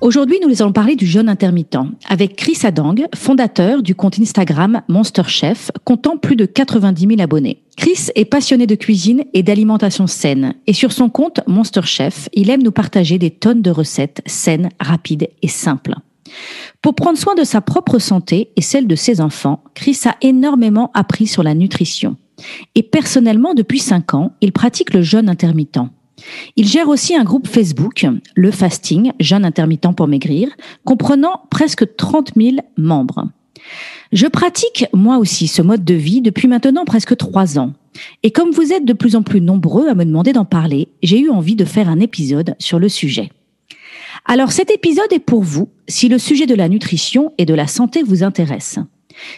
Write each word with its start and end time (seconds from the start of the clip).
Aujourd'hui, 0.00 0.38
nous 0.46 0.62
allons 0.62 0.72
parler 0.72 0.94
du 0.94 1.06
jeûne 1.06 1.28
intermittent 1.28 1.76
avec 2.08 2.36
Chris 2.36 2.58
Adang, 2.62 2.94
fondateur 3.16 3.82
du 3.82 3.96
compte 3.96 4.20
Instagram 4.20 4.80
Monster 4.86 5.24
Chef, 5.26 5.72
comptant 5.84 6.16
plus 6.16 6.36
de 6.36 6.46
90 6.46 7.08
000 7.08 7.20
abonnés. 7.20 7.64
Chris 7.76 8.06
est 8.14 8.24
passionné 8.24 8.68
de 8.68 8.76
cuisine 8.76 9.24
et 9.34 9.42
d'alimentation 9.42 10.06
saine 10.06 10.54
et 10.68 10.72
sur 10.72 10.92
son 10.92 11.08
compte 11.10 11.40
Monster 11.48 11.82
Chef, 11.82 12.28
il 12.32 12.48
aime 12.48 12.62
nous 12.62 12.70
partager 12.70 13.18
des 13.18 13.30
tonnes 13.30 13.60
de 13.60 13.72
recettes 13.72 14.22
saines, 14.24 14.68
rapides 14.78 15.30
et 15.42 15.48
simples. 15.48 15.96
Pour 16.80 16.94
prendre 16.94 17.18
soin 17.18 17.34
de 17.34 17.44
sa 17.44 17.60
propre 17.60 17.98
santé 17.98 18.52
et 18.54 18.62
celle 18.62 18.86
de 18.86 18.94
ses 18.94 19.20
enfants, 19.20 19.64
Chris 19.74 19.98
a 20.04 20.14
énormément 20.20 20.92
appris 20.94 21.26
sur 21.26 21.42
la 21.42 21.54
nutrition. 21.54 22.16
Et 22.76 22.84
personnellement, 22.84 23.52
depuis 23.52 23.80
5 23.80 24.14
ans, 24.14 24.32
il 24.40 24.52
pratique 24.52 24.94
le 24.94 25.02
jeûne 25.02 25.28
intermittent. 25.28 25.80
Il 26.56 26.66
gère 26.66 26.88
aussi 26.88 27.14
un 27.14 27.24
groupe 27.24 27.46
Facebook, 27.46 28.06
le 28.34 28.50
Fasting, 28.50 29.12
jeûne 29.20 29.44
intermittent 29.44 29.94
pour 29.96 30.08
maigrir, 30.08 30.48
comprenant 30.84 31.42
presque 31.50 31.96
30 31.96 32.32
000 32.36 32.56
membres. 32.76 33.28
Je 34.12 34.26
pratique 34.26 34.86
moi 34.92 35.18
aussi 35.18 35.48
ce 35.48 35.62
mode 35.62 35.84
de 35.84 35.94
vie 35.94 36.20
depuis 36.20 36.48
maintenant 36.48 36.84
presque 36.84 37.16
trois 37.16 37.58
ans. 37.58 37.72
Et 38.22 38.30
comme 38.30 38.50
vous 38.50 38.72
êtes 38.72 38.84
de 38.84 38.92
plus 38.92 39.16
en 39.16 39.22
plus 39.22 39.40
nombreux 39.40 39.88
à 39.88 39.94
me 39.94 40.04
demander 40.04 40.32
d'en 40.32 40.44
parler, 40.44 40.88
j'ai 41.02 41.20
eu 41.20 41.30
envie 41.30 41.56
de 41.56 41.64
faire 41.64 41.88
un 41.88 42.00
épisode 42.00 42.54
sur 42.58 42.78
le 42.78 42.88
sujet. 42.88 43.30
Alors 44.24 44.52
cet 44.52 44.70
épisode 44.70 45.12
est 45.12 45.18
pour 45.18 45.42
vous 45.42 45.68
si 45.88 46.08
le 46.08 46.18
sujet 46.18 46.46
de 46.46 46.54
la 46.54 46.68
nutrition 46.68 47.32
et 47.38 47.44
de 47.44 47.54
la 47.54 47.66
santé 47.66 48.02
vous 48.02 48.22
intéresse. 48.22 48.78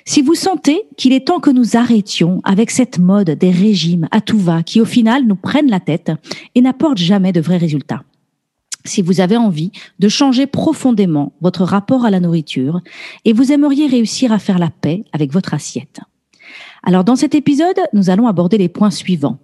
Si 0.04 0.22
vous 0.22 0.34
sentez 0.34 0.82
qu'il 0.96 1.12
est 1.12 1.26
temps 1.26 1.40
que 1.40 1.50
nous 1.50 1.76
arrêtions 1.76 2.40
avec 2.44 2.70
cette 2.70 2.98
mode 2.98 3.30
des 3.30 3.50
régimes 3.50 4.08
à 4.10 4.20
tout 4.20 4.38
va 4.38 4.62
qui 4.62 4.80
au 4.80 4.84
final 4.84 5.26
nous 5.26 5.36
prennent 5.36 5.70
la 5.70 5.80
tête 5.80 6.12
et 6.54 6.60
n'apportent 6.60 6.98
jamais 6.98 7.32
de 7.32 7.40
vrais 7.40 7.56
résultats. 7.56 8.02
Si 8.84 9.02
vous 9.02 9.20
avez 9.20 9.36
envie 9.36 9.72
de 9.98 10.08
changer 10.08 10.46
profondément 10.46 11.32
votre 11.40 11.64
rapport 11.64 12.04
à 12.04 12.10
la 12.10 12.20
nourriture 12.20 12.80
et 13.24 13.32
vous 13.32 13.52
aimeriez 13.52 13.86
réussir 13.86 14.32
à 14.32 14.38
faire 14.38 14.58
la 14.58 14.70
paix 14.70 15.04
avec 15.12 15.32
votre 15.32 15.52
assiette. 15.52 16.00
Alors 16.82 17.04
dans 17.04 17.16
cet 17.16 17.34
épisode, 17.34 17.78
nous 17.92 18.08
allons 18.08 18.26
aborder 18.26 18.56
les 18.56 18.70
points 18.70 18.90
suivants. 18.90 19.38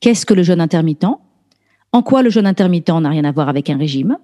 Qu'est-ce 0.00 0.26
que 0.26 0.34
le 0.34 0.42
jeûne 0.42 0.60
intermittent? 0.60 1.06
En 1.92 2.02
quoi 2.02 2.22
le 2.22 2.28
jeûne 2.28 2.46
intermittent 2.46 2.90
n'a 2.90 3.08
rien 3.08 3.24
à 3.24 3.32
voir 3.32 3.48
avec 3.48 3.70
un 3.70 3.78
régime? 3.78 4.18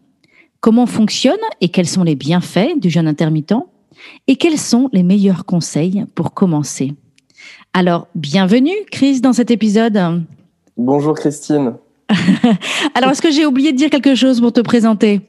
Comment 0.60 0.86
fonctionne 0.86 1.40
et 1.60 1.70
quels 1.70 1.88
sont 1.88 2.04
les 2.04 2.14
bienfaits 2.14 2.78
du 2.78 2.90
jeûne 2.90 3.08
intermittent? 3.08 3.54
Et 4.26 4.36
quels 4.36 4.58
sont 4.58 4.88
les 4.92 5.02
meilleurs 5.02 5.44
conseils 5.44 6.04
pour 6.14 6.34
commencer? 6.34 6.94
Alors, 7.72 8.08
bienvenue 8.14 8.74
Chris 8.90 9.20
dans 9.20 9.32
cet 9.32 9.50
épisode. 9.50 10.24
Bonjour 10.76 11.14
Christine. 11.14 11.74
Alors, 12.94 13.10
est-ce 13.10 13.22
que 13.22 13.30
j'ai 13.30 13.46
oublié 13.46 13.72
de 13.72 13.76
dire 13.76 13.90
quelque 13.90 14.14
chose 14.14 14.40
pour 14.40 14.52
te 14.52 14.60
présenter? 14.60 15.20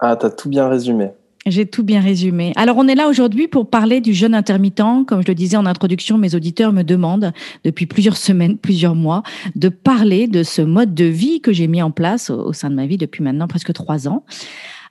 Ah, 0.00 0.16
tu 0.16 0.26
as 0.26 0.30
tout 0.30 0.48
bien 0.48 0.68
résumé. 0.68 1.10
J'ai 1.46 1.66
tout 1.66 1.82
bien 1.82 2.00
résumé. 2.00 2.52
Alors, 2.54 2.76
on 2.76 2.86
est 2.86 2.94
là 2.94 3.08
aujourd'hui 3.08 3.48
pour 3.48 3.68
parler 3.68 4.00
du 4.00 4.14
jeûne 4.14 4.34
intermittent. 4.34 5.06
Comme 5.06 5.22
je 5.22 5.28
le 5.28 5.34
disais 5.34 5.56
en 5.56 5.66
introduction, 5.66 6.16
mes 6.16 6.36
auditeurs 6.36 6.72
me 6.72 6.82
demandent 6.82 7.32
depuis 7.64 7.86
plusieurs 7.86 8.16
semaines, 8.16 8.58
plusieurs 8.58 8.94
mois, 8.94 9.24
de 9.56 9.68
parler 9.68 10.28
de 10.28 10.44
ce 10.44 10.62
mode 10.62 10.94
de 10.94 11.04
vie 11.04 11.40
que 11.40 11.52
j'ai 11.52 11.66
mis 11.66 11.82
en 11.82 11.90
place 11.90 12.30
au 12.30 12.52
sein 12.52 12.70
de 12.70 12.76
ma 12.76 12.86
vie 12.86 12.96
depuis 12.96 13.24
maintenant 13.24 13.48
presque 13.48 13.72
trois 13.72 14.06
ans. 14.06 14.24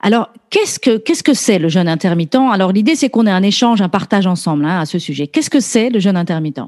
Alors, 0.01 0.29
qu'est-ce 0.50 0.79
que 0.79 0.97
qu'est-ce 0.97 1.23
que 1.23 1.34
c'est 1.34 1.59
le 1.59 1.69
jeûne 1.69 1.88
intermittent? 1.88 2.35
Alors, 2.35 2.72
l'idée 2.72 2.95
c'est 2.95 3.09
qu'on 3.09 3.28
ait 3.28 3.31
un 3.31 3.44
échange, 3.44 3.81
un 3.81 3.89
partage 3.89 4.28
ensemble 4.28 4.66
hein, 4.66 4.79
à 4.79 4.85
ce 4.85 5.00
sujet. 5.00 5.28
Qu'est-ce 5.28 5.50
que 5.50 5.59
c'est 5.59 5.89
le 5.89 6.00
jeûne 6.00 6.17
intermittent? 6.17 6.62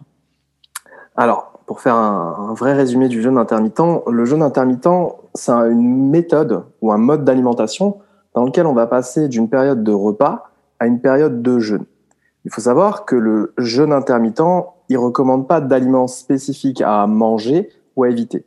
Alors, 1.16 1.53
pour 1.66 1.81
faire 1.81 1.95
un, 1.95 2.53
vrai 2.53 2.73
résumé 2.73 3.07
du 3.07 3.21
jeûne 3.21 3.38
intermittent, 3.38 4.03
le 4.07 4.25
jeûne 4.25 4.44
intermittent, 4.44 4.89
c'est 5.33 5.51
une 5.51 6.09
méthode 6.09 6.63
ou 6.81 6.91
un 6.91 6.97
mode 6.97 7.23
d'alimentation 7.23 7.97
dans 8.35 8.45
lequel 8.45 8.66
on 8.66 8.73
va 8.73 8.88
passer 8.88 9.27
d'une 9.27 9.50
période 9.50 9.83
de 9.83 9.91
repas 9.91 10.50
à 10.79 10.88
une 10.88 11.00
période 11.00 11.41
de 11.41 11.59
jeûne. 11.59 11.85
Il 12.45 12.51
faut 12.51 12.61
savoir 12.61 13.05
que 13.05 13.15
le 13.15 13.53
jeûne 13.57 13.94
intermittent, 13.94 14.41
il 14.89 14.97
recommande 14.97 15.47
pas 15.47 15.61
d'aliments 15.61 16.07
spécifiques 16.07 16.81
à 16.81 17.07
manger 17.07 17.69
ou 17.95 18.03
à 18.03 18.09
éviter. 18.09 18.45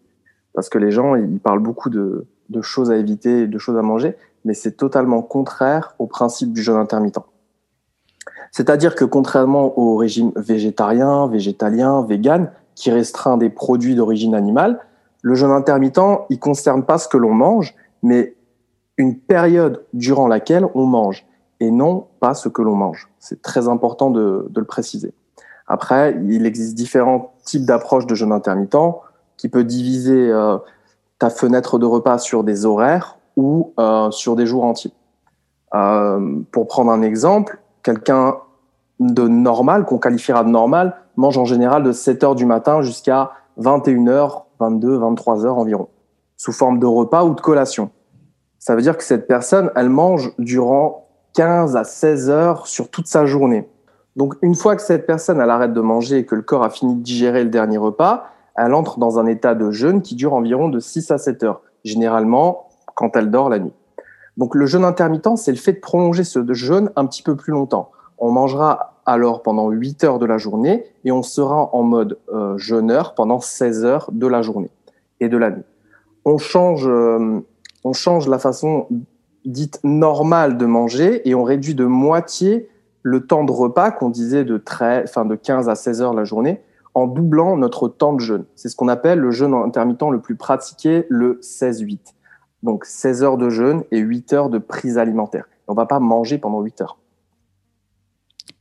Parce 0.52 0.68
que 0.68 0.78
les 0.78 0.90
gens, 0.90 1.14
ils 1.14 1.40
parlent 1.40 1.60
beaucoup 1.60 1.90
de, 1.90 2.26
choses 2.60 2.90
à 2.90 2.96
éviter 2.96 3.46
de 3.46 3.58
choses 3.58 3.76
à 3.76 3.82
manger 3.82 4.16
mais 4.46 4.54
c'est 4.54 4.76
totalement 4.76 5.22
contraire 5.22 5.94
au 5.98 6.06
principe 6.06 6.52
du 6.52 6.62
jeûne 6.62 6.76
intermittent. 6.76 7.18
C'est-à-dire 8.52 8.94
que 8.94 9.04
contrairement 9.04 9.76
au 9.78 9.96
régime 9.96 10.32
végétarien, 10.36 11.26
végétalien, 11.26 12.02
vegan, 12.02 12.50
qui 12.76 12.92
restreint 12.92 13.36
des 13.36 13.50
produits 13.50 13.96
d'origine 13.96 14.34
animale, 14.34 14.78
le 15.20 15.34
jeûne 15.34 15.50
intermittent, 15.50 16.26
il 16.30 16.38
concerne 16.38 16.84
pas 16.84 16.96
ce 16.96 17.08
que 17.08 17.16
l'on 17.16 17.34
mange, 17.34 17.74
mais 18.02 18.36
une 18.96 19.18
période 19.18 19.84
durant 19.92 20.28
laquelle 20.28 20.66
on 20.74 20.86
mange, 20.86 21.26
et 21.58 21.72
non 21.72 22.06
pas 22.20 22.34
ce 22.34 22.48
que 22.48 22.62
l'on 22.62 22.76
mange. 22.76 23.10
C'est 23.18 23.42
très 23.42 23.66
important 23.66 24.10
de, 24.10 24.48
le 24.54 24.64
préciser. 24.64 25.12
Après, 25.66 26.16
il 26.28 26.46
existe 26.46 26.76
différents 26.76 27.34
types 27.44 27.64
d'approches 27.64 28.06
de 28.06 28.14
jeûne 28.14 28.32
intermittent 28.32 28.76
qui 29.36 29.48
peut 29.48 29.64
diviser 29.64 30.30
euh, 30.30 30.56
ta 31.18 31.30
fenêtre 31.30 31.78
de 31.80 31.86
repas 31.86 32.18
sur 32.18 32.44
des 32.44 32.64
horaires 32.64 33.15
ou 33.36 33.74
euh, 33.78 34.10
sur 34.10 34.36
des 34.36 34.46
jours 34.46 34.64
entiers. 34.64 34.92
Euh, 35.74 36.40
pour 36.52 36.68
prendre 36.68 36.90
un 36.90 37.02
exemple, 37.02 37.58
quelqu'un 37.82 38.36
de 38.98 39.28
normal, 39.28 39.84
qu'on 39.84 39.98
qualifiera 39.98 40.42
de 40.42 40.48
normal, 40.48 40.96
mange 41.16 41.36
en 41.38 41.44
général 41.44 41.82
de 41.82 41.92
7 41.92 42.24
heures 42.24 42.34
du 42.34 42.46
matin 42.46 42.82
jusqu'à 42.82 43.32
21h, 43.60 44.44
22, 44.58 44.96
23 44.96 45.46
heures 45.46 45.58
environ, 45.58 45.88
sous 46.36 46.52
forme 46.52 46.78
de 46.78 46.86
repas 46.86 47.24
ou 47.24 47.34
de 47.34 47.40
collation. 47.40 47.90
Ça 48.58 48.74
veut 48.74 48.82
dire 48.82 48.96
que 48.96 49.04
cette 49.04 49.26
personne, 49.26 49.70
elle 49.76 49.90
mange 49.90 50.32
durant 50.38 51.08
15 51.34 51.76
à 51.76 51.84
16 51.84 52.30
heures 52.30 52.66
sur 52.66 52.90
toute 52.90 53.06
sa 53.06 53.26
journée. 53.26 53.68
Donc, 54.16 54.34
une 54.40 54.54
fois 54.54 54.76
que 54.76 54.82
cette 54.82 55.06
personne, 55.06 55.40
elle 55.40 55.50
arrête 55.50 55.74
de 55.74 55.80
manger 55.80 56.18
et 56.18 56.26
que 56.26 56.34
le 56.34 56.42
corps 56.42 56.64
a 56.64 56.70
fini 56.70 56.96
de 56.96 57.02
digérer 57.02 57.44
le 57.44 57.50
dernier 57.50 57.76
repas, 57.76 58.24
elle 58.56 58.72
entre 58.72 58.98
dans 58.98 59.18
un 59.18 59.26
état 59.26 59.54
de 59.54 59.70
jeûne 59.70 60.00
qui 60.00 60.14
dure 60.14 60.32
environ 60.32 60.70
de 60.70 60.80
6 60.80 61.10
à 61.10 61.18
7 61.18 61.42
heures. 61.42 61.60
Généralement, 61.84 62.65
quand 62.96 63.16
elle 63.16 63.30
dort 63.30 63.48
la 63.48 63.60
nuit. 63.60 63.72
Donc 64.36 64.56
le 64.56 64.66
jeûne 64.66 64.84
intermittent, 64.84 65.36
c'est 65.36 65.52
le 65.52 65.56
fait 65.56 65.74
de 65.74 65.80
prolonger 65.80 66.24
ce 66.24 66.40
jeûne 66.52 66.90
un 66.96 67.06
petit 67.06 67.22
peu 67.22 67.36
plus 67.36 67.52
longtemps. 67.52 67.92
On 68.18 68.32
mangera 68.32 68.94
alors 69.06 69.42
pendant 69.42 69.70
8 69.70 70.02
heures 70.04 70.18
de 70.18 70.26
la 70.26 70.38
journée 70.38 70.84
et 71.04 71.12
on 71.12 71.22
sera 71.22 71.70
en 71.74 71.82
mode 71.82 72.18
euh, 72.32 72.58
jeûneur 72.58 73.14
pendant 73.14 73.40
16 73.40 73.84
heures 73.84 74.10
de 74.12 74.26
la 74.26 74.42
journée 74.42 74.70
et 75.20 75.28
de 75.28 75.36
la 75.36 75.50
nuit. 75.50 75.64
On 76.24 76.38
change, 76.38 76.88
euh, 76.88 77.40
on 77.84 77.92
change 77.92 78.28
la 78.28 78.38
façon 78.38 78.88
dite 79.44 79.78
normale 79.84 80.58
de 80.58 80.66
manger 80.66 81.28
et 81.28 81.34
on 81.34 81.44
réduit 81.44 81.74
de 81.74 81.84
moitié 81.84 82.68
le 83.02 83.24
temps 83.24 83.44
de 83.44 83.52
repas 83.52 83.92
qu'on 83.92 84.10
disait 84.10 84.44
de, 84.44 84.58
très, 84.58 85.04
enfin 85.04 85.24
de 85.24 85.36
15 85.36 85.68
à 85.68 85.76
16 85.76 86.02
heures 86.02 86.14
la 86.14 86.24
journée 86.24 86.60
en 86.94 87.06
doublant 87.06 87.56
notre 87.56 87.88
temps 87.88 88.14
de 88.14 88.20
jeûne. 88.20 88.44
C'est 88.56 88.68
ce 88.68 88.74
qu'on 88.74 88.88
appelle 88.88 89.20
le 89.20 89.30
jeûne 89.30 89.54
intermittent 89.54 90.10
le 90.10 90.18
plus 90.18 90.34
pratiqué, 90.34 91.06
le 91.08 91.38
16-8. 91.42 91.98
Donc 92.62 92.84
16 92.84 93.22
heures 93.22 93.38
de 93.38 93.50
jeûne 93.50 93.84
et 93.90 93.98
8 93.98 94.32
heures 94.32 94.50
de 94.50 94.58
prise 94.58 94.98
alimentaire. 94.98 95.46
On 95.68 95.72
ne 95.72 95.76
va 95.76 95.86
pas 95.86 96.00
manger 96.00 96.38
pendant 96.38 96.60
8 96.60 96.80
heures. 96.80 96.98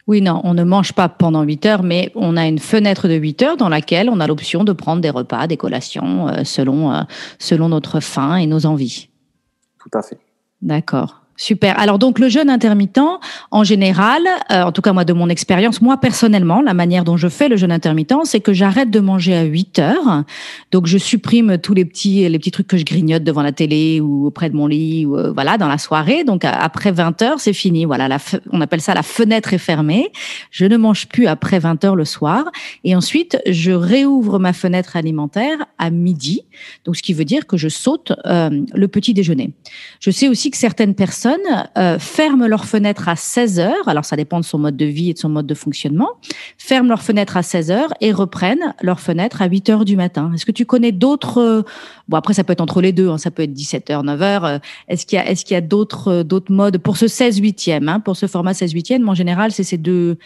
Oui, 0.08 0.22
non, 0.22 0.42
on 0.44 0.54
ne 0.54 0.64
mange 0.64 0.94
pas 0.94 1.10
pendant 1.10 1.42
8 1.42 1.66
heures, 1.66 1.84
mais 1.84 2.12
on 2.14 2.38
a 2.38 2.46
une 2.46 2.60
fenêtre 2.60 3.08
de 3.08 3.16
8 3.16 3.42
heures 3.42 3.58
dans 3.58 3.70
laquelle 3.70 4.10
on 4.10 4.20
a 4.20 4.28
l'option 4.28 4.64
de 4.64 4.72
prendre 4.72 5.02
des 5.02 5.10
repas, 5.10 5.48
des 5.48 5.58
collations, 5.58 6.28
euh, 6.28 6.44
selon, 6.44 6.94
euh, 6.94 7.02
selon 7.40 7.70
notre 7.70 8.00
faim 8.00 8.36
et 8.36 8.46
nos 8.46 8.68
envies. 8.68 9.10
Tout 9.80 9.98
à 9.98 10.04
fait. 10.04 10.20
D'accord. 10.62 11.25
Super. 11.38 11.78
Alors 11.78 12.00
donc 12.00 12.20
le 12.20 12.30
jeûne 12.30 12.50
intermittent, 12.50 13.20
en 13.52 13.64
général, 13.66 14.22
euh, 14.52 14.64
en 14.64 14.72
tout 14.72 14.82
cas 14.82 14.94
moi 14.94 15.04
de 15.04 15.12
mon 15.12 15.28
expérience, 15.28 15.82
moi 15.82 15.98
personnellement, 15.98 16.62
la 16.62 16.74
manière 16.74 17.04
dont 17.04 17.18
je 17.18 17.28
fais 17.28 17.50
le 17.50 17.58
jeûne 17.58 17.74
intermittent, 17.74 18.14
c'est 18.24 18.40
que 18.40 18.54
j'arrête 18.54 18.90
de 18.90 19.02
manger 19.02 19.36
à 19.36 19.44
8 19.44 19.80
heures. 19.80 20.24
Donc 20.72 20.86
je 20.88 20.98
supprime 20.98 21.58
tous 21.58 21.74
les 21.74 21.84
petits 21.84 22.30
les 22.30 22.40
petits 22.40 22.52
trucs 22.52 22.68
que 22.68 22.78
je 22.78 22.86
grignote 22.86 23.24
devant 23.26 23.42
la 23.42 23.52
télé 23.52 24.00
ou 24.00 24.28
auprès 24.28 24.50
de 24.50 24.56
mon 24.56 24.68
lit 24.68 25.06
ou 25.06 25.18
euh, 25.18 25.34
voilà 25.34 25.58
dans 25.58 25.68
la 25.68 25.78
soirée. 25.78 26.24
Donc 26.24 26.46
après 26.46 26.94
20 26.94 27.22
heures, 27.22 27.40
c'est 27.42 27.52
fini. 27.52 27.84
Voilà, 27.84 28.18
on 28.54 28.62
appelle 28.62 28.82
ça 28.82 28.94
la 28.94 29.04
fenêtre 29.04 29.54
est 29.54 29.58
fermée. 29.58 30.12
Je 30.52 30.66
ne 30.66 30.78
mange 30.78 31.08
plus 31.08 31.28
après 31.28 31.60
20 31.60 31.84
heures 31.84 31.98
le 31.98 32.06
soir 32.06 32.46
et 32.86 32.96
ensuite 32.96 33.38
je 33.46 33.74
réouvre 33.74 34.40
ma 34.40 34.54
fenêtre 34.54 34.96
alimentaire 34.96 35.58
à 35.80 35.90
midi. 35.90 36.44
Donc 36.86 36.96
ce 36.96 37.04
qui 37.04 37.14
veut 37.14 37.26
dire 37.26 37.46
que 37.46 37.58
je 37.58 37.68
saute 37.68 38.14
euh, 38.26 38.50
le 38.74 38.88
petit 38.88 39.14
déjeuner. 39.14 39.52
Je 40.00 40.12
sais 40.12 40.30
aussi 40.30 40.50
que 40.50 40.58
certaines 40.58 40.96
personnes 40.96 41.25
euh, 41.26 42.00
ferment 42.00 42.48
leur 42.48 42.66
fenêtre 42.66 43.10
à 43.10 43.16
16 43.16 43.60
heures, 43.60 43.88
alors 43.88 44.06
ça 44.06 44.16
dépend 44.16 44.40
de 44.40 44.46
son 44.46 44.60
mode 44.60 44.78
de 44.78 44.86
vie 44.86 45.10
et 45.10 45.14
de 45.14 45.18
son 45.18 45.30
mode 45.30 45.48
de 45.48 45.54
fonctionnement, 45.54 46.10
ferment 46.58 46.90
leur 46.90 47.02
fenêtre 47.02 47.38
à 47.38 47.44
16 47.44 47.72
heures 47.72 47.94
et 48.02 48.12
reprennent 48.12 48.74
leur 48.82 49.00
fenêtre 49.00 49.42
à 49.42 49.48
8 49.48 49.70
heures 49.70 49.86
du 49.86 49.96
matin. 49.96 50.32
Est-ce 50.34 50.46
que 50.46 50.52
tu 50.52 50.66
connais 50.66 50.92
d'autres, 50.92 51.42
euh, 51.42 51.62
bon 52.08 52.18
après 52.18 52.34
ça 52.34 52.44
peut 52.44 52.54
être 52.54 52.62
entre 52.62 52.82
les 52.82 52.92
deux, 52.92 53.10
hein, 53.10 53.18
ça 53.18 53.32
peut 53.32 53.44
être 53.44 53.54
17 53.54 53.90
heures, 53.90 54.04
9 54.04 54.22
heures, 54.22 54.60
est-ce 54.88 55.06
qu'il 55.06 55.18
y 55.18 55.20
a, 55.20 55.30
est-ce 55.30 55.46
qu'il 55.46 55.56
y 55.56 55.58
a 55.58 55.62
d'autres, 55.62 56.24
modes 56.50 56.78
pour 56.78 56.98
ce 56.98 57.06
16-8e, 57.06 57.88
hein, 57.88 58.00
pour 58.00 58.16
ce 58.16 58.28
format 58.28 58.52
16-8e, 58.52 59.08
en 59.08 59.16
général 59.16 59.52
c'est 59.52 59.64
ces 59.64 59.78
deux, 59.78 60.18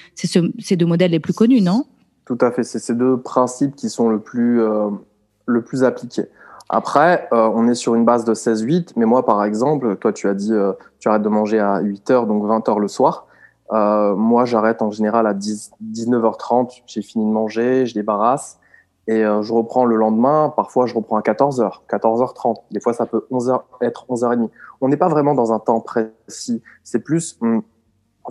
modèles 0.81 1.11
les 1.11 1.19
plus 1.19 1.33
connus, 1.33 1.61
non? 1.61 1.85
Tout 2.25 2.37
à 2.41 2.51
fait, 2.51 2.63
c'est 2.63 2.79
ces 2.79 2.93
deux 2.93 3.17
principes 3.17 3.75
qui 3.75 3.89
sont 3.89 4.09
le 4.09 4.19
plus, 4.19 5.83
appliqués. 5.83 6.25
Après, 6.69 7.27
euh, 7.33 7.49
on 7.55 7.67
est 7.67 7.73
sur 7.73 7.95
une 7.95 8.05
base 8.05 8.23
de 8.23 8.35
16-8, 8.35 8.93
mais 8.95 9.05
moi, 9.05 9.25
par 9.25 9.43
exemple, 9.43 9.95
toi, 9.95 10.13
tu 10.13 10.27
as 10.27 10.35
dit, 10.35 10.53
euh, 10.53 10.73
tu 10.99 11.07
arrêtes 11.07 11.21
de 11.21 11.29
manger 11.29 11.59
à 11.59 11.79
8 11.79 12.11
heures, 12.11 12.27
donc 12.27 12.45
20 12.45 12.67
heures 12.69 12.79
le 12.79 12.87
soir. 12.87 13.27
Euh, 13.71 14.15
moi, 14.15 14.45
j'arrête 14.45 14.81
en 14.81 14.91
général 14.91 15.27
à 15.27 15.33
10, 15.33 15.71
19h30. 15.83 16.81
J'ai 16.85 17.01
fini 17.01 17.25
de 17.25 17.31
manger, 17.31 17.85
je 17.85 17.93
débarrasse 17.93 18.59
et 19.07 19.23
je 19.23 19.53
reprends 19.53 19.85
le 19.85 19.95
lendemain. 19.95 20.53
Parfois, 20.55 20.85
je 20.85 20.93
reprends 20.93 21.17
à 21.17 21.21
14h, 21.21 21.79
14h30. 21.89 22.57
Des 22.69 22.79
fois, 22.79 22.93
ça 22.93 23.07
peut 23.07 23.25
11h, 23.31 23.61
être 23.81 24.05
11h30. 24.07 24.49
On 24.81 24.87
n'est 24.87 24.97
pas 24.97 25.07
vraiment 25.07 25.33
dans 25.33 25.51
un 25.51 25.59
temps 25.59 25.81
précis. 25.81 26.61
C'est 26.83 26.99
plus 26.99 27.37
hum, 27.41 27.63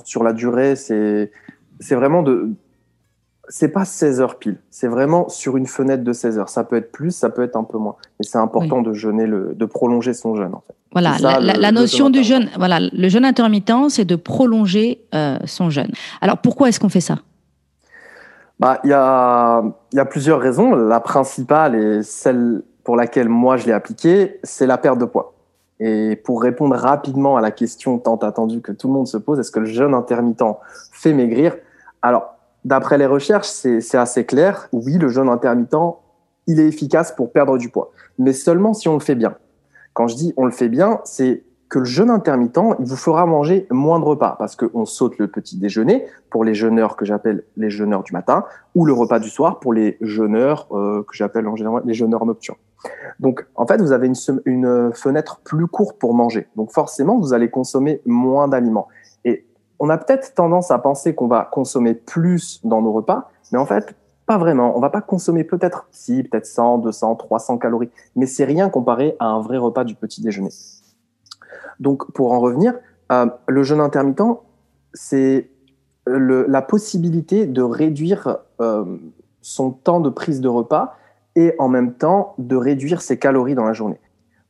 sur 0.05 0.23
la 0.23 0.33
durée. 0.33 0.77
C'est 0.77 1.31
vraiment 1.91 2.23
de 2.23 2.55
c'est 3.49 3.69
pas 3.69 3.85
16 3.85 4.21
heures 4.21 4.39
pile. 4.39 4.59
C'est 4.71 4.89
vraiment 4.89 5.29
sur 5.29 5.57
une 5.57 5.67
fenêtre 5.67 6.05
de 6.05 6.13
16 6.13 6.39
heures. 6.39 6.49
Ça 6.49 6.65
peut 6.65 6.77
être 6.77 6.93
plus, 6.93 7.11
ça 7.11 7.31
peut 7.31 7.43
être 7.43 7.57
un 7.57 7.65
peu 7.65 7.79
moins. 7.79 7.97
Mais 8.19 8.27
c'est 8.27 8.39
important 8.39 8.83
de 8.83 8.93
jeûner, 8.93 9.27
le, 9.27 9.55
de 9.55 9.65
prolonger 9.65 10.13
son 10.13 10.35
jeûne, 10.35 10.55
en 10.55 10.63
fait. 10.67 10.75
Voilà, 10.93 11.17
la, 11.41 11.73
notion 11.73 12.09
du 12.09 12.23
jeûne, 12.23 12.49
voilà, 12.57 12.81
le 12.81 13.09
jeûne 13.09 13.27
intermittent, 13.27 13.91
c'est 13.91 14.07
de 14.07 14.17
prolonger 14.17 15.05
euh, 15.15 15.39
son 15.45 15.69
jeûne. 15.69 15.91
Alors, 16.23 16.39
pourquoi 16.39 16.69
est-ce 16.69 16.81
qu'on 16.81 16.89
fait 16.89 17.01
ça? 17.01 17.19
Bah, 18.59 18.81
il 18.85 18.91
y 18.91 18.95
a, 18.95 19.63
y 19.93 19.99
a 19.99 20.05
plusieurs 20.05 20.41
raisons. 20.41 20.75
La 20.75 21.01
principale 21.01 21.75
et 21.75 22.03
celle 22.03 22.63
pour 22.85 22.97
laquelle 22.97 23.29
moi 23.29 23.59
je 23.59 23.67
l'ai 23.67 23.73
appliquée, 23.73 24.41
c'est 24.43 24.67
la 24.67 24.79
perte 24.79 24.99
de 24.99 25.05
poids. 25.05 25.35
Et 25.79 26.17
pour 26.17 26.43
répondre 26.43 26.75
rapidement 26.75 27.37
à 27.37 27.41
la 27.41 27.51
question 27.51 27.99
tant 27.99 28.17
attendue 28.17 28.63
que 28.63 28.73
tout 28.73 28.89
le 28.89 28.95
monde 28.95 29.07
se 29.07 29.19
pose, 29.19 29.39
est-ce 29.39 29.53
que 29.53 29.61
le 29.61 29.67
jeûne 29.67 29.95
intermittent 29.95 30.43
fait 30.91 31.13
maigrir? 31.13 31.55
Alors, 32.01 32.38
D'après 32.65 32.99
les 32.99 33.07
recherches, 33.07 33.49
c'est 33.49 33.95
assez 33.97 34.25
clair. 34.25 34.69
Oui, 34.73 34.99
le 34.99 35.09
jeûne 35.09 35.29
intermittent, 35.29 35.77
il 36.47 36.61
est 36.61 36.67
efficace 36.67 37.13
pour 37.13 37.33
perdre 37.33 37.59
du 37.59 37.69
poids, 37.69 37.93
mais 38.19 38.33
seulement 38.33 38.75
si 38.75 38.89
on 38.89 38.95
le 38.95 39.01
fait 39.01 39.15
bien. 39.15 39.37
Quand 39.93 40.09
je 40.09 40.17
dis 40.17 40.35
on 40.37 40.45
le 40.45 40.51
fait 40.51 40.69
bien, 40.69 41.01
c'est 41.05 41.45
que 41.69 41.81
le 41.81 41.85
jeûne 41.85 42.11
intermittent, 42.11 42.61
il 42.79 42.87
vous 42.87 42.97
fera 42.97 43.27
manger 43.27 43.67
moins 43.71 44.01
de 44.01 44.05
repas 44.05 44.37
parce 44.39 44.57
qu'on 44.57 44.87
saute 44.87 45.19
le 45.19 45.29
petit 45.29 45.59
déjeuner 45.59 46.07
pour 46.31 46.45
les 46.45 46.55
jeûneurs 46.55 46.97
que 46.97 47.05
j'appelle 47.05 47.45
les 47.57 47.69
jeûneurs 47.69 48.03
du 48.03 48.13
matin 48.13 48.45
ou 48.75 48.87
le 48.87 48.93
repas 48.93 49.19
du 49.19 49.29
soir 49.29 49.61
pour 49.61 49.75
les 49.75 49.99
jeûneurs 50.01 50.67
euh, 50.73 51.03
que 51.03 51.15
j'appelle 51.15 51.47
en 51.47 51.57
général 51.57 51.83
les 51.85 51.95
jeûneurs 51.95 52.25
nocturnes. 52.25 52.57
Donc, 53.21 53.45
en 53.55 53.67
fait, 53.67 53.81
vous 53.83 53.93
avez 53.93 54.07
une, 54.07 54.15
une 54.47 54.93
fenêtre 54.95 55.41
plus 55.45 55.67
courte 55.67 55.99
pour 55.99 56.15
manger. 56.15 56.47
Donc, 56.57 56.73
forcément, 56.73 57.19
vous 57.19 57.35
allez 57.35 57.51
consommer 57.51 58.01
moins 58.07 58.49
d'aliments 58.49 58.89
on 59.79 59.89
a 59.89 59.99
peut-être 59.99 60.35
tendance 60.35 60.71
à 60.71 60.79
penser 60.79 61.15
qu'on 61.15 61.29
va 61.29 61.49
consommer 61.51 61.95
plus 61.95 62.61
dans 62.65 62.83
nos 62.83 62.93
repas, 62.93 63.31
mais 63.53 63.59
en 63.59 63.67
fait, 63.67 63.95
pas 64.27 64.39
vraiment. 64.39 64.77
On 64.77 64.81
va 64.81 64.91
pas 64.91 65.01
consommer 65.01 65.45
peut-être, 65.45 65.89
si, 65.91 66.23
peut-être 66.23 66.47
100, 66.47 66.79
200, 66.79 67.17
300 67.17 67.59
calories, 67.59 67.91
mais 68.17 68.27
c'est 68.27 68.45
rien 68.45 68.69
comparé 68.69 69.17
à 69.21 69.27
un 69.27 69.41
vrai 69.41 69.57
repas 69.57 69.85
du 69.85 69.95
petit 69.95 70.21
déjeuner. 70.21 70.51
Donc, 71.81 72.11
pour 72.13 72.33
en 72.33 72.41
revenir, 72.41 72.75
euh, 73.13 73.27
le 73.47 73.63
jeûne 73.63 73.81
intermittent, 73.81 74.39
c'est 74.93 75.51
la 76.07 76.63
possibilité 76.63 77.47
de 77.47 77.63
réduire 77.63 78.39
euh, 78.61 78.85
son 79.43 79.71
temps 79.71 80.01
de 80.01 80.09
prise 80.09 80.41
de 80.41 80.49
repas 80.49 80.97
et 81.37 81.55
en 81.59 81.69
même 81.69 81.95
temps 81.95 82.35
de 82.39 82.57
réduire 82.57 83.03
ses 83.03 83.19
calories 83.19 83.55
dans 83.55 83.65
la 83.65 83.73
journée. 83.73 84.01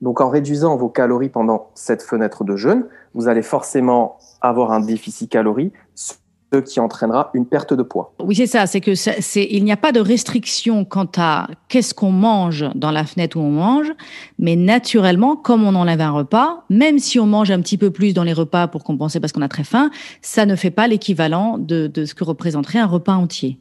Donc 0.00 0.20
en 0.20 0.28
réduisant 0.28 0.76
vos 0.76 0.88
calories 0.88 1.28
pendant 1.28 1.70
cette 1.74 2.02
fenêtre 2.02 2.44
de 2.44 2.56
jeûne, 2.56 2.86
vous 3.18 3.26
allez 3.26 3.42
forcément 3.42 4.16
avoir 4.40 4.70
un 4.70 4.78
déficit 4.78 5.28
calorique, 5.28 5.74
ce 5.96 6.14
qui 6.60 6.78
entraînera 6.78 7.30
une 7.34 7.46
perte 7.46 7.74
de 7.74 7.82
poids. 7.82 8.14
Oui, 8.20 8.36
c'est 8.36 8.46
ça, 8.46 8.66
c'est 8.68 8.80
que 8.80 8.94
c'est 8.94 9.46
il 9.50 9.64
n'y 9.64 9.72
a 9.72 9.76
pas 9.76 9.90
de 9.90 10.00
restriction 10.00 10.84
quant 10.84 11.10
à 11.16 11.48
qu'est-ce 11.68 11.92
qu'on 11.92 12.12
mange 12.12 12.64
dans 12.76 12.92
la 12.92 13.04
fenêtre 13.04 13.36
où 13.36 13.40
on 13.40 13.50
mange, 13.50 13.92
mais 14.38 14.54
naturellement, 14.54 15.34
comme 15.34 15.64
on 15.64 15.74
enlève 15.74 16.00
un 16.00 16.12
repas, 16.12 16.64
même 16.70 17.00
si 17.00 17.18
on 17.18 17.26
mange 17.26 17.50
un 17.50 17.60
petit 17.60 17.76
peu 17.76 17.90
plus 17.90 18.14
dans 18.14 18.22
les 18.22 18.32
repas 18.32 18.68
pour 18.68 18.84
compenser 18.84 19.18
parce 19.18 19.32
qu'on 19.32 19.42
a 19.42 19.48
très 19.48 19.64
faim, 19.64 19.90
ça 20.22 20.46
ne 20.46 20.54
fait 20.54 20.70
pas 20.70 20.86
l'équivalent 20.86 21.58
de, 21.58 21.88
de 21.88 22.04
ce 22.04 22.14
que 22.14 22.22
représenterait 22.22 22.78
un 22.78 22.86
repas 22.86 23.14
entier. 23.14 23.58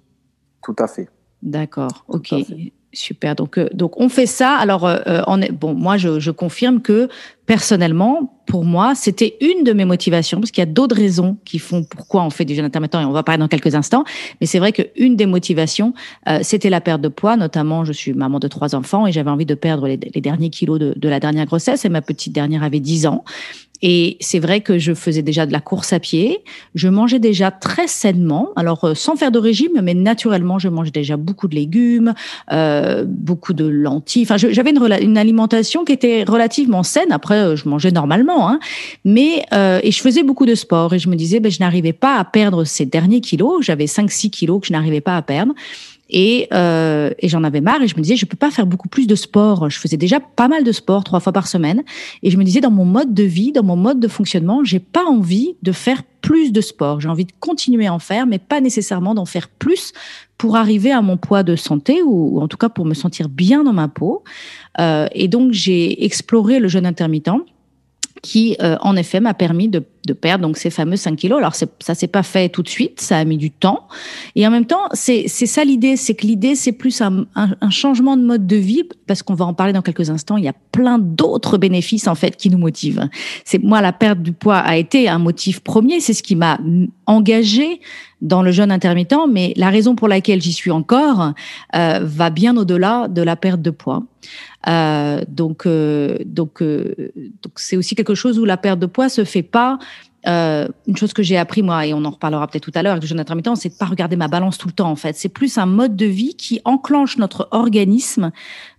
Tout 0.63 0.75
à 0.77 0.87
fait. 0.87 1.09
D'accord, 1.41 2.05
ok. 2.07 2.35
Super. 2.93 3.35
Donc, 3.35 3.57
euh, 3.57 3.67
donc 3.73 3.99
on 3.99 4.07
fait 4.07 4.25
ça. 4.25 4.55
Alors, 4.55 4.85
euh, 4.85 4.97
euh, 5.07 5.21
on 5.27 5.41
est, 5.41 5.51
bon, 5.51 5.73
moi, 5.73 5.97
je, 5.97 6.19
je, 6.21 6.31
confirme 6.31 6.81
que 6.81 7.09
personnellement, 7.45 8.39
pour 8.47 8.63
moi, 8.63 8.95
c'était 8.95 9.35
une 9.41 9.65
de 9.65 9.73
mes 9.73 9.83
motivations, 9.83 10.39
parce 10.39 10.51
qu'il 10.51 10.61
y 10.61 10.67
a 10.67 10.71
d'autres 10.71 10.95
raisons 10.95 11.37
qui 11.43 11.59
font 11.59 11.83
pourquoi 11.83 12.23
on 12.23 12.29
fait 12.29 12.45
du 12.45 12.55
jeûne 12.55 12.63
intermittent, 12.63 12.95
et 12.95 12.99
on 12.99 13.11
va 13.11 13.23
parler 13.23 13.39
dans 13.39 13.49
quelques 13.49 13.75
instants. 13.75 14.05
Mais 14.39 14.47
c'est 14.47 14.59
vrai 14.59 14.71
qu'une 14.71 15.17
des 15.17 15.25
motivations, 15.25 15.93
c'était 16.41 16.69
la 16.69 16.81
perte 16.81 17.01
de 17.01 17.07
poids. 17.09 17.35
Notamment, 17.35 17.83
je 17.85 17.91
suis 17.91 18.13
maman 18.13 18.39
de 18.39 18.47
trois 18.47 18.73
enfants 18.73 19.05
et 19.05 19.11
j'avais 19.11 19.29
envie 19.29 19.45
de 19.45 19.55
perdre 19.55 19.87
les, 19.87 19.97
les 19.97 20.21
derniers 20.21 20.49
kilos 20.49 20.79
de, 20.79 20.93
de, 20.95 21.09
la 21.09 21.19
dernière 21.19 21.45
grossesse. 21.45 21.85
Et 21.85 21.89
ma 21.89 22.01
petite 22.01 22.33
dernière 22.33 22.63
avait 22.63 22.79
10 22.79 23.07
ans. 23.07 23.23
Et 23.81 24.17
c'est 24.19 24.39
vrai 24.39 24.61
que 24.61 24.77
je 24.79 24.93
faisais 24.93 25.21
déjà 25.21 25.45
de 25.45 25.51
la 25.51 25.59
course 25.59 25.93
à 25.93 25.99
pied. 25.99 26.39
Je 26.75 26.87
mangeais 26.87 27.19
déjà 27.19 27.51
très 27.51 27.87
sainement, 27.87 28.49
alors 28.55 28.83
euh, 28.83 28.95
sans 28.95 29.15
faire 29.15 29.31
de 29.31 29.39
régime, 29.39 29.79
mais 29.83 29.93
naturellement, 29.93 30.59
je 30.59 30.69
mangeais 30.69 30.91
déjà 30.91 31.17
beaucoup 31.17 31.47
de 31.47 31.55
légumes, 31.55 32.13
euh, 32.51 33.05
beaucoup 33.07 33.53
de 33.53 33.65
lentilles. 33.65 34.23
Enfin, 34.23 34.37
j'avais 34.37 34.71
une, 34.71 34.83
une, 35.01 35.17
alimentation 35.17 35.85
qui 35.85 35.93
était 35.93 36.23
relativement 36.23 36.83
saine. 36.83 37.11
Après, 37.11 37.39
euh, 37.39 37.55
je 37.55 37.67
mangeais 37.67 37.91
normalement, 37.91 38.49
hein. 38.49 38.59
mais 39.05 39.43
euh, 39.53 39.79
et 39.83 39.91
je 39.91 40.01
faisais 40.01 40.23
beaucoup 40.23 40.45
de 40.45 40.55
sport. 40.55 40.93
Et 40.93 40.99
je 40.99 41.09
me 41.09 41.15
disais, 41.15 41.39
ben, 41.39 41.51
je 41.51 41.59
n'arrivais 41.59 41.93
pas 41.93 42.17
à 42.17 42.25
perdre 42.25 42.63
ces 42.63 42.85
derniers 42.85 43.21
kilos. 43.21 43.63
J'avais 43.63 43.85
5-6 43.85 44.29
kilos 44.29 44.61
que 44.61 44.67
je 44.67 44.73
n'arrivais 44.73 45.01
pas 45.01 45.17
à 45.17 45.21
perdre. 45.21 45.53
Et, 46.09 46.47
euh, 46.53 47.11
et 47.19 47.27
j'en 47.27 47.43
avais 47.43 47.61
marre 47.61 47.81
et 47.81 47.87
je 47.87 47.95
me 47.95 48.01
disais, 48.01 48.15
je 48.15 48.25
peux 48.25 48.37
pas 48.37 48.51
faire 48.51 48.65
beaucoup 48.65 48.87
plus 48.87 49.07
de 49.07 49.15
sport. 49.15 49.69
Je 49.69 49.79
faisais 49.79 49.97
déjà 49.97 50.19
pas 50.19 50.47
mal 50.47 50.63
de 50.63 50.71
sport 50.71 51.03
trois 51.03 51.19
fois 51.19 51.33
par 51.33 51.47
semaine. 51.47 51.83
Et 52.23 52.31
je 52.31 52.37
me 52.37 52.43
disais, 52.43 52.61
dans 52.61 52.71
mon 52.71 52.85
mode 52.85 53.13
de 53.13 53.23
vie, 53.23 53.51
dans 53.51 53.63
mon 53.63 53.75
mode 53.75 53.99
de 53.99 54.07
fonctionnement, 54.07 54.63
j'ai 54.63 54.79
pas 54.79 55.03
envie 55.05 55.55
de 55.63 55.71
faire 55.71 56.03
plus 56.21 56.51
de 56.51 56.61
sport. 56.61 57.01
J'ai 57.01 57.09
envie 57.09 57.25
de 57.25 57.33
continuer 57.39 57.87
à 57.87 57.93
en 57.93 57.99
faire, 57.99 58.25
mais 58.27 58.39
pas 58.39 58.61
nécessairement 58.61 59.15
d'en 59.15 59.25
faire 59.25 59.49
plus 59.49 59.93
pour 60.37 60.55
arriver 60.55 60.91
à 60.91 61.01
mon 61.01 61.17
poids 61.17 61.43
de 61.43 61.55
santé 61.55 62.01
ou, 62.03 62.39
en 62.41 62.47
tout 62.47 62.57
cas 62.57 62.69
pour 62.69 62.85
me 62.85 62.93
sentir 62.93 63.29
bien 63.29 63.63
dans 63.63 63.73
ma 63.73 63.87
peau. 63.87 64.23
Euh, 64.79 65.07
et 65.13 65.27
donc, 65.27 65.51
j'ai 65.51 66.05
exploré 66.05 66.59
le 66.59 66.67
jeûne 66.67 66.85
intermittent 66.85 67.29
qui, 68.21 68.55
euh, 68.61 68.77
en 68.81 68.95
effet, 68.95 69.19
m'a 69.19 69.33
permis 69.33 69.67
de, 69.67 69.83
de, 70.05 70.13
perdre 70.13 70.43
donc 70.47 70.57
ces 70.57 70.69
fameux 70.69 70.95
5 70.95 71.15
kilos. 71.15 71.37
Alors, 71.37 71.55
ça 71.55 71.95
s'est 71.95 72.07
pas 72.07 72.23
fait 72.23 72.49
tout 72.49 72.63
de 72.63 72.67
suite, 72.67 73.01
ça 73.01 73.17
a 73.17 73.25
mis 73.25 73.37
du 73.37 73.51
temps. 73.51 73.87
Et 74.35 74.47
en 74.47 74.51
même 74.51 74.65
temps, 74.65 74.89
c'est 74.93 75.27
ça 75.27 75.63
l'idée, 75.63 75.95
c'est 75.97 76.15
que 76.15 76.25
l'idée, 76.25 76.55
c'est 76.55 76.71
plus 76.71 77.01
un, 77.01 77.25
un, 77.35 77.49
un, 77.61 77.69
changement 77.69 78.17
de 78.17 78.23
mode 78.23 78.47
de 78.47 78.55
vie, 78.55 78.83
parce 79.05 79.23
qu'on 79.23 79.33
va 79.33 79.45
en 79.45 79.53
parler 79.53 79.73
dans 79.73 79.81
quelques 79.81 80.09
instants. 80.09 80.37
Il 80.37 80.43
y 80.43 80.49
a 80.49 80.55
plein 80.71 80.99
d'autres 80.99 81.57
bénéfices, 81.57 82.07
en 82.07 82.15
fait, 82.15 82.35
qui 82.35 82.49
nous 82.49 82.57
motivent. 82.57 83.07
C'est 83.45 83.61
Moi, 83.61 83.81
la 83.81 83.93
perte 83.93 84.21
du 84.21 84.33
poids 84.33 84.57
a 84.57 84.77
été 84.77 85.07
un 85.09 85.19
motif 85.19 85.59
premier, 85.59 85.99
c'est 85.99 86.13
ce 86.13 86.23
qui 86.23 86.35
m'a 86.35 86.59
engagé 87.05 87.81
dans 88.21 88.41
le 88.41 88.51
jeûne 88.51 88.71
intermittent, 88.71 89.27
mais 89.29 89.53
la 89.55 89.69
raison 89.69 89.95
pour 89.95 90.07
laquelle 90.07 90.41
j'y 90.41 90.53
suis 90.53 90.71
encore 90.71 91.33
euh, 91.75 91.99
va 92.01 92.29
bien 92.29 92.57
au-delà 92.57 93.07
de 93.07 93.21
la 93.21 93.35
perte 93.35 93.61
de 93.61 93.69
poids. 93.69 94.03
Euh, 94.67 95.21
donc, 95.27 95.65
euh, 95.65 96.17
donc, 96.25 96.61
euh, 96.61 97.11
donc 97.43 97.53
c'est 97.55 97.77
aussi 97.77 97.95
quelque 97.95 98.15
chose 98.15 98.37
où 98.39 98.45
la 98.45 98.57
perte 98.57 98.79
de 98.79 98.85
poids 98.85 99.09
se 99.09 99.23
fait 99.23 99.43
pas. 99.43 99.79
Euh, 100.27 100.67
une 100.87 100.97
chose 100.97 101.13
que 101.13 101.23
j'ai 101.23 101.37
appris 101.37 101.61
moi 101.61 101.85
et 101.85 101.93
on 101.93 102.03
en 102.03 102.09
reparlera 102.09 102.47
peut-être 102.47 102.63
tout 102.63 102.71
à 102.75 102.83
l'heure 102.83 102.93
avec 102.93 103.05
jeûne 103.05 103.19
intermittent, 103.19 103.55
c'est 103.55 103.69
de 103.69 103.75
pas 103.75 103.85
regarder 103.85 104.17
ma 104.17 104.27
balance 104.27 104.57
tout 104.57 104.67
le 104.67 104.73
temps 104.73 104.89
en 104.89 104.95
fait. 104.97 105.15
C'est 105.15 105.29
plus 105.29 105.57
un 105.57 105.65
mode 105.65 105.95
de 105.95 106.05
vie 106.05 106.35
qui 106.35 106.59
enclenche 106.65 107.17
notre 107.17 107.47
organisme 107.51 108.31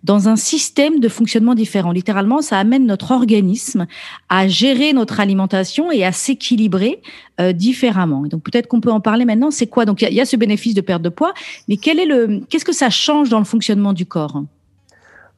dans 0.04 0.28
un 0.28 0.36
système 0.36 1.00
de 1.00 1.08
fonctionnement 1.08 1.54
différent. 1.54 1.92
Littéralement, 1.92 2.42
ça 2.42 2.58
amène 2.58 2.84
notre 2.84 3.12
organisme 3.12 3.86
à 4.28 4.46
gérer 4.46 4.92
notre 4.92 5.20
alimentation 5.20 5.90
et 5.90 6.04
à 6.04 6.12
s'équilibrer 6.12 7.00
euh, 7.40 7.52
différemment. 7.52 8.22
donc 8.22 8.42
peut-être 8.42 8.66
qu'on 8.66 8.80
peut 8.80 8.92
en 8.92 9.00
parler 9.00 9.24
maintenant. 9.24 9.50
C'est 9.50 9.68
quoi? 9.68 9.86
Donc 9.86 10.02
il 10.02 10.12
y, 10.12 10.14
y, 10.16 10.20
a 10.20 10.26
ce 10.26 10.36
bénéfice 10.36 10.74
de 10.74 10.82
perte 10.82 11.02
de 11.02 11.08
poids, 11.08 11.32
mais 11.68 11.78
quel 11.78 11.98
est 11.98 12.06
le 12.06 12.40
Qu'est-ce 12.50 12.64
que 12.64 12.74
ça 12.74 12.90
change 12.90 13.30
dans 13.30 13.38
le 13.38 13.44
fonctionnement 13.44 13.94
du 13.94 14.04
corps? 14.04 14.42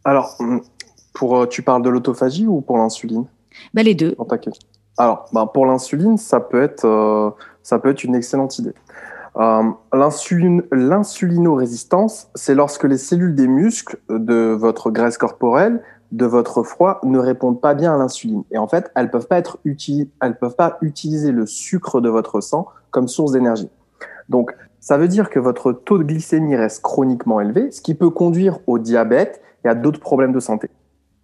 Alors, 0.04 0.36
hum, 0.40 0.60
pour, 1.12 1.36
euh, 1.36 1.46
tu 1.46 1.62
parles 1.62 1.82
de 1.82 1.90
l'autophagie 1.90 2.46
ou 2.46 2.60
pour 2.60 2.78
l'insuline? 2.78 3.26
Ben, 3.74 3.84
Les 3.84 3.94
deux. 3.94 4.14
Alors, 4.98 5.28
ben, 5.32 5.46
pour 5.46 5.66
l'insuline, 5.66 6.18
ça, 6.18 6.40
peut 6.40 6.62
être, 6.62 6.84
euh, 6.84 7.30
ça 7.62 7.78
peut 7.78 7.90
être 7.90 8.02
une 8.04 8.14
excellente 8.14 8.58
idée. 8.58 8.74
Euh, 9.36 9.62
L'insulinorésistance, 9.92 12.28
c'est 12.34 12.54
lorsque 12.54 12.84
les 12.84 12.98
cellules 12.98 13.34
des 13.34 13.48
muscles 13.48 13.98
de 14.08 14.52
votre 14.52 14.90
graisse 14.90 15.18
corporelle 15.18 15.82
de 16.12 16.26
votre 16.26 16.62
foie 16.64 17.00
ne 17.04 17.18
répondent 17.18 17.60
pas 17.60 17.74
bien 17.74 17.94
à 17.94 17.98
l'insuline. 17.98 18.42
Et 18.50 18.58
en 18.58 18.66
fait, 18.66 18.90
elles 18.96 19.10
peuvent 19.10 19.28
pas 19.28 19.38
être 19.38 19.58
elles 19.64 20.38
peuvent 20.38 20.56
pas 20.56 20.78
utiliser 20.82 21.30
le 21.30 21.46
sucre 21.46 22.00
de 22.00 22.08
votre 22.08 22.40
sang 22.40 22.66
comme 22.90 23.06
source 23.06 23.30
d'énergie. 23.32 23.68
Donc, 24.28 24.52
ça 24.80 24.96
veut 24.96 25.08
dire 25.08 25.28
que 25.28 25.38
votre 25.38 25.72
taux 25.72 25.98
de 25.98 26.04
glycémie 26.04 26.56
reste 26.56 26.82
chroniquement 26.82 27.40
élevé, 27.40 27.70
ce 27.70 27.82
qui 27.82 27.94
peut 27.94 28.10
conduire 28.10 28.58
au 28.66 28.78
diabète 28.78 29.42
et 29.64 29.68
à 29.68 29.74
d'autres 29.74 30.00
problèmes 30.00 30.32
de 30.32 30.40
santé. 30.40 30.68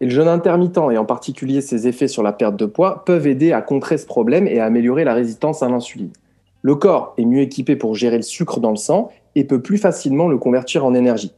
Et 0.01 0.05
le 0.05 0.11
jeûne 0.11 0.29
intermittent, 0.29 0.79
et 0.93 0.99
en 0.99 1.07
particulier 1.07 1.63
ses 1.63 1.89
effets 1.89 2.09
sur 2.09 2.23
la 2.23 2.35
perte 2.35 2.57
de 2.57 2.67
poids, 2.67 3.05
peuvent 3.07 3.27
aider 3.27 3.53
à 3.53 3.63
contrer 3.63 3.97
ce 3.97 4.05
problème 4.05 4.47
et 4.47 4.61
à 4.61 4.67
améliorer 4.67 5.05
la 5.05 5.15
résistance 5.15 5.63
à 5.63 5.69
l'insuline. 5.71 6.11
Le 6.61 6.75
corps 6.75 7.15
est 7.17 7.25
mieux 7.25 7.41
équipé 7.41 7.77
pour 7.77 7.95
gérer 7.95 8.17
le 8.17 8.23
sucre 8.23 8.61
dans 8.61 8.71
le 8.71 8.77
sang 8.77 9.11
et 9.35 9.45
peut 9.45 9.63
plus 9.63 9.79
facilement 9.79 10.29
le 10.29 10.37
convertir 10.37 10.85
en 10.85 10.93
énergie. 10.93 11.33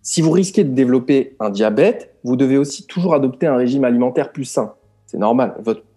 Si 0.00 0.22
vous 0.22 0.30
risquez 0.30 0.64
de 0.64 0.72
développer 0.72 1.36
un 1.38 1.50
diabète, 1.50 2.14
vous 2.24 2.36
devez 2.36 2.56
aussi 2.56 2.86
toujours 2.86 3.14
adopter 3.14 3.46
un 3.46 3.56
régime 3.56 3.84
alimentaire 3.84 4.32
plus 4.32 4.44
sain. 4.44 4.74
C'est 5.06 5.18
normal. 5.18 5.54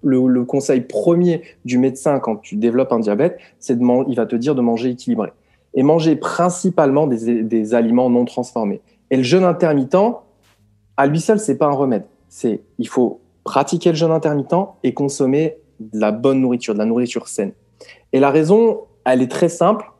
Le, 0.07 0.43
conseil 0.45 0.81
premier 0.81 1.41
du 1.65 1.77
médecin 1.77 2.19
quand 2.19 2.37
tu 2.37 2.55
développes 2.55 2.91
un 2.91 2.99
diabète, 2.99 3.37
c'est 3.59 3.77
de 3.77 3.85
il 4.09 4.15
va 4.15 4.25
te 4.25 4.35
dire 4.35 4.55
de 4.55 4.61
manger 4.61 4.89
équilibré 4.89 5.31
et 5.73 5.83
manger 5.83 6.15
principalement 6.15 7.07
des, 7.07 7.73
aliments 7.73 8.09
non 8.09 8.25
transformés. 8.25 8.81
Et 9.11 9.17
le 9.17 9.23
jeûne 9.23 9.43
intermittent, 9.43 9.95
à 10.97 11.05
lui 11.05 11.19
seul, 11.19 11.39
c'est 11.39 11.57
pas 11.57 11.67
un 11.67 11.75
remède. 11.75 12.05
C'est, 12.29 12.61
il 12.79 12.87
faut 12.87 13.21
pratiquer 13.43 13.89
le 13.89 13.95
jeûne 13.95 14.11
intermittent 14.11 14.55
et 14.83 14.93
consommer 14.93 15.57
de 15.79 15.99
la 15.99 16.11
bonne 16.11 16.41
nourriture, 16.41 16.73
de 16.73 16.79
la 16.79 16.85
nourriture 16.85 17.27
saine. 17.27 17.51
Et 18.11 18.19
la 18.19 18.31
raison, 18.31 18.81
elle 19.05 19.21
est 19.21 19.31
très 19.31 19.49
simple, 19.49 19.91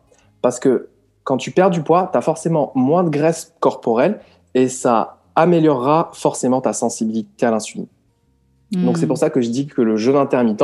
parce 0.41 0.59
que 0.59 0.89
quand 1.23 1.37
tu 1.37 1.51
perds 1.51 1.69
du 1.69 1.81
poids, 1.81 2.09
tu 2.11 2.17
as 2.17 2.21
forcément 2.21 2.71
moins 2.73 3.03
de 3.03 3.09
graisse 3.09 3.53
corporelle 3.59 4.19
et 4.53 4.69
ça 4.69 5.17
améliorera 5.35 6.09
forcément 6.13 6.61
ta 6.61 6.73
sensibilité 6.73 7.45
à 7.45 7.51
l'insuline. 7.51 7.87
Donc 8.71 8.97
c'est 8.97 9.05
hmm. 9.05 9.07
pour 9.07 9.17
ça 9.17 9.29
que 9.29 9.41
je 9.41 9.50
dis 9.50 9.67
que 9.67 9.81
le 9.81 9.95
jeûne 9.95 10.17
intermittent 10.17 10.63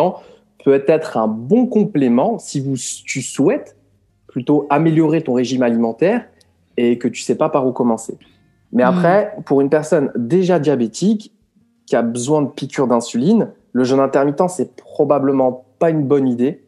peut 0.64 0.84
être 0.88 1.18
un 1.18 1.28
bon 1.28 1.68
complément 1.68 2.40
si 2.40 2.60
vous, 2.60 2.76
tu 3.06 3.22
souhaites 3.22 3.78
plutôt 4.28 4.66
améliorer 4.70 5.22
ton 5.22 5.34
régime 5.34 5.62
alimentaire 5.62 6.26
et 6.78 6.98
que 6.98 7.08
tu 7.08 7.22
sais 7.22 7.36
pas 7.36 7.50
par 7.50 7.68
où 7.68 7.72
commencer. 7.72 8.18
Mais 8.72 8.82
après, 8.82 9.36
pour 9.46 9.62
une 9.62 9.70
personne 9.70 10.12
déjà 10.16 10.58
diabétique 10.58 11.32
qui 11.86 11.96
a 11.96 12.02
besoin 12.02 12.42
de 12.42 12.48
piqûres 12.48 12.88
d'insuline, 12.88 13.52
le 13.72 13.84
jeûne 13.84 14.00
intermittent, 14.00 14.50
c'est 14.50 14.76
probablement 14.76 15.66
pas 15.78 15.92
une 15.92 16.04
bonne 16.04 16.28
idée. 16.28 16.64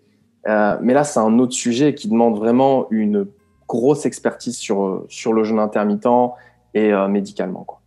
Euh, 0.47 0.77
mais 0.81 0.93
là, 0.93 1.03
c'est 1.03 1.19
un 1.19 1.39
autre 1.39 1.53
sujet 1.53 1.95
qui 1.95 2.07
demande 2.07 2.37
vraiment 2.37 2.85
une 2.91 3.25
grosse 3.67 4.05
expertise 4.05 4.55
sur, 4.57 5.03
sur 5.09 5.33
le 5.33 5.43
jeûne 5.43 5.57
intermittent 5.57 6.33
et 6.75 6.93
euh, 6.93 7.07
médicalement. 7.07 7.63
Quoi. 7.63 7.81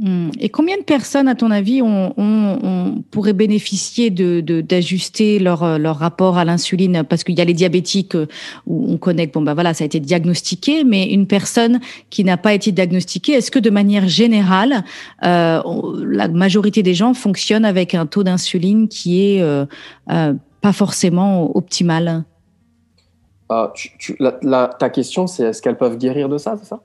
Hmm. 0.00 0.30
Et 0.40 0.48
combien 0.48 0.76
de 0.76 0.82
personnes, 0.82 1.28
à 1.28 1.36
ton 1.36 1.52
avis, 1.52 1.80
on, 1.80 2.12
on, 2.16 3.02
pourrait 3.12 3.32
bénéficier 3.32 4.10
de, 4.10 4.40
d'ajuster 4.60 5.38
leur, 5.38 5.62
euh, 5.62 5.78
leur 5.78 5.98
rapport 5.98 6.36
à 6.36 6.44
l'insuline? 6.44 7.04
Parce 7.08 7.22
qu'il 7.22 7.38
y 7.38 7.40
a 7.40 7.44
les 7.44 7.54
diabétiques 7.54 8.16
euh, 8.16 8.26
où 8.66 8.92
on 8.92 8.96
connaît 8.96 9.28
que 9.28 9.32
bon, 9.32 9.42
bah 9.42 9.54
voilà, 9.54 9.72
ça 9.72 9.84
a 9.84 9.86
été 9.86 10.00
diagnostiqué, 10.00 10.82
mais 10.82 11.06
une 11.06 11.28
personne 11.28 11.78
qui 12.10 12.24
n'a 12.24 12.36
pas 12.36 12.54
été 12.54 12.72
diagnostiquée, 12.72 13.34
est-ce 13.34 13.52
que 13.52 13.60
de 13.60 13.70
manière 13.70 14.08
générale, 14.08 14.82
euh, 15.24 15.62
la 16.04 16.26
majorité 16.26 16.82
des 16.82 16.94
gens 16.94 17.14
fonctionnent 17.14 17.64
avec 17.64 17.94
un 17.94 18.06
taux 18.06 18.24
d'insuline 18.24 18.88
qui 18.88 19.24
est 19.24 19.42
euh, 19.42 19.64
pas 20.60 20.72
forcément 20.72 21.56
optimal? 21.56 22.24
Ah, 23.48 23.72
tu, 23.74 24.16
Ta 24.78 24.90
question, 24.90 25.28
c'est 25.28 25.44
est-ce 25.44 25.62
qu'elles 25.62 25.78
peuvent 25.78 25.98
guérir 25.98 26.28
de 26.28 26.38
ça, 26.38 26.56
c'est 26.58 26.66
ça? 26.66 26.82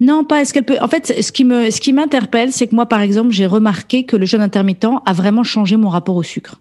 Non, 0.00 0.24
pas 0.24 0.40
est-ce 0.40 0.52
qu'elle 0.52 0.64
peut. 0.64 0.78
En 0.80 0.88
fait, 0.88 1.22
ce 1.22 1.32
qui 1.32 1.44
me, 1.44 1.70
ce 1.70 1.80
qui 1.80 1.92
m'interpelle, 1.92 2.52
c'est 2.52 2.66
que 2.66 2.74
moi, 2.74 2.86
par 2.86 3.00
exemple, 3.00 3.30
j'ai 3.30 3.46
remarqué 3.46 4.04
que 4.04 4.16
le 4.16 4.26
jeûne 4.26 4.40
intermittent 4.40 4.86
a 5.04 5.12
vraiment 5.12 5.42
changé 5.42 5.76
mon 5.76 5.88
rapport 5.88 6.16
au 6.16 6.22
sucre. 6.22 6.60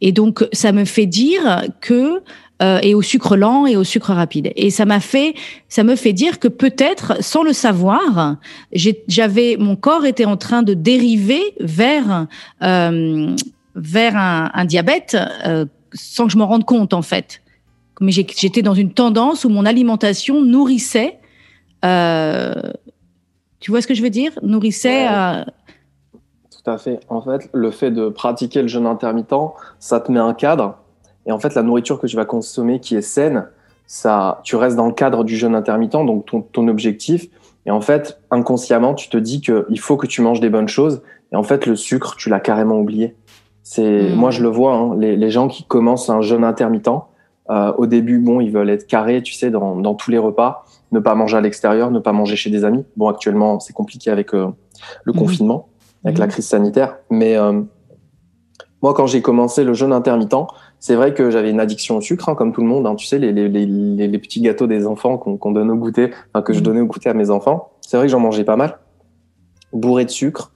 Et 0.00 0.12
donc, 0.12 0.46
ça 0.52 0.72
me 0.72 0.84
fait 0.84 1.06
dire 1.06 1.62
que 1.80 2.22
euh, 2.62 2.78
et 2.82 2.94
au 2.94 3.02
sucre 3.02 3.36
lent 3.36 3.66
et 3.66 3.76
au 3.76 3.82
sucre 3.82 4.12
rapide. 4.12 4.52
Et 4.54 4.70
ça 4.70 4.84
m'a 4.84 5.00
fait, 5.00 5.34
ça 5.68 5.82
me 5.82 5.96
fait 5.96 6.12
dire 6.12 6.38
que 6.38 6.46
peut-être, 6.46 7.22
sans 7.22 7.42
le 7.42 7.52
savoir, 7.52 8.36
j'avais, 8.72 9.56
mon 9.58 9.74
corps 9.74 10.06
était 10.06 10.24
en 10.24 10.36
train 10.36 10.62
de 10.62 10.72
dériver 10.72 11.42
vers 11.58 12.26
euh, 12.62 13.34
vers 13.74 14.16
un, 14.16 14.50
un 14.54 14.64
diabète 14.64 15.16
euh, 15.46 15.66
sans 15.92 16.26
que 16.26 16.32
je 16.32 16.38
m'en 16.38 16.46
rende 16.46 16.64
compte 16.64 16.94
en 16.94 17.02
fait. 17.02 17.42
Mais 18.00 18.12
j'étais 18.12 18.62
dans 18.62 18.74
une 18.74 18.92
tendance 18.92 19.44
où 19.44 19.48
mon 19.48 19.66
alimentation 19.66 20.40
nourrissait 20.40 21.18
tu 23.60 23.70
vois 23.70 23.80
ce 23.80 23.86
que 23.86 23.94
je 23.94 24.02
veux 24.02 24.10
dire? 24.10 24.32
Nourrissait. 24.42 25.06
Tout 26.50 26.70
à 26.70 26.78
fait. 26.78 27.00
En 27.08 27.20
fait, 27.20 27.50
le 27.52 27.70
fait 27.70 27.90
de 27.90 28.08
pratiquer 28.08 28.62
le 28.62 28.68
jeûne 28.68 28.86
intermittent, 28.86 29.34
ça 29.78 30.00
te 30.00 30.10
met 30.10 30.20
un 30.20 30.34
cadre. 30.34 30.78
Et 31.26 31.32
en 31.32 31.38
fait, 31.38 31.54
la 31.54 31.62
nourriture 31.62 31.98
que 32.00 32.06
tu 32.06 32.16
vas 32.16 32.24
consommer 32.24 32.80
qui 32.80 32.96
est 32.96 33.02
saine, 33.02 33.48
ça, 33.86 34.40
tu 34.44 34.56
restes 34.56 34.76
dans 34.76 34.86
le 34.86 34.92
cadre 34.92 35.24
du 35.24 35.36
jeûne 35.36 35.54
intermittent, 35.54 35.92
donc 35.92 36.26
ton, 36.26 36.42
ton 36.42 36.68
objectif. 36.68 37.26
Et 37.66 37.70
en 37.70 37.80
fait, 37.80 38.20
inconsciemment, 38.30 38.94
tu 38.94 39.08
te 39.08 39.16
dis 39.16 39.40
qu'il 39.40 39.80
faut 39.80 39.96
que 39.96 40.06
tu 40.06 40.22
manges 40.22 40.40
des 40.40 40.50
bonnes 40.50 40.68
choses. 40.68 41.02
Et 41.32 41.36
en 41.36 41.42
fait, 41.42 41.66
le 41.66 41.76
sucre, 41.76 42.16
tu 42.16 42.28
l'as 42.28 42.40
carrément 42.40 42.78
oublié. 42.78 43.16
C'est, 43.62 44.10
hmm. 44.10 44.14
moi, 44.14 44.30
je 44.30 44.42
le 44.42 44.48
vois, 44.48 44.74
hein, 44.74 44.96
les, 44.98 45.16
les, 45.16 45.30
gens 45.30 45.48
qui 45.48 45.64
commencent 45.64 46.10
un 46.10 46.20
jeûne 46.20 46.44
intermittent, 46.44 46.90
euh, 47.50 47.72
au 47.76 47.86
début, 47.86 48.18
bon, 48.18 48.40
ils 48.40 48.50
veulent 48.50 48.70
être 48.70 48.86
carrés, 48.86 49.22
tu 49.22 49.34
sais, 49.34 49.50
dans, 49.50 49.76
dans 49.76 49.94
tous 49.94 50.10
les 50.10 50.18
repas 50.18 50.64
ne 50.92 51.00
pas 51.00 51.14
manger 51.14 51.36
à 51.36 51.40
l'extérieur, 51.40 51.90
ne 51.90 51.98
pas 51.98 52.12
manger 52.12 52.36
chez 52.36 52.50
des 52.50 52.64
amis. 52.64 52.84
Bon, 52.96 53.08
actuellement, 53.08 53.60
c'est 53.60 53.72
compliqué 53.72 54.10
avec 54.10 54.32
euh, 54.32 54.48
le 55.04 55.12
mhm. 55.12 55.18
confinement, 55.18 55.68
avec 56.04 56.18
la 56.18 56.26
mhm. 56.26 56.32
crise 56.32 56.46
sanitaire. 56.46 56.96
Mais 57.10 57.36
euh, 57.36 57.60
moi, 58.80 58.94
quand 58.94 59.06
j'ai 59.06 59.20
commencé 59.20 59.64
le 59.64 59.74
jeûne 59.74 59.92
intermittent, 59.92 60.34
c'est 60.78 60.94
vrai 60.94 61.12
que 61.12 61.30
j'avais 61.30 61.50
une 61.50 61.60
addiction 61.60 61.96
au 61.96 62.00
sucre, 62.00 62.28
hein, 62.28 62.34
comme 62.34 62.52
tout 62.52 62.60
le 62.60 62.66
monde. 62.68 62.86
Hein. 62.86 62.94
tu 62.94 63.06
sais, 63.06 63.18
les, 63.18 63.32
les, 63.32 63.48
les, 63.48 63.66
les, 63.66 64.18
petits 64.18 64.40
gâteaux 64.40 64.66
des 64.66 64.86
enfants 64.86 65.18
qu'on 65.18 65.52
donne 65.52 65.70
au 65.70 65.76
goûter, 65.76 66.10
que 66.44 66.52
je 66.52 66.58
mhm. 66.58 66.64
donnais 66.64 66.80
au 66.80 66.86
goûter 66.86 67.10
à 67.10 67.14
mes 67.14 67.30
enfants. 67.30 67.70
C'est 67.80 67.96
vrai 67.96 68.06
que 68.06 68.12
j'en 68.12 68.20
mangeais 68.20 68.44
pas 68.44 68.56
mal, 68.56 68.78
bourré 69.72 70.04
de 70.04 70.10
sucre. 70.10 70.52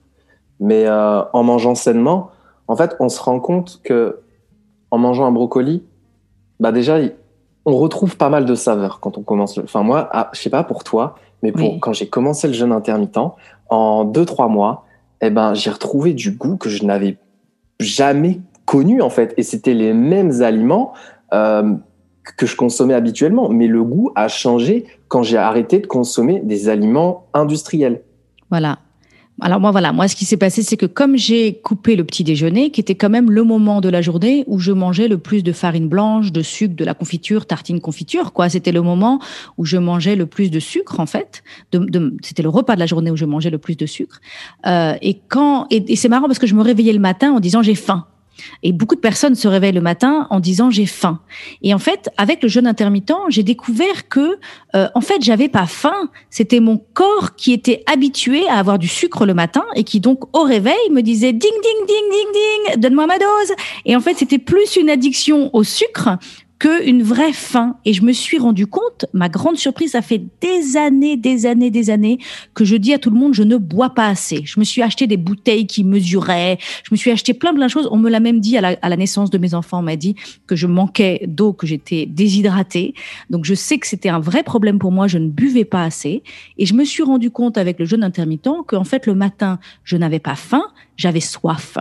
Mais 0.59 0.85
euh, 0.87 1.21
en 1.33 1.43
mangeant 1.43 1.75
sainement, 1.75 2.31
en 2.67 2.75
fait, 2.75 2.95
on 2.99 3.09
se 3.09 3.21
rend 3.21 3.39
compte 3.39 3.81
que 3.83 4.19
en 4.91 4.97
mangeant 4.97 5.25
un 5.25 5.31
brocoli, 5.31 5.83
bah 6.59 6.71
déjà, 6.71 6.97
on 7.65 7.75
retrouve 7.77 8.17
pas 8.17 8.29
mal 8.29 8.45
de 8.45 8.55
saveurs 8.55 8.99
quand 8.99 9.17
on 9.17 9.23
commence. 9.23 9.57
Enfin, 9.57 9.83
moi, 9.83 10.09
ah, 10.11 10.29
je 10.33 10.41
sais 10.41 10.49
pas 10.49 10.63
pour 10.63 10.83
toi, 10.83 11.15
mais 11.41 11.51
pour, 11.51 11.79
quand 11.79 11.93
j'ai 11.93 12.07
commencé 12.07 12.47
le 12.47 12.53
jeûne 12.53 12.71
intermittent, 12.71 13.19
en 13.69 14.03
deux, 14.03 14.25
trois 14.25 14.47
mois, 14.47 14.85
eh 15.21 15.29
ben, 15.29 15.53
j'ai 15.53 15.69
retrouvé 15.69 16.13
du 16.13 16.31
goût 16.31 16.57
que 16.57 16.69
je 16.69 16.83
n'avais 16.83 17.17
jamais 17.79 18.41
connu, 18.65 19.01
en 19.01 19.09
fait. 19.09 19.33
Et 19.37 19.43
c'était 19.43 19.73
les 19.73 19.93
mêmes 19.93 20.41
aliments 20.41 20.93
euh, 21.33 21.75
que 22.37 22.45
je 22.45 22.55
consommais 22.55 22.93
habituellement. 22.93 23.49
Mais 23.49 23.67
le 23.67 23.83
goût 23.83 24.11
a 24.15 24.27
changé 24.27 24.85
quand 25.07 25.23
j'ai 25.23 25.37
arrêté 25.37 25.79
de 25.79 25.87
consommer 25.87 26.39
des 26.39 26.69
aliments 26.69 27.27
industriels. 27.33 28.01
Voilà. 28.49 28.79
Alors 29.41 29.59
moi 29.59 29.71
voilà, 29.71 29.93
moi 29.93 30.07
ce 30.07 30.15
qui 30.15 30.25
s'est 30.25 30.37
passé 30.37 30.63
c'est 30.63 30.77
que 30.77 30.85
comme 30.85 31.17
j'ai 31.17 31.53
coupé 31.53 31.95
le 31.95 32.03
petit 32.03 32.23
déjeuner, 32.23 32.71
qui 32.71 32.81
était 32.81 32.95
quand 32.95 33.09
même 33.09 33.31
le 33.31 33.43
moment 33.43 33.81
de 33.81 33.89
la 33.89 34.01
journée 34.01 34.43
où 34.47 34.59
je 34.59 34.71
mangeais 34.71 35.07
le 35.07 35.17
plus 35.17 35.43
de 35.43 35.51
farine 35.51 35.87
blanche, 35.87 36.31
de 36.31 36.41
sucre, 36.41 36.75
de 36.75 36.85
la 36.85 36.93
confiture, 36.93 37.45
tartine 37.45 37.79
confiture, 37.79 38.33
quoi. 38.33 38.49
C'était 38.49 38.71
le 38.71 38.81
moment 38.81 39.19
où 39.57 39.65
je 39.65 39.77
mangeais 39.77 40.15
le 40.15 40.25
plus 40.25 40.51
de 40.51 40.59
sucre 40.59 40.99
en 40.99 41.05
fait. 41.05 41.43
C'était 42.21 42.43
le 42.43 42.49
repas 42.49 42.75
de 42.75 42.79
la 42.79 42.85
journée 42.85 43.11
où 43.11 43.15
je 43.15 43.25
mangeais 43.25 43.49
le 43.49 43.57
plus 43.57 43.77
de 43.77 43.85
sucre. 43.85 44.19
Euh, 44.65 44.95
et 45.01 45.19
quand 45.27 45.67
et 45.69 45.95
c'est 45.95 46.09
marrant 46.09 46.27
parce 46.27 46.39
que 46.39 46.47
je 46.47 46.55
me 46.55 46.61
réveillais 46.61 46.93
le 46.93 46.99
matin 46.99 47.31
en 47.31 47.39
disant 47.39 47.61
j'ai 47.61 47.75
faim. 47.75 48.05
Et 48.63 48.71
beaucoup 48.71 48.95
de 48.95 48.99
personnes 48.99 49.35
se 49.35 49.47
réveillent 49.47 49.71
le 49.71 49.81
matin 49.81 50.27
en 50.29 50.39
disant 50.39 50.69
j'ai 50.69 50.85
faim. 50.85 51.19
Et 51.61 51.73
en 51.73 51.79
fait, 51.79 52.09
avec 52.17 52.43
le 52.43 52.49
jeûne 52.49 52.67
intermittent, 52.67 53.13
j'ai 53.29 53.43
découvert 53.43 54.07
que 54.07 54.37
euh, 54.75 54.87
en 54.95 55.01
fait, 55.01 55.21
j'avais 55.21 55.49
pas 55.49 55.65
faim. 55.65 56.09
C'était 56.29 56.59
mon 56.59 56.77
corps 56.93 57.35
qui 57.35 57.53
était 57.53 57.83
habitué 57.91 58.47
à 58.47 58.55
avoir 58.55 58.79
du 58.79 58.87
sucre 58.87 59.25
le 59.25 59.33
matin 59.33 59.63
et 59.75 59.83
qui 59.83 59.99
donc 59.99 60.35
au 60.37 60.43
réveil 60.43 60.89
me 60.91 61.01
disait 61.01 61.33
ding 61.33 61.41
ding 61.41 61.87
ding 61.87 62.11
ding 62.11 62.27
ding, 62.33 62.81
donne-moi 62.81 63.07
ma 63.07 63.17
dose. 63.17 63.55
Et 63.85 63.95
en 63.95 63.99
fait, 63.99 64.15
c'était 64.15 64.39
plus 64.39 64.75
une 64.75 64.89
addiction 64.89 65.49
au 65.53 65.63
sucre 65.63 66.17
qu'une 66.59 67.01
vraie 67.01 67.31
faim. 67.31 67.77
Et 67.85 67.93
je 67.93 68.03
me 68.03 68.11
suis 68.11 68.37
rendu 68.37 68.67
compte, 68.67 69.05
ma 69.13 69.29
grande 69.29 69.57
surprise, 69.57 69.91
ça 69.91 70.01
fait 70.01 70.21
des 70.41 70.77
années, 70.77 71.15
des 71.17 71.45
années, 71.45 71.71
des 71.71 71.89
années 71.89 72.19
que 72.53 72.65
je 72.65 72.75
dis 72.75 72.93
à 72.93 72.99
tout 72.99 73.09
le 73.09 73.17
monde, 73.17 73.33
je 73.33 73.43
ne 73.43 73.55
bois 73.55 73.91
pas 73.91 74.07
assez. 74.07 74.41
Je 74.43 74.59
me 74.59 74.65
suis 74.65 74.81
acheté 74.81 75.07
des 75.07 75.17
bouteilles 75.17 75.65
qui 75.65 75.83
mesuraient, 75.85 76.57
je 76.83 76.89
me 76.91 76.97
suis 76.97 77.11
acheté 77.11 77.33
plein, 77.33 77.53
plein 77.53 77.67
de 77.67 77.71
choses. 77.71 77.87
On 77.91 77.97
me 77.97 78.09
l'a 78.09 78.19
même 78.19 78.41
dit 78.41 78.57
à 78.57 78.61
la, 78.61 78.77
à 78.81 78.89
la, 78.89 78.97
naissance 78.97 79.29
de 79.29 79.37
mes 79.37 79.53
enfants, 79.53 79.79
on 79.79 79.83
m'a 79.83 79.95
dit 79.95 80.15
que 80.45 80.57
je 80.57 80.67
manquais 80.67 81.23
d'eau, 81.25 81.53
que 81.53 81.65
j'étais 81.65 82.05
déshydratée. 82.05 82.93
Donc 83.29 83.45
je 83.45 83.53
sais 83.53 83.77
que 83.77 83.87
c'était 83.87 84.09
un 84.09 84.19
vrai 84.19 84.43
problème 84.43 84.77
pour 84.79 84.91
moi, 84.91 85.07
je 85.07 85.17
ne 85.17 85.29
buvais 85.29 85.65
pas 85.65 85.83
assez. 85.83 86.23
Et 86.57 86.65
je 86.65 86.73
me 86.73 86.83
suis 86.83 87.03
rendu 87.03 87.31
compte 87.31 87.57
avec 87.57 87.79
le 87.79 87.85
jeûne 87.85 88.03
intermittent 88.03 88.49
qu'en 88.67 88.83
fait, 88.83 89.07
le 89.07 89.15
matin, 89.15 89.59
je 89.85 89.95
n'avais 89.95 90.19
pas 90.19 90.35
faim, 90.35 90.63
j'avais 90.97 91.21
soif. 91.21 91.77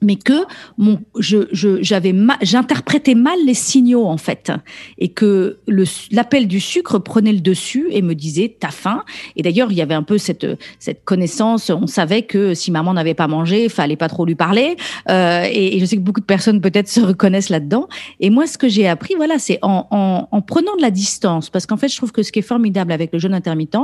Mais 0.00 0.16
que 0.16 0.44
mon, 0.78 1.00
je, 1.18 1.46
j'avais 1.52 2.14
j'interprétais 2.42 3.14
mal 3.14 3.38
les 3.44 3.54
signaux 3.54 4.06
en 4.06 4.16
fait, 4.16 4.52
et 4.98 5.08
que 5.08 5.58
le, 5.66 5.84
l'appel 6.10 6.48
du 6.48 6.60
sucre 6.60 6.98
prenait 6.98 7.32
le 7.32 7.40
dessus 7.40 7.88
et 7.90 8.02
me 8.02 8.14
disait 8.14 8.56
t'as 8.58 8.70
faim. 8.70 9.04
Et 9.36 9.42
d'ailleurs, 9.42 9.70
il 9.72 9.78
y 9.78 9.82
avait 9.82 9.94
un 9.94 10.02
peu 10.02 10.18
cette 10.18 10.46
cette 10.78 11.04
connaissance. 11.04 11.70
On 11.70 11.86
savait 11.86 12.22
que 12.22 12.54
si 12.54 12.70
maman 12.70 12.94
n'avait 12.94 13.14
pas 13.14 13.28
mangé, 13.28 13.68
fallait 13.68 13.96
pas 13.96 14.08
trop 14.08 14.24
lui 14.24 14.34
parler. 14.34 14.76
Euh, 15.08 15.46
et, 15.50 15.78
je 15.78 15.84
sais 15.84 15.96
que 15.96 16.02
beaucoup 16.02 16.20
de 16.20 16.26
personnes 16.26 16.60
peut-être 16.60 16.88
se 16.88 17.00
reconnaissent 17.00 17.50
là-dedans. 17.50 17.88
Et 18.20 18.30
moi, 18.30 18.46
ce 18.46 18.58
que 18.58 18.68
j'ai 18.68 18.88
appris, 18.88 19.14
voilà, 19.14 19.38
c'est 19.38 19.58
en, 19.62 19.86
en, 19.90 20.28
en 20.30 20.42
prenant 20.42 20.74
de 20.76 20.82
la 20.82 20.90
distance, 20.90 21.50
parce 21.50 21.66
qu'en 21.66 21.76
fait, 21.76 21.88
je 21.88 21.96
trouve 21.96 22.12
que 22.12 22.22
ce 22.22 22.32
qui 22.32 22.38
est 22.38 22.42
formidable 22.42 22.92
avec 22.92 23.12
le 23.12 23.18
jeûne 23.18 23.34
intermittent, 23.34 23.76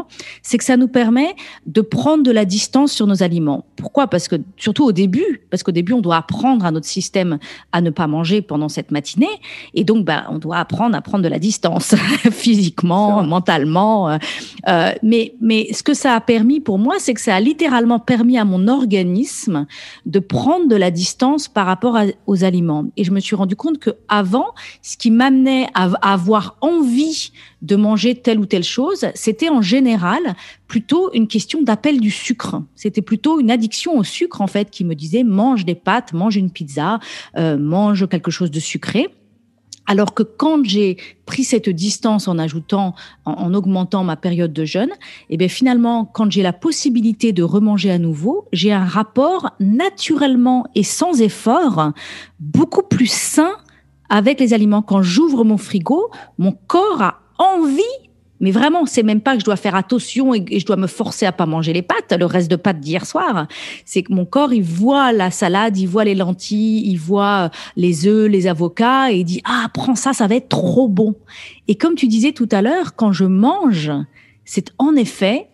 c'est 0.42 0.58
que 0.58 0.64
ça 0.64 0.76
nous 0.76 0.88
permet 0.88 1.34
de 1.66 1.80
prendre 1.80 2.22
de 2.22 2.30
la 2.30 2.44
distance 2.44 2.92
sur 2.92 3.06
nos 3.06 3.22
aliments. 3.22 3.64
Pourquoi? 3.76 4.06
Parce 4.06 4.28
que 4.28 4.36
surtout 4.56 4.84
au 4.84 4.92
début, 4.92 5.42
parce 5.50 5.62
qu'au 5.62 5.72
début 5.72 5.92
apprendre 6.18 6.64
à 6.64 6.70
notre 6.70 6.86
système 6.86 7.38
à 7.72 7.80
ne 7.80 7.90
pas 7.90 8.06
manger 8.06 8.42
pendant 8.42 8.68
cette 8.68 8.90
matinée. 8.90 9.28
Et 9.74 9.84
donc, 9.84 10.04
bah, 10.04 10.26
on 10.30 10.38
doit 10.38 10.58
apprendre 10.58 10.96
à 10.96 11.00
prendre 11.00 11.24
de 11.24 11.28
la 11.28 11.38
distance 11.38 11.94
physiquement, 12.30 13.22
mentalement. 13.22 14.10
Euh, 14.10 14.18
euh, 14.68 14.92
mais, 15.02 15.34
mais 15.40 15.72
ce 15.72 15.82
que 15.82 15.94
ça 15.94 16.14
a 16.14 16.20
permis 16.20 16.60
pour 16.60 16.78
moi, 16.78 16.96
c'est 16.98 17.14
que 17.14 17.20
ça 17.20 17.34
a 17.34 17.40
littéralement 17.40 17.98
permis 17.98 18.38
à 18.38 18.44
mon 18.44 18.68
organisme 18.68 19.66
de 20.06 20.18
prendre 20.18 20.68
de 20.68 20.76
la 20.76 20.90
distance 20.90 21.48
par 21.48 21.66
rapport 21.66 21.98
aux 22.26 22.44
aliments. 22.44 22.84
Et 22.96 23.04
je 23.04 23.10
me 23.10 23.20
suis 23.20 23.36
rendu 23.36 23.56
compte 23.56 23.78
que 23.78 23.90
avant, 24.08 24.46
ce 24.82 24.96
qui 24.96 25.10
m'amenait 25.10 25.68
à, 25.74 25.90
à 26.00 26.12
avoir 26.14 26.56
envie 26.60 27.32
de 27.62 27.76
manger 27.76 28.16
telle 28.16 28.40
ou 28.40 28.46
telle 28.46 28.64
chose, 28.64 29.06
c'était 29.14 29.48
en 29.48 29.62
général 29.62 30.34
plutôt 30.66 31.12
une 31.12 31.28
question 31.28 31.62
d'appel 31.62 32.00
du 32.00 32.10
sucre. 32.10 32.62
C'était 32.74 33.02
plutôt 33.02 33.38
une 33.40 33.50
addiction 33.50 33.98
au 33.98 34.04
sucre 34.04 34.40
en 34.40 34.46
fait 34.46 34.70
qui 34.70 34.84
me 34.84 34.94
disait 34.94 35.22
mange 35.22 35.66
des 35.66 35.74
pâtes, 35.74 35.91
mange 36.12 36.36
une 36.36 36.50
pizza, 36.50 37.00
euh, 37.36 37.56
mange 37.58 38.08
quelque 38.08 38.30
chose 38.30 38.50
de 38.50 38.60
sucré. 38.60 39.08
Alors 39.86 40.14
que 40.14 40.22
quand 40.22 40.64
j'ai 40.64 40.96
pris 41.26 41.42
cette 41.42 41.68
distance 41.68 42.28
en 42.28 42.38
ajoutant, 42.38 42.94
en, 43.24 43.52
augmentant 43.52 44.04
ma 44.04 44.16
période 44.16 44.52
de 44.52 44.64
jeûne, 44.64 44.90
et 45.28 45.34
eh 45.34 45.36
bien 45.36 45.48
finalement, 45.48 46.04
quand 46.04 46.30
j'ai 46.30 46.42
la 46.42 46.52
possibilité 46.52 47.32
de 47.32 47.42
remanger 47.42 47.90
à 47.90 47.98
nouveau, 47.98 48.48
j'ai 48.52 48.72
un 48.72 48.84
rapport 48.84 49.50
naturellement 49.58 50.66
et 50.76 50.84
sans 50.84 51.20
effort 51.20 51.92
beaucoup 52.38 52.84
plus 52.84 53.10
sain 53.10 53.50
avec 54.08 54.38
les 54.38 54.54
aliments. 54.54 54.82
Quand 54.82 55.02
j'ouvre 55.02 55.44
mon 55.44 55.56
frigo, 55.56 56.10
mon 56.38 56.52
corps 56.52 57.02
a 57.02 57.20
envie 57.38 57.82
mais 58.42 58.50
vraiment, 58.50 58.86
c'est 58.86 59.04
même 59.04 59.20
pas 59.20 59.34
que 59.34 59.40
je 59.40 59.44
dois 59.44 59.56
faire 59.56 59.76
attention 59.76 60.34
et, 60.34 60.58
je 60.58 60.66
dois 60.66 60.76
me 60.76 60.88
forcer 60.88 61.24
à 61.26 61.32
pas 61.32 61.46
manger 61.46 61.72
les 61.72 61.80
pâtes, 61.80 62.12
le 62.18 62.26
reste 62.26 62.50
de 62.50 62.56
pâtes 62.56 62.80
d'hier 62.80 63.06
soir. 63.06 63.46
C'est 63.84 64.02
que 64.02 64.12
mon 64.12 64.24
corps, 64.24 64.52
il 64.52 64.64
voit 64.64 65.12
la 65.12 65.30
salade, 65.30 65.78
il 65.78 65.86
voit 65.86 66.02
les 66.02 66.16
lentilles, 66.16 66.82
il 66.84 66.96
voit 66.96 67.50
les 67.76 68.08
œufs, 68.08 68.28
les 68.28 68.48
avocats 68.48 69.12
et 69.12 69.20
il 69.20 69.24
dit, 69.24 69.40
ah, 69.44 69.68
prends 69.72 69.94
ça, 69.94 70.12
ça 70.12 70.26
va 70.26 70.34
être 70.34 70.48
trop 70.48 70.88
bon. 70.88 71.14
Et 71.68 71.76
comme 71.76 71.94
tu 71.94 72.08
disais 72.08 72.32
tout 72.32 72.48
à 72.50 72.62
l'heure, 72.62 72.96
quand 72.96 73.12
je 73.12 73.24
mange, 73.24 73.92
c'est 74.44 74.72
en 74.76 74.96
effet 74.96 75.46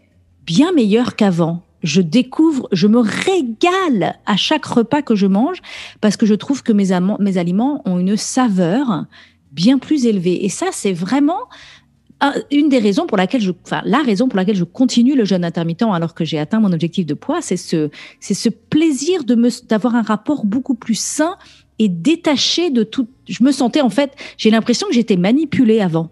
bien 0.47 0.73
meilleur 0.73 1.15
qu'avant. 1.15 1.63
Je 1.83 2.01
découvre, 2.01 2.69
je 2.73 2.87
me 2.87 2.99
régale 2.99 4.19
à 4.25 4.37
chaque 4.37 4.65
repas 4.65 5.03
que 5.03 5.15
je 5.15 5.27
mange 5.27 5.59
parce 6.01 6.17
que 6.17 6.25
je 6.25 6.35
trouve 6.35 6.63
que 6.63 6.73
mes, 6.73 6.89
mes 7.21 7.37
aliments 7.37 7.83
ont 7.85 7.99
une 7.99 8.17
saveur 8.17 9.05
bien 9.53 9.79
plus 9.79 10.07
élevée. 10.07 10.45
Et 10.45 10.49
ça, 10.49 10.67
c'est 10.73 10.93
vraiment 10.93 11.49
une 12.51 12.69
des 12.69 12.79
raisons 12.79 13.07
pour 13.07 13.17
laquelle 13.17 13.41
je, 13.41 13.53
enfin, 13.65 13.81
la 13.85 13.99
raison 13.99 14.29
pour 14.29 14.37
laquelle 14.37 14.57
je 14.57 14.65
continue 14.65 15.15
le 15.15 15.25
jeûne 15.25 15.45
intermittent 15.45 15.83
alors 15.83 16.15
que 16.15 16.25
j'ai 16.25 16.39
atteint 16.39 16.61
mon 16.61 16.73
objectif 16.73 17.07
de 17.07 17.15
poids, 17.15 17.41
c'est 17.41 17.57
ce, 17.57 17.91
c'est 18.21 18.35
ce 18.35 18.49
plaisir 18.49 19.25
de 19.25 19.35
me, 19.35 19.49
d'avoir 19.69 19.95
un 19.95 20.03
rapport 20.03 20.45
beaucoup 20.45 20.75
plus 20.75 20.99
sain 20.99 21.37
et 21.79 21.89
détaché 21.89 22.71
de 22.71 22.83
tout. 22.83 23.07
Je 23.29 23.45
me 23.45 23.53
sentais 23.53 23.81
en 23.81 23.91
fait, 23.91 24.13
j'ai 24.37 24.51
l'impression 24.51 24.89
que 24.89 24.95
j'étais 24.95 25.17
manipulée 25.17 25.81
avant. 25.81 26.11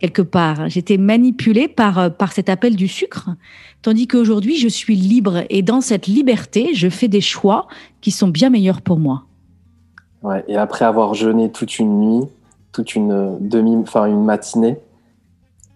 Quelque 0.00 0.22
part, 0.22 0.70
j'étais 0.70 0.96
manipulée 0.96 1.68
par 1.68 1.98
euh, 1.98 2.08
par 2.08 2.32
cet 2.32 2.48
appel 2.48 2.76
du 2.76 2.88
sucre, 2.88 3.28
tandis 3.82 4.06
qu'aujourd'hui 4.06 4.56
je 4.56 4.68
suis 4.68 4.96
libre 4.96 5.44
et 5.50 5.60
dans 5.60 5.82
cette 5.82 6.06
liberté, 6.06 6.70
je 6.72 6.88
fais 6.88 7.08
des 7.08 7.20
choix 7.20 7.68
qui 8.00 8.10
sont 8.10 8.28
bien 8.28 8.48
meilleurs 8.48 8.80
pour 8.80 8.98
moi. 8.98 9.26
Ouais, 10.22 10.42
et 10.48 10.56
après 10.56 10.86
avoir 10.86 11.12
jeûné 11.12 11.52
toute 11.52 11.78
une 11.78 12.00
nuit, 12.00 12.26
toute 12.76 12.94
une 12.94 13.38
demi, 13.40 13.74
enfin 13.76 14.04
une 14.04 14.22
matinée, 14.22 14.78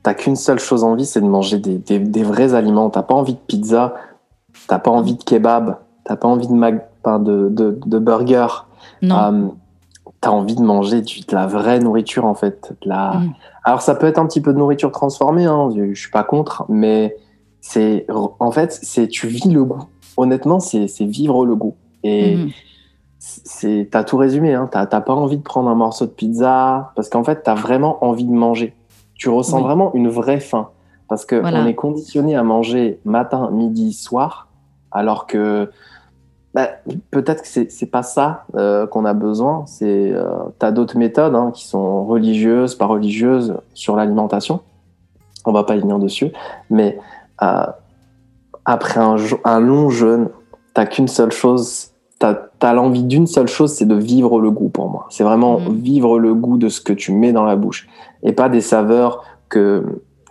t'as 0.02 0.12
qu'une 0.12 0.36
seule 0.36 0.58
chose 0.58 0.84
envie, 0.84 1.06
c'est 1.06 1.22
de 1.22 1.26
manger 1.26 1.58
des, 1.58 1.78
des, 1.78 2.22
vrais 2.22 2.52
aliments. 2.52 2.90
T'as 2.90 3.02
pas 3.02 3.14
envie 3.14 3.32
de 3.32 3.38
pizza, 3.38 3.94
t'as 4.68 4.78
pas 4.78 4.90
envie 4.90 5.14
de 5.14 5.22
kebab, 5.22 5.78
t'as 6.04 6.16
pas 6.16 6.28
envie 6.28 6.46
de, 6.46 6.52
mag, 6.52 6.82
de, 7.06 7.48
de, 7.48 7.78
de, 7.86 7.98
burger. 7.98 8.46
Non. 9.00 9.16
Euh, 9.16 9.48
t'as 10.20 10.28
envie 10.28 10.56
de 10.56 10.60
manger 10.60 11.00
du, 11.00 11.20
de 11.20 11.34
la 11.34 11.46
vraie 11.46 11.78
nourriture 11.78 12.26
en 12.26 12.34
fait. 12.34 12.74
la... 12.84 13.14
Mm. 13.14 13.34
Alors 13.64 13.80
ça 13.80 13.94
peut 13.94 14.06
être 14.06 14.18
un 14.18 14.26
petit 14.26 14.42
peu 14.42 14.52
de 14.52 14.58
nourriture 14.58 14.92
transformée, 14.92 15.46
hein, 15.46 15.70
je, 15.74 15.94
je 15.94 15.98
suis 15.98 16.10
pas 16.10 16.24
contre, 16.24 16.66
mais 16.68 17.16
c'est 17.62 18.06
en 18.10 18.50
fait 18.50 18.78
c'est 18.82 19.08
tu 19.08 19.26
vis 19.26 19.48
le 19.48 19.64
goût. 19.64 19.84
Honnêtement, 20.18 20.60
c'est 20.60 20.86
vivre 21.00 21.46
le 21.46 21.56
goût. 21.56 21.76
Et 22.02 22.36
mm 22.36 22.50
c'est 23.44 23.88
t'as 23.90 24.04
tout 24.04 24.16
résumé 24.16 24.54
hein. 24.54 24.68
t'as 24.70 24.86
pas 24.86 25.14
envie 25.14 25.38
de 25.38 25.42
prendre 25.42 25.68
un 25.68 25.74
morceau 25.74 26.06
de 26.06 26.10
pizza 26.10 26.92
parce 26.96 27.08
qu'en 27.08 27.24
fait 27.24 27.42
t'as 27.42 27.54
vraiment 27.54 28.04
envie 28.04 28.24
de 28.24 28.32
manger. 28.32 28.74
Tu 29.14 29.28
ressens 29.28 29.60
vraiment 29.60 29.92
une 29.94 30.08
vraie 30.08 30.40
faim 30.40 30.70
parce 31.08 31.24
que 31.24 31.36
on 31.42 31.66
est 31.66 31.74
conditionné 31.74 32.36
à 32.36 32.42
manger 32.42 33.00
matin 33.04 33.50
midi 33.50 33.92
soir 33.92 34.48
alors 34.90 35.26
que 35.26 35.70
bah, 36.54 36.68
peut-être 37.10 37.42
que 37.42 37.48
c'est 37.48 37.90
pas 37.90 38.02
ça 38.02 38.44
euh, 38.56 38.86
qu'on 38.86 39.04
a 39.04 39.12
besoin. 39.12 39.64
C'est 39.66 40.10
euh, 40.12 40.24
t'as 40.58 40.72
d'autres 40.72 40.96
méthodes 40.96 41.34
hein, 41.34 41.52
qui 41.52 41.66
sont 41.66 42.04
religieuses 42.04 42.74
pas 42.74 42.86
religieuses 42.86 43.56
sur 43.74 43.96
l'alimentation. 43.96 44.60
On 45.44 45.52
va 45.52 45.64
pas 45.64 45.76
y 45.76 45.80
venir 45.80 45.98
dessus. 45.98 46.32
Mais 46.70 46.98
euh, 47.42 47.66
après 48.64 49.00
un, 49.00 49.16
un 49.44 49.60
long 49.60 49.90
jeûne 49.90 50.28
t'as 50.74 50.86
qu'une 50.86 51.08
seule 51.08 51.32
chose 51.32 51.89
tu 52.20 52.26
as, 52.26 52.74
l'envie 52.74 53.02
d'une 53.02 53.26
seule 53.26 53.48
chose, 53.48 53.72
c'est 53.72 53.86
de 53.86 53.94
vivre 53.94 54.40
le 54.40 54.50
goût 54.50 54.68
pour 54.68 54.88
moi. 54.88 55.06
C'est 55.10 55.24
vraiment 55.24 55.58
mm. 55.58 55.74
vivre 55.74 56.18
le 56.18 56.34
goût 56.34 56.58
de 56.58 56.68
ce 56.68 56.80
que 56.80 56.92
tu 56.92 57.12
mets 57.12 57.32
dans 57.32 57.44
la 57.44 57.56
bouche 57.56 57.88
et 58.22 58.32
pas 58.32 58.48
des 58.48 58.60
saveurs 58.60 59.24
que 59.48 59.84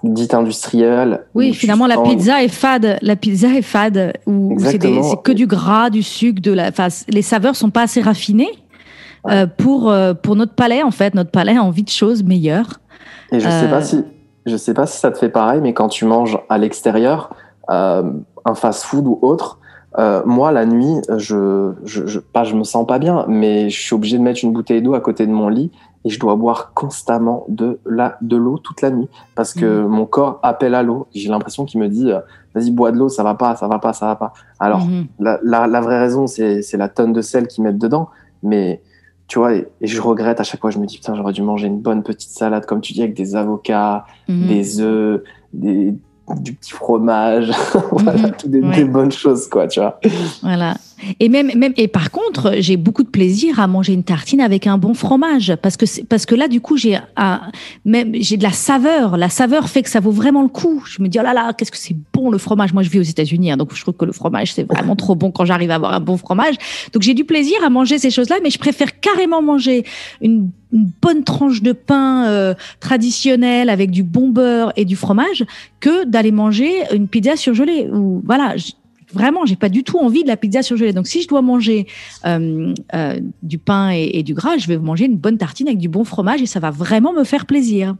dites 0.03 0.33
industrielles. 0.33 1.25
Oui, 1.33 1.53
finalement 1.53 1.87
la 1.87 1.97
pizza 1.97 2.43
est 2.43 2.47
fade. 2.47 2.97
La 3.01 3.15
pizza 3.15 3.49
est 3.49 3.61
fade 3.61 4.13
où, 4.25 4.55
c'est 4.59 4.79
que 4.79 5.31
du 5.31 5.47
gras, 5.47 5.89
du 5.89 6.03
sucre, 6.03 6.41
de 6.41 6.51
la. 6.51 6.71
les 7.09 7.21
saveurs 7.21 7.55
sont 7.55 7.69
pas 7.69 7.83
assez 7.83 8.01
raffinées 8.01 8.51
euh, 9.27 9.47
pour 9.47 9.89
euh, 9.89 10.13
pour 10.13 10.35
notre 10.35 10.53
palais 10.53 10.83
en 10.83 10.91
fait. 10.91 11.15
Notre 11.15 11.31
palais 11.31 11.57
a 11.57 11.63
envie 11.63 11.83
de 11.83 11.89
choses 11.89 12.23
meilleures. 12.23 12.79
Et 13.31 13.39
je 13.39 13.49
sais 13.49 13.67
pas 13.69 13.77
euh, 13.77 13.81
si 13.81 14.03
je 14.45 14.55
sais 14.55 14.73
pas 14.73 14.85
si 14.85 14.97
ça 14.97 15.11
te 15.11 15.17
fait 15.17 15.29
pareil, 15.29 15.59
mais 15.61 15.73
quand 15.73 15.89
tu 15.89 16.05
manges 16.05 16.39
à 16.47 16.57
l'extérieur, 16.57 17.35
un 17.67 18.55
fast-food 18.55 19.05
ou 19.05 19.19
autre, 19.21 19.58
euh, 19.97 20.21
moi, 20.25 20.51
la 20.51 20.65
nuit, 20.65 21.01
je, 21.17 21.73
je, 21.83 22.05
je, 22.05 22.19
pas, 22.19 22.43
je 22.43 22.55
me 22.55 22.63
sens 22.63 22.85
pas 22.85 22.99
bien, 22.99 23.25
mais 23.27 23.69
je 23.69 23.81
suis 23.81 23.95
obligé 23.95 24.17
de 24.17 24.23
mettre 24.23 24.43
une 24.43 24.53
bouteille 24.53 24.81
d'eau 24.81 24.93
à 24.93 25.01
côté 25.01 25.25
de 25.25 25.31
mon 25.31 25.49
lit 25.49 25.71
et 26.05 26.09
je 26.09 26.19
dois 26.19 26.35
boire 26.35 26.73
constamment 26.73 27.45
de 27.49 27.79
la, 27.85 28.17
de 28.21 28.37
l'eau 28.37 28.57
toute 28.57 28.81
la 28.81 28.91
nuit 28.91 29.09
parce 29.35 29.53
que 29.53 29.81
mmh. 29.81 29.87
mon 29.87 30.05
corps 30.05 30.39
appelle 30.43 30.75
à 30.75 30.83
l'eau. 30.83 31.07
J'ai 31.13 31.29
l'impression 31.29 31.65
qu'il 31.65 31.79
me 31.79 31.87
dit, 31.87 32.11
euh, 32.11 32.19
vas-y, 32.53 32.71
bois 32.71 32.91
de 32.91 32.97
l'eau, 32.97 33.09
ça 33.09 33.23
va 33.23 33.33
pas, 33.33 33.55
ça 33.55 33.67
va 33.67 33.79
pas, 33.79 33.93
ça 33.93 34.05
va 34.05 34.15
pas. 34.15 34.33
Alors, 34.59 34.85
mmh. 34.85 35.07
la, 35.19 35.39
la, 35.43 35.67
la, 35.67 35.81
vraie 35.81 35.99
raison, 35.99 36.27
c'est, 36.27 36.61
c'est 36.61 36.77
la 36.77 36.87
tonne 36.87 37.11
de 37.11 37.21
sel 37.21 37.47
qu'ils 37.47 37.63
mettent 37.63 37.79
dedans, 37.79 38.09
mais 38.43 38.81
tu 39.27 39.39
vois, 39.39 39.53
et, 39.55 39.67
je 39.81 40.01
regrette 40.01 40.39
à 40.39 40.43
chaque 40.43 40.61
fois, 40.61 40.69
je 40.69 40.79
me 40.79 40.85
dis, 40.85 40.97
putain, 40.97 41.15
j'aurais 41.15 41.33
dû 41.33 41.41
manger 41.41 41.67
une 41.67 41.79
bonne 41.79 42.03
petite 42.03 42.31
salade, 42.31 42.65
comme 42.65 42.81
tu 42.81 42.93
dis, 42.93 43.01
avec 43.01 43.15
des 43.15 43.35
avocats, 43.35 44.05
mmh. 44.27 44.47
des 44.47 44.81
œufs, 44.81 45.23
des, 45.53 45.95
du 46.35 46.53
petit 46.53 46.71
fromage, 46.71 47.51
voilà, 47.91 48.13
mhm. 48.13 48.31
des, 48.45 48.61
des, 48.61 48.85
bonnes 48.85 49.11
choses, 49.11 49.47
quoi, 49.47 49.67
tu 49.67 49.79
vois. 49.79 49.99
Voilà. 50.41 50.75
Et 51.19 51.29
même, 51.29 51.51
même, 51.55 51.73
et 51.77 51.87
par 51.87 52.11
contre, 52.11 52.53
j'ai 52.59 52.77
beaucoup 52.77 53.03
de 53.03 53.09
plaisir 53.09 53.59
à 53.59 53.67
manger 53.67 53.93
une 53.93 54.03
tartine 54.03 54.41
avec 54.41 54.67
un 54.67 54.77
bon 54.77 54.93
fromage, 54.93 55.55
parce 55.61 55.77
que 55.77 55.85
parce 56.03 56.25
que 56.25 56.35
là, 56.35 56.47
du 56.47 56.61
coup, 56.61 56.77
j'ai 56.77 56.99
même 57.85 58.13
j'ai 58.15 58.37
de 58.37 58.43
la 58.43 58.51
saveur. 58.51 59.17
La 59.17 59.29
saveur 59.29 59.69
fait 59.69 59.83
que 59.83 59.89
ça 59.89 59.99
vaut 59.99 60.11
vraiment 60.11 60.41
le 60.41 60.47
coup. 60.47 60.83
Je 60.87 61.01
me 61.01 61.07
dis 61.07 61.19
oh 61.19 61.23
là 61.23 61.33
là, 61.33 61.53
qu'est-ce 61.53 61.71
que 61.71 61.77
c'est 61.77 61.95
bon 62.13 62.29
le 62.29 62.37
fromage. 62.37 62.73
Moi, 62.73 62.83
je 62.83 62.89
vis 62.89 62.99
aux 62.99 63.03
États-Unis, 63.03 63.51
hein, 63.51 63.57
donc 63.57 63.73
je 63.73 63.81
trouve 63.81 63.95
que 63.95 64.05
le 64.05 64.11
fromage 64.11 64.53
c'est 64.53 64.63
vraiment 64.63 64.95
trop 64.95 65.15
bon 65.15 65.31
quand 65.31 65.45
j'arrive 65.45 65.71
à 65.71 65.75
avoir 65.75 65.93
un 65.93 65.99
bon 65.99 66.17
fromage. 66.17 66.55
Donc 66.93 67.03
j'ai 67.03 67.13
du 67.13 67.25
plaisir 67.25 67.57
à 67.63 67.69
manger 67.69 67.97
ces 67.99 68.11
choses-là, 68.11 68.37
mais 68.43 68.49
je 68.49 68.59
préfère 68.59 68.99
carrément 68.99 69.41
manger 69.41 69.85
une 70.21 70.49
une 70.71 70.91
bonne 71.01 71.23
tranche 71.23 71.61
de 71.61 71.71
pain 71.71 72.25
euh, 72.27 72.53
traditionnel 72.79 73.69
avec 73.69 73.91
du 73.91 74.03
bon 74.03 74.29
beurre 74.29 74.71
et 74.75 74.85
du 74.85 74.95
fromage 74.95 75.45
que 75.79 76.05
d'aller 76.05 76.31
manger 76.31 76.83
une 76.93 77.07
pizza 77.07 77.35
surgelée. 77.35 77.87
Ou 77.91 78.21
voilà, 78.25 78.55
Vraiment, 79.13 79.45
j'ai 79.45 79.55
pas 79.55 79.69
du 79.69 79.83
tout 79.83 79.97
envie 79.97 80.23
de 80.23 80.27
la 80.27 80.37
pizza 80.37 80.61
surgelée. 80.61 80.93
Donc, 80.93 81.07
si 81.07 81.21
je 81.21 81.27
dois 81.27 81.41
manger 81.41 81.87
euh, 82.25 82.73
euh, 82.93 83.19
du 83.41 83.57
pain 83.57 83.89
et, 83.89 84.23
du 84.23 84.33
gras, 84.33 84.57
je 84.57 84.67
vais 84.67 84.77
manger 84.77 85.05
une 85.05 85.17
bonne 85.17 85.37
tartine 85.37 85.67
avec 85.67 85.79
du 85.79 85.89
bon 85.89 86.03
fromage 86.03 86.41
et 86.41 86.45
ça 86.45 86.59
va 86.59 86.69
vraiment 86.69 87.13
me 87.13 87.23
faire 87.23 87.45
plaisir. 87.45 87.95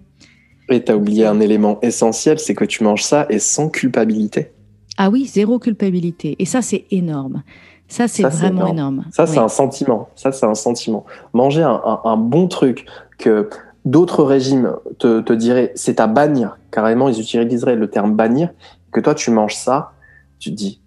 Et 0.70 0.84
tu 0.84 0.92
as 0.92 0.98
oublié 0.98 1.26
un 1.26 1.40
élément 1.40 1.80
essentiel, 1.82 2.38
c'est 2.40 2.54
que 2.54 2.66
tu 2.66 2.84
manges 2.84 3.04
ça 3.04 3.26
et 3.30 3.40
sans 3.40 3.70
culpabilité. 3.70 4.52
Ah 4.98 5.10
oui, 5.10 5.26
zéro 5.26 5.58
culpabilité. 5.58 6.36
Et 6.38 6.46
ça, 6.46 6.62
c'est 6.62 6.86
énorme. 6.92 7.44
Ça, 7.88 8.08
c'est 8.08 8.24
vraiment 8.24 8.68
énorme. 8.68 9.06
Ça, 9.12 9.26
c'est 9.26 9.40
un 9.40 9.48
sentiment. 9.48 10.10
Ça, 10.16 10.32
c'est 10.32 10.46
un 10.46 10.54
sentiment. 10.54 11.06
Manger 11.34 11.64
un, 11.64 12.18
bon 12.18 12.48
truc 12.48 12.86
que 13.18 13.50
d'autres 13.84 14.24
régimes 14.24 14.76
te, 15.00 15.22
te 15.22 15.34
diraient, 15.34 15.72
c'est 15.74 16.00
à 16.00 16.06
bannir. 16.06 16.60
Carrément, 16.70 17.10
ils 17.10 17.20
utiliseraient 17.20 17.76
le 17.76 17.90
terme 17.90 18.14
bannir. 18.14 18.50
Que 18.92 19.00
toi, 19.00 19.16
tu 19.16 19.32
manges 19.32 19.56
ça, 19.56 19.94
tu 20.38 20.52
te 20.52 20.56
dis, 20.56 20.82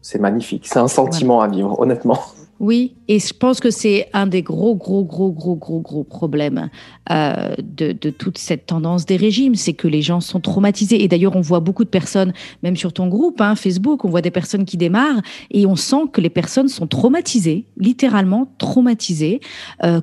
c'est 0.00 0.20
magnifique. 0.20 0.66
C'est 0.66 0.78
un 0.78 0.88
sentiment 0.88 1.40
à 1.40 1.48
vivre, 1.48 1.80
honnêtement. 1.80 2.18
Oui, 2.60 2.94
et 3.08 3.18
je 3.18 3.32
pense 3.32 3.58
que 3.58 3.70
c'est 3.70 4.08
un 4.12 4.26
des 4.26 4.42
gros, 4.42 4.76
gros, 4.76 5.02
gros, 5.02 5.32
gros, 5.32 5.56
gros, 5.56 5.80
gros 5.80 6.04
problèmes 6.04 6.70
euh, 7.10 7.54
de, 7.58 7.92
toute 8.10 8.38
cette 8.38 8.66
tendance 8.66 9.06
des 9.06 9.16
régimes, 9.16 9.54
c'est 9.54 9.72
que 9.72 9.88
les 9.88 10.02
gens 10.02 10.20
sont 10.20 10.40
traumatisés. 10.40 11.02
Et 11.02 11.08
d'ailleurs, 11.08 11.36
on 11.36 11.40
voit 11.40 11.60
beaucoup 11.60 11.84
de 11.84 11.90
personnes, 11.90 12.32
même 12.62 12.76
sur 12.76 12.92
ton 12.92 13.08
groupe, 13.08 13.40
hein, 13.40 13.56
Facebook, 13.56 14.04
on 14.04 14.08
voit 14.08 14.20
des 14.20 14.30
personnes 14.30 14.64
qui 14.64 14.76
démarrent 14.76 15.20
et 15.50 15.66
on 15.66 15.74
sent 15.74 16.08
que 16.12 16.20
les 16.20 16.30
personnes 16.30 16.68
sont 16.68 16.86
traumatisées, 16.86 17.66
littéralement 17.76 18.52
traumatisées. 18.58 19.40
Euh, 19.82 20.00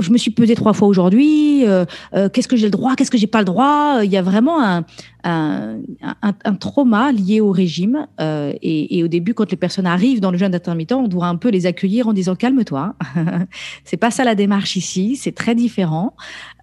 je 0.00 0.10
me 0.10 0.18
suis 0.18 0.30
pesée 0.30 0.54
trois 0.54 0.72
fois 0.72 0.88
aujourd'hui, 0.88 1.66
euh, 1.66 1.84
euh, 2.14 2.28
qu'est-ce 2.28 2.48
que 2.48 2.56
j'ai 2.56 2.66
le 2.66 2.70
droit, 2.70 2.94
qu'est-ce 2.94 3.10
que 3.10 3.18
j'ai 3.18 3.26
pas 3.26 3.38
le 3.38 3.44
droit. 3.44 4.00
Il 4.02 4.10
y 4.10 4.16
a 4.16 4.22
vraiment 4.22 4.62
un, 4.62 4.84
un, 5.24 5.78
un, 6.22 6.54
trauma 6.54 7.12
lié 7.12 7.40
au 7.40 7.50
régime. 7.50 8.06
Euh, 8.20 8.52
et, 8.62 8.98
et, 8.98 9.04
au 9.04 9.08
début, 9.08 9.34
quand 9.34 9.50
les 9.50 9.56
personnes 9.56 9.86
arrivent 9.86 10.20
dans 10.20 10.30
le 10.30 10.38
jeûne 10.38 10.54
intermittent, 10.54 10.92
on 10.92 11.08
doit 11.08 11.26
un 11.26 11.36
peu 11.36 11.48
les 11.48 11.66
accueillir 11.66 12.08
en 12.08 12.12
disant 12.12 12.34
calme-toi. 12.34 12.94
c'est 13.84 13.96
pas 13.96 14.10
ça 14.10 14.24
la 14.24 14.34
démarche 14.34 14.76
ici, 14.76 15.16
c'est 15.16 15.32
très 15.32 15.54
différent. 15.54 16.14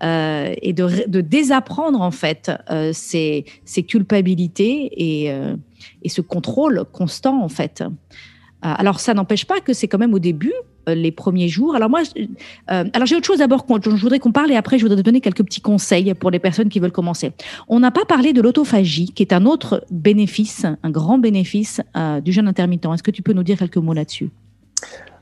et 0.02 0.74
de, 0.74 1.08
de, 1.08 1.22
désapprendre 1.22 2.02
en 2.02 2.12
fait 2.12 2.52
ces, 2.94 3.46
ces, 3.66 3.84
culpabilités 3.84 4.90
et, 4.96 5.34
et 6.04 6.10
ce 6.10 6.22
contrôle 6.22 6.84
constant 6.92 7.44
en 7.44 7.50
fait. 7.50 7.84
Alors 8.62 9.00
ça 9.00 9.14
n'empêche 9.14 9.46
pas 9.46 9.62
que 9.62 9.74
c'est 9.74 9.88
quand 9.88 9.98
même 9.98 10.14
au 10.14 10.20
début 10.20 10.54
euh, 10.90 10.96
les 10.96 11.12
premiers 11.12 11.48
jours. 11.48 11.76
Alors 11.76 11.90
moi, 11.90 12.02
euh, 12.18 12.86
alors 12.94 13.06
j'ai 13.06 13.16
autre 13.16 13.26
chose 13.26 13.40
d'abord 13.40 13.66
je 13.70 13.90
voudrais 13.90 14.20
qu'on 14.20 14.32
parle 14.32 14.52
et 14.52 14.56
après 14.56 14.78
je 14.78 14.84
voudrais 14.84 15.02
donner 15.02 15.22
quelques 15.22 15.44
petits 15.44 15.62
conseils 15.62 16.14
pour 16.14 16.30
les 16.30 16.40
personnes 16.40 16.68
qui 16.68 16.80
veulent 16.80 16.92
commencer. 16.92 17.32
On 17.70 17.80
n'a 17.80 17.92
pas 17.92 18.06
parlé 18.06 18.34
de 18.34 18.42
l'autophagie, 18.42 19.14
qui 19.14 19.24
est 19.24 19.34
un 19.34 19.46
autre 19.46 19.86
bénéfice, 19.92 20.66
un 20.84 20.90
grand 20.90 21.18
bénéfice 21.18 21.82
euh, 21.96 22.20
du 22.20 22.34
jeûne 22.34 22.48
intermittent. 22.48 22.86
Est-ce 22.94 23.04
que 23.04 23.12
tu 23.12 23.22
peux 23.22 23.34
nous 23.34 23.44
dire 23.44 23.58
quelques 23.58 23.78
mots 23.78 23.94
là-dessus? 23.94 24.30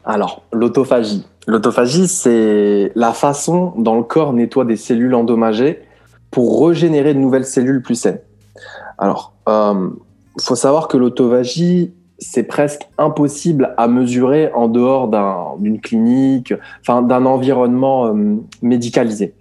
Alors 0.03 0.43
l'autophagie, 0.51 1.23
l'autophagie, 1.45 2.07
c'est 2.07 2.91
la 2.95 3.13
façon 3.13 3.73
dont 3.77 3.97
le 3.97 4.03
corps 4.03 4.33
nettoie 4.33 4.65
des 4.65 4.77
cellules 4.77 5.13
endommagées 5.13 5.81
pour 6.31 6.67
régénérer 6.67 7.13
de 7.13 7.19
nouvelles 7.19 7.45
cellules 7.45 7.81
plus 7.81 7.95
saines. 7.95 8.19
Alors, 8.97 9.33
il 9.47 10.41
faut 10.41 10.55
savoir 10.55 10.87
que 10.87 10.97
l'autophagie, 10.97 11.93
c'est 12.19 12.43
presque 12.43 12.87
impossible 12.97 13.73
à 13.77 13.87
mesurer 13.87 14.51
en 14.53 14.67
dehors 14.67 15.09
d'une 15.59 15.79
clinique, 15.79 16.53
enfin 16.81 17.01
d'un 17.01 17.25
environnement 17.25 18.07
euh, 18.07 18.35
médicalisé. 18.61 19.33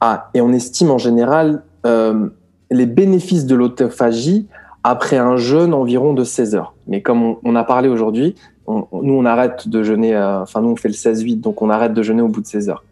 Ah, 0.00 0.28
et 0.34 0.40
on 0.40 0.52
estime 0.52 0.90
en 0.90 0.98
général 0.98 1.62
euh, 1.86 2.28
les 2.70 2.86
bénéfices 2.86 3.46
de 3.46 3.54
l'autophagie 3.54 4.46
après 4.82 5.16
un 5.16 5.36
jeûne 5.36 5.72
environ 5.72 6.12
de 6.12 6.24
16 6.24 6.54
heures. 6.54 6.74
Mais 6.86 7.00
comme 7.00 7.36
on, 7.42 7.56
a 7.56 7.64
parlé 7.64 7.88
aujourd'hui, 7.88 8.34
nous 8.68 8.86
on 8.92 9.24
arrête 9.24 9.68
de 9.68 9.82
jeûner, 9.82 10.14
euh, 10.14 10.42
enfin 10.42 10.60
nous 10.60 10.68
on 10.68 10.76
fait 10.76 10.88
le 10.88 10.94
16-8, 10.94 11.40
donc 11.40 11.62
on 11.62 11.70
arrête 11.70 11.94
de 11.94 12.02
jeûner 12.02 12.20
au 12.20 12.28
bout 12.28 12.42
de 12.42 12.46
16 12.46 12.68
heures. 12.68 12.84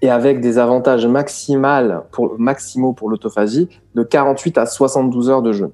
Et 0.00 0.10
avec 0.10 0.40
des 0.40 0.58
avantages 0.58 1.06
maximaux 1.06 2.92
pour 2.92 3.08
l'autophagie 3.08 3.68
de 3.94 4.02
48 4.02 4.58
à 4.58 4.66
72 4.66 5.30
heures 5.30 5.42
de 5.42 5.52
jeûne. 5.52 5.70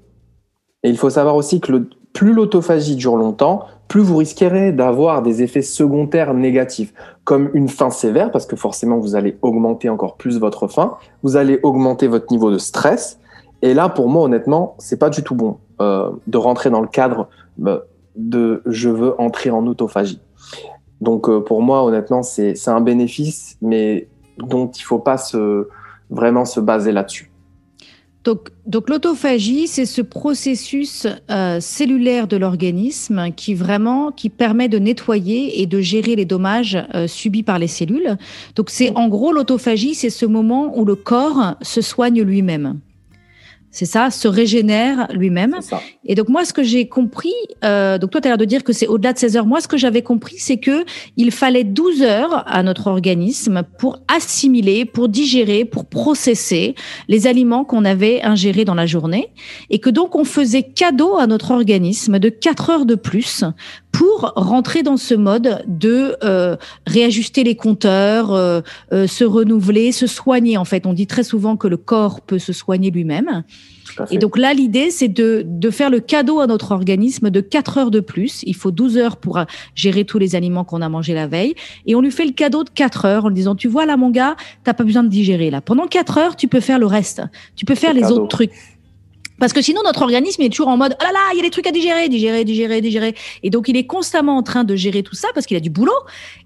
Et 0.82 0.88
il 0.88 0.96
faut 0.96 1.10
savoir 1.10 1.36
aussi 1.36 1.60
que 1.60 1.72
le, 1.72 1.90
plus 2.20 2.34
l'autophagie 2.34 2.96
dure 2.96 3.16
longtemps, 3.16 3.64
plus 3.88 4.02
vous 4.02 4.18
risquerez 4.18 4.72
d'avoir 4.72 5.22
des 5.22 5.42
effets 5.42 5.62
secondaires 5.62 6.34
négatifs, 6.34 6.92
comme 7.24 7.48
une 7.54 7.66
faim 7.66 7.88
sévère, 7.88 8.30
parce 8.30 8.44
que 8.44 8.56
forcément 8.56 8.98
vous 8.98 9.14
allez 9.14 9.38
augmenter 9.40 9.88
encore 9.88 10.18
plus 10.18 10.38
votre 10.38 10.68
faim, 10.68 10.98
vous 11.22 11.36
allez 11.36 11.58
augmenter 11.62 12.08
votre 12.08 12.30
niveau 12.30 12.50
de 12.50 12.58
stress, 12.58 13.18
et 13.62 13.72
là 13.72 13.88
pour 13.88 14.10
moi 14.10 14.24
honnêtement 14.24 14.74
c'est 14.76 14.98
pas 14.98 15.08
du 15.08 15.22
tout 15.22 15.34
bon 15.34 15.60
euh, 15.80 16.10
de 16.26 16.36
rentrer 16.36 16.68
dans 16.68 16.82
le 16.82 16.88
cadre 16.88 17.30
euh, 17.66 17.78
de 18.16 18.60
je 18.66 18.90
veux 18.90 19.18
entrer 19.18 19.48
en 19.48 19.66
autophagie. 19.66 20.20
Donc 21.00 21.26
euh, 21.30 21.40
pour 21.40 21.62
moi 21.62 21.82
honnêtement 21.84 22.22
c'est 22.22 22.68
un 22.68 22.82
bénéfice, 22.82 23.56
mais 23.62 24.08
dont 24.36 24.70
il 24.70 24.82
faut 24.82 24.98
pas 24.98 25.16
vraiment 26.10 26.44
se 26.44 26.60
baser 26.60 26.92
là-dessus. 26.92 27.29
Donc, 28.24 28.50
donc 28.66 28.90
l'autophagie, 28.90 29.66
c'est 29.66 29.86
ce 29.86 30.02
processus 30.02 31.06
euh, 31.30 31.58
cellulaire 31.60 32.26
de 32.26 32.36
l'organisme 32.36 33.30
qui 33.34 33.54
vraiment 33.54 34.12
qui 34.12 34.28
permet 34.28 34.68
de 34.68 34.78
nettoyer 34.78 35.62
et 35.62 35.66
de 35.66 35.80
gérer 35.80 36.16
les 36.16 36.26
dommages 36.26 36.78
euh, 36.94 37.06
subis 37.06 37.42
par 37.42 37.58
les 37.58 37.68
cellules. 37.68 38.18
Donc 38.56 38.68
c'est 38.68 38.94
en 38.94 39.08
gros 39.08 39.32
l'autophagie, 39.32 39.94
c'est 39.94 40.10
ce 40.10 40.26
moment 40.26 40.78
où 40.78 40.84
le 40.84 40.96
corps 40.96 41.54
se 41.62 41.80
soigne 41.80 42.22
lui-même. 42.22 42.80
C'est 43.72 43.86
ça, 43.86 44.10
se 44.10 44.26
régénère 44.26 45.06
lui-même. 45.12 45.56
Et 46.04 46.16
donc 46.16 46.28
moi, 46.28 46.44
ce 46.44 46.52
que 46.52 46.64
j'ai 46.64 46.88
compris, 46.88 47.32
euh, 47.64 47.98
donc 47.98 48.10
toi, 48.10 48.20
tu 48.20 48.26
as 48.26 48.32
l'air 48.32 48.38
de 48.38 48.44
dire 48.44 48.64
que 48.64 48.72
c'est 48.72 48.88
au-delà 48.88 49.12
de 49.12 49.18
16 49.18 49.36
heures. 49.36 49.46
Moi, 49.46 49.60
ce 49.60 49.68
que 49.68 49.76
j'avais 49.76 50.02
compris, 50.02 50.36
c'est 50.38 50.56
que 50.56 50.84
il 51.16 51.30
fallait 51.30 51.62
12 51.62 52.02
heures 52.02 52.42
à 52.46 52.62
notre 52.64 52.88
organisme 52.88 53.62
pour 53.78 54.00
assimiler, 54.08 54.84
pour 54.84 55.08
digérer, 55.08 55.64
pour 55.64 55.84
processer 55.84 56.74
les 57.06 57.28
aliments 57.28 57.64
qu'on 57.64 57.84
avait 57.84 58.22
ingérés 58.22 58.64
dans 58.64 58.74
la 58.74 58.86
journée, 58.86 59.28
et 59.70 59.78
que 59.78 59.90
donc 59.90 60.16
on 60.16 60.24
faisait 60.24 60.64
cadeau 60.64 61.16
à 61.16 61.28
notre 61.28 61.52
organisme 61.52 62.18
de 62.18 62.28
4 62.28 62.70
heures 62.70 62.86
de 62.86 62.96
plus 62.96 63.44
pour 64.00 64.32
rentrer 64.34 64.82
dans 64.82 64.96
ce 64.96 65.12
mode 65.12 65.62
de 65.66 66.16
euh, 66.24 66.56
réajuster 66.86 67.44
les 67.44 67.54
compteurs, 67.54 68.32
euh, 68.32 68.62
euh, 68.94 69.06
se 69.06 69.24
renouveler, 69.24 69.92
se 69.92 70.06
soigner. 70.06 70.56
En 70.56 70.64
fait, 70.64 70.86
on 70.86 70.94
dit 70.94 71.06
très 71.06 71.22
souvent 71.22 71.58
que 71.58 71.68
le 71.68 71.76
corps 71.76 72.22
peut 72.22 72.38
se 72.38 72.54
soigner 72.54 72.90
lui-même. 72.90 73.44
Et 74.10 74.16
donc 74.16 74.38
là, 74.38 74.54
l'idée, 74.54 74.90
c'est 74.90 75.08
de, 75.08 75.44
de 75.46 75.70
faire 75.70 75.90
le 75.90 76.00
cadeau 76.00 76.40
à 76.40 76.46
notre 76.46 76.72
organisme 76.72 77.28
de 77.28 77.42
4 77.42 77.76
heures 77.76 77.90
de 77.90 78.00
plus. 78.00 78.42
Il 78.44 78.56
faut 78.56 78.70
12 78.70 78.96
heures 78.96 79.18
pour 79.18 79.38
gérer 79.74 80.06
tous 80.06 80.18
les 80.18 80.34
aliments 80.34 80.64
qu'on 80.64 80.80
a 80.80 80.88
mangés 80.88 81.12
la 81.12 81.26
veille. 81.26 81.54
Et 81.84 81.94
on 81.94 82.00
lui 82.00 82.10
fait 82.10 82.24
le 82.24 82.32
cadeau 82.32 82.64
de 82.64 82.70
4 82.70 83.04
heures 83.04 83.24
en 83.26 83.28
lui 83.28 83.34
disant, 83.34 83.54
tu 83.54 83.68
vois 83.68 83.84
là, 83.84 83.98
mon 83.98 84.08
gars, 84.08 84.34
t'as 84.64 84.72
pas 84.72 84.84
besoin 84.84 85.02
de 85.02 85.08
digérer 85.08 85.50
là. 85.50 85.60
Pendant 85.60 85.86
4 85.86 86.16
heures, 86.16 86.36
tu 86.36 86.48
peux 86.48 86.60
faire 86.60 86.78
le 86.78 86.86
reste. 86.86 87.20
Tu 87.54 87.66
peux 87.66 87.74
faire 87.74 87.92
les 87.92 88.04
autres 88.04 88.28
trucs. 88.28 88.52
Parce 89.40 89.54
que 89.54 89.62
sinon, 89.62 89.80
notre 89.84 90.02
organisme 90.02 90.42
est 90.42 90.50
toujours 90.50 90.68
en 90.68 90.76
mode, 90.76 90.94
oh 91.00 91.02
là 91.02 91.12
là, 91.12 91.20
il 91.32 91.38
y 91.38 91.40
a 91.40 91.42
des 91.42 91.50
trucs 91.50 91.66
à 91.66 91.72
digérer, 91.72 92.08
digérer, 92.08 92.44
digérer, 92.44 92.80
digérer. 92.80 93.14
Et 93.42 93.48
donc, 93.48 93.68
il 93.68 93.76
est 93.76 93.86
constamment 93.86 94.36
en 94.36 94.42
train 94.42 94.64
de 94.64 94.76
gérer 94.76 95.02
tout 95.02 95.14
ça 95.14 95.28
parce 95.34 95.46
qu'il 95.46 95.56
a 95.56 95.60
du 95.60 95.70
boulot. 95.70 95.92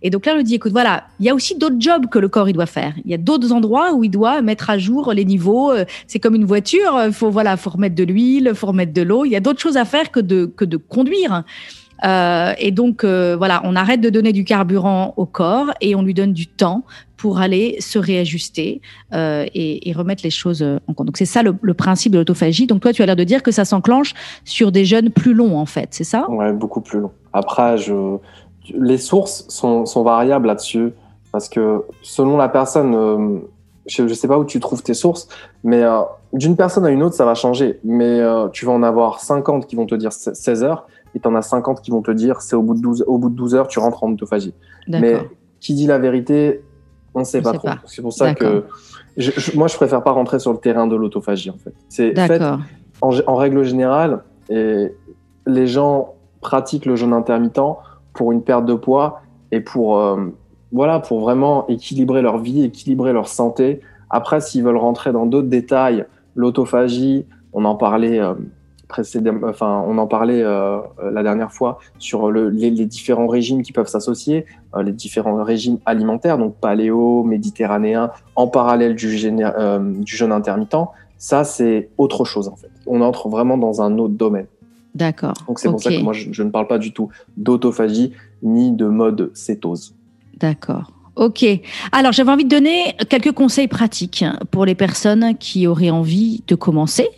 Et 0.01 0.11
donc 0.11 0.25
là, 0.25 0.33
on 0.33 0.37
lui 0.37 0.45
dit, 0.45 0.55
écoute, 0.55 0.73
voilà, 0.73 1.09
il 1.19 1.27
y 1.27 1.29
a 1.29 1.35
aussi 1.35 1.57
d'autres 1.57 1.81
jobs 1.81 2.07
que 2.09 2.21
le 2.21 2.29
corps, 2.29 2.49
il 2.49 2.53
doit 2.53 2.67
faire. 2.67 2.95
Il 3.05 3.11
y 3.11 3.15
a 3.15 3.19
d'autres 3.19 3.53
endroits 3.53 3.93
où 3.93 4.05
il 4.05 4.11
doit 4.11 4.41
mettre 4.43 4.71
à 4.71 4.79
jour 4.79 5.13
les 5.13 5.25
niveaux. 5.25 5.73
Euh, 5.73 5.85
c'est 6.07 6.21
comme 6.21 6.37
une 6.37 6.45
voiture. 6.45 7.03
Il 7.05 7.13
faut, 7.13 7.31
voilà, 7.31 7.57
faut 7.57 7.71
remettre 7.71 7.97
de 7.97 8.05
l'huile, 8.05 8.53
faut 8.55 8.69
remettre 8.69 8.93
de 8.93 9.03
l'eau. 9.03 9.25
Il 9.25 9.33
y 9.33 9.37
a 9.37 9.41
d'autres 9.41 9.61
choses 9.61 9.77
à 9.77 9.85
faire 9.85 10.13
que 10.13 10.21
de, 10.21 10.47
que 10.47 10.65
de 10.65 10.77
conduire. 10.77 11.43
Euh, 12.05 12.53
et 12.59 12.71
donc, 12.71 13.05
euh, 13.05 13.35
voilà, 13.37 13.61
on 13.65 13.77
arrête 13.77 14.01
de 14.01 14.11
donner 14.11 14.33
du 14.33 14.45
carburant 14.45 15.15
au 15.17 15.27
corps 15.27 15.71
et 15.81 15.95
on 15.95 16.03
lui 16.03 16.15
donne 16.15 16.33
du 16.33 16.47
temps 16.47 16.85
pour 17.17 17.39
aller 17.39 17.77
se 17.81 17.99
réajuster 17.99 18.83
euh, 19.15 19.47
et, 19.55 19.93
remettre 19.97 20.23
les 20.25 20.31
choses 20.31 20.63
en 20.63 20.93
compte. 20.93 21.07
Donc 21.07 21.17
c'est 21.17 21.25
ça 21.25 21.43
le, 21.43 21.75
principe 21.75 22.13
de 22.13 22.19
l'autophagie. 22.19 22.67
Donc 22.67 22.83
toi, 22.83 22.93
tu 22.93 23.03
as 23.03 23.07
l'air 23.07 23.17
de 23.17 23.25
dire 23.25 23.43
que 23.43 23.51
ça 23.51 23.65
s'enclenche 23.65 24.13
sur 24.45 24.73
des 24.73 24.85
jeunes 24.85 25.11
plus 25.11 25.33
longs, 25.33 25.57
en 25.57 25.67
fait, 25.67 25.89
c'est 25.93 26.05
ça? 26.05 26.29
Ouais, 26.31 26.53
beaucoup 26.53 26.83
plus 26.83 27.01
long. 27.01 27.13
Après, 27.33 27.79
je... 27.79 28.19
les 28.75 28.99
sources 28.99 29.47
sont, 29.49 29.85
variables 30.03 30.47
là-dessus 30.47 30.93
parce 31.33 31.49
que 31.49 31.83
selon 32.03 32.37
la 32.37 32.49
personne, 32.49 33.41
je 33.87 34.03
ne 34.03 34.09
sais 34.09 34.29
pas 34.29 34.39
où 34.39 34.45
tu 34.45 34.61
trouves 34.61 34.83
tes 34.83 34.95
sources, 34.95 35.29
mais 35.65 35.83
d'une 36.33 36.57
personne 36.57 36.85
à 36.85 36.91
une 36.91 37.03
autre, 37.03 37.15
ça 37.15 37.25
va 37.25 37.35
changer. 37.35 37.81
Mais 37.85 38.21
tu 38.53 38.67
vas 38.67 38.73
en 38.73 38.83
avoir 38.83 39.21
50 39.21 39.67
qui 39.67 39.77
vont 39.77 39.87
te 39.87 39.95
dire 39.95 40.13
16 40.13 40.63
heures 40.63 40.87
et 41.15 41.21
tu 41.21 41.29
en 41.29 41.35
as 41.35 41.43
50 41.43 41.81
qui 41.81 41.91
vont 41.91 42.03
te 42.03 42.11
dire 42.11 42.41
c'est 42.41 42.57
au 42.57 42.63
bout 42.63 42.75
de 42.75 42.81
12, 42.81 43.05
au 43.07 43.19
bout 43.19 43.31
de 43.31 43.37
12 43.37 43.55
heures, 43.55 43.69
tu 43.69 43.79
rentres 43.79 44.03
en 44.05 44.13
autophagie. 44.13 44.55
Mais 44.89 45.19
qui 45.61 45.75
dit 45.75 45.87
la 45.87 45.99
vérité 45.99 46.63
on 47.15 47.21
ne 47.21 47.25
sait 47.25 47.41
pas 47.41 47.53
trop. 47.53 47.69
C'est 47.87 48.03
pour 48.03 48.13
ça 48.13 48.35
que 48.35 48.65
moi, 49.55 49.69
je 49.69 49.77
préfère 49.77 50.03
pas 50.03 50.11
rentrer 50.11 50.39
sur 50.39 50.53
le 50.53 50.59
terrain 50.59 50.87
de 50.87 50.97
l'autophagie, 50.97 51.51
en 51.51 51.57
fait. 51.57 51.73
C'est 51.89 52.15
en, 53.01 53.37
règle 53.37 53.65
générale, 53.65 54.23
et 54.49 54.93
les 55.47 55.67
gens 55.67 56.15
pratiquent 56.41 56.87
le 56.87 56.97
jeûne 56.97 57.13
intermittent 57.13 57.61
pour 58.13 58.33
une 58.33 58.43
perte 58.43 58.67
de 58.67 58.75
poids 58.75 59.23
et 59.53 59.61
pour, 59.61 59.99
euh, 59.99 60.33
voilà, 60.73 61.01
pour 61.01 61.21
vraiment 61.21 61.67
équilibrer 61.69 62.23
leur 62.23 62.39
vie, 62.39 62.65
équilibrer 62.65 63.13
leur 63.13 63.29
santé. 63.29 63.81
Après, 64.11 64.41
s'ils 64.41 64.65
veulent 64.65 64.77
rentrer 64.77 65.13
dans 65.13 65.27
d'autres 65.27 65.49
détails, 65.49 66.07
l'autophagie, 66.35 67.27
on 67.53 67.65
en 67.65 67.75
parlait 67.75 68.21
euh, 68.21 68.35
enfin, 69.43 69.85
on 69.87 69.99
en 69.99 70.07
parlait 70.07 70.43
euh, 70.43 70.79
la 71.11 71.23
dernière 71.23 71.53
fois 71.53 71.79
sur 71.99 72.31
les, 72.31 72.71
différents 72.71 73.27
régimes 73.27 73.63
qui 73.63 73.73
peuvent 73.73 73.89
s'associer, 73.89 74.47
euh, 74.75 74.83
les 74.83 74.93
différents 74.93 75.43
régimes 75.43 75.79
alimentaires, 75.87 76.39
donc 76.39 76.57
paléo, 76.57 77.25
méditerranéen, 77.25 78.11
en 78.37 78.47
parallèle 78.47 78.95
du, 78.95 79.09
euh, 79.25 79.79
du 80.01 80.17
jeûne 80.17 80.33
intermittent. 80.33 80.77
Ça, 81.19 81.45
c'est 81.45 81.91
autre 81.99 82.25
chose 82.25 82.49
en 82.49 82.57
fait. 82.57 82.71
On 82.87 83.01
entre 83.01 83.29
vraiment 83.29 83.57
dans 83.57 83.83
un 83.83 83.99
autre 83.99 84.15
domaine. 84.15 84.47
D'accord. 84.95 85.35
Donc 85.49 85.59
c'est 85.59 85.69
pour 85.69 85.83
ça 85.83 85.91
que 85.91 86.03
moi, 86.03 86.13
je, 86.13 86.33
je 86.33 86.43
ne 86.43 86.51
parle 86.51 86.69
pas 86.69 86.79
du 86.79 86.93
tout 86.93 87.09
d'autophagie 87.37 88.13
ni 88.43 88.73
de 88.73 88.87
mode 88.87 89.31
cétose. 89.35 89.95
D'accord. 90.39 90.93
Ok. 91.17 91.45
Alors, 91.93 92.13
j'avais 92.13 92.33
envie 92.33 92.45
de 92.45 92.49
donner 92.49 92.97
quelques 93.09 93.31
conseils 93.31 93.69
pratiques 93.69 94.25
pour 94.51 94.65
les 94.65 94.75
personnes 94.75 95.37
qui 95.39 95.69
auraient 95.69 95.91
envie 95.91 96.43
de 96.49 96.57
commencer. 96.57 97.09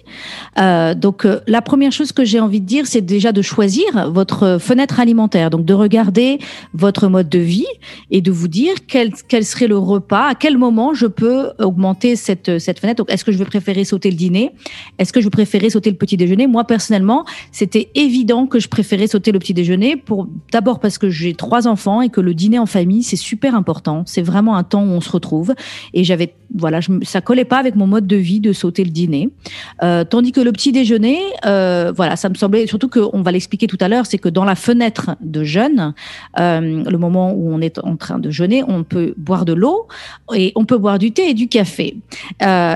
Euh, 0.58 0.94
donc, 0.94 1.24
euh, 1.24 1.40
la 1.46 1.62
première 1.62 1.92
chose 1.92 2.12
que 2.12 2.24
j'ai 2.24 2.38
envie 2.38 2.60
de 2.60 2.66
dire, 2.66 2.86
c'est 2.86 3.00
déjà 3.00 3.32
de 3.32 3.40
choisir 3.40 4.10
votre 4.10 4.58
fenêtre 4.60 5.00
alimentaire. 5.00 5.48
Donc, 5.48 5.64
de 5.64 5.72
regarder 5.72 6.38
votre 6.74 7.08
mode 7.08 7.30
de 7.30 7.38
vie 7.38 7.66
et 8.10 8.20
de 8.20 8.30
vous 8.30 8.48
dire 8.48 8.74
quel, 8.86 9.12
quel 9.28 9.46
serait 9.46 9.66
le 9.66 9.78
repas, 9.78 10.28
à 10.28 10.34
quel 10.34 10.58
moment 10.58 10.92
je 10.92 11.06
peux 11.06 11.52
augmenter 11.58 12.16
cette, 12.16 12.58
cette 12.58 12.80
fenêtre. 12.80 12.98
Donc, 12.98 13.10
est-ce 13.10 13.24
que 13.24 13.32
je 13.32 13.38
vais 13.38 13.46
préférer 13.46 13.84
sauter 13.84 14.10
le 14.10 14.16
dîner? 14.16 14.52
Est-ce 14.98 15.12
que 15.12 15.22
je 15.22 15.28
préférer 15.30 15.70
sauter 15.70 15.90
le 15.90 15.96
petit 15.96 16.16
déjeuner? 16.16 16.46
Moi, 16.46 16.64
personnellement, 16.64 17.24
c'était 17.52 17.90
évident 17.94 18.46
que 18.46 18.58
je 18.58 18.68
préférais 18.68 19.06
sauter 19.06 19.32
le 19.32 19.38
petit 19.38 19.54
déjeuner 19.54 19.96
pour 19.96 20.28
d'abord 20.52 20.80
parce 20.80 20.98
que 20.98 21.08
j'ai 21.10 21.34
trois 21.34 21.66
enfants 21.66 22.02
et 22.02 22.08
que 22.08 22.20
le 22.20 22.34
dîner 22.34 22.58
en 22.58 22.66
famille, 22.66 23.02
c'est 23.02 23.16
super 23.16 23.54
important 23.54 23.85
c'est 24.06 24.22
vraiment 24.22 24.56
un 24.56 24.64
temps 24.64 24.82
où 24.82 24.90
on 24.90 25.00
se 25.00 25.10
retrouve. 25.10 25.54
Et 25.94 26.04
j'avais, 26.04 26.34
voilà, 26.54 26.80
je, 26.80 26.90
ça 27.02 27.20
collait 27.20 27.44
pas 27.44 27.58
avec 27.58 27.76
mon 27.76 27.86
mode 27.86 28.06
de 28.06 28.16
vie 28.16 28.40
de 28.40 28.52
sauter 28.52 28.84
le 28.84 28.90
dîner. 28.90 29.30
Euh, 29.82 30.04
tandis 30.04 30.32
que 30.32 30.40
le 30.40 30.52
petit 30.52 30.72
déjeuner, 30.72 31.18
euh, 31.44 31.92
voilà, 31.94 32.16
ça 32.16 32.28
me 32.28 32.34
semblait, 32.34 32.66
surtout 32.66 32.88
qu'on 32.88 33.22
va 33.22 33.32
l'expliquer 33.32 33.66
tout 33.66 33.78
à 33.80 33.88
l'heure, 33.88 34.06
c'est 34.06 34.18
que 34.18 34.28
dans 34.28 34.44
la 34.44 34.54
fenêtre 34.54 35.16
de 35.20 35.44
jeûne, 35.44 35.94
euh, 36.38 36.84
le 36.84 36.98
moment 36.98 37.32
où 37.32 37.52
on 37.52 37.60
est 37.60 37.78
en 37.78 37.96
train 37.96 38.18
de 38.18 38.30
jeûner, 38.30 38.62
on 38.66 38.84
peut 38.84 39.14
boire 39.16 39.44
de 39.44 39.52
l'eau 39.52 39.88
et 40.34 40.52
on 40.56 40.64
peut 40.64 40.78
boire 40.78 40.98
du 40.98 41.12
thé 41.12 41.30
et 41.30 41.34
du 41.34 41.48
café. 41.48 41.96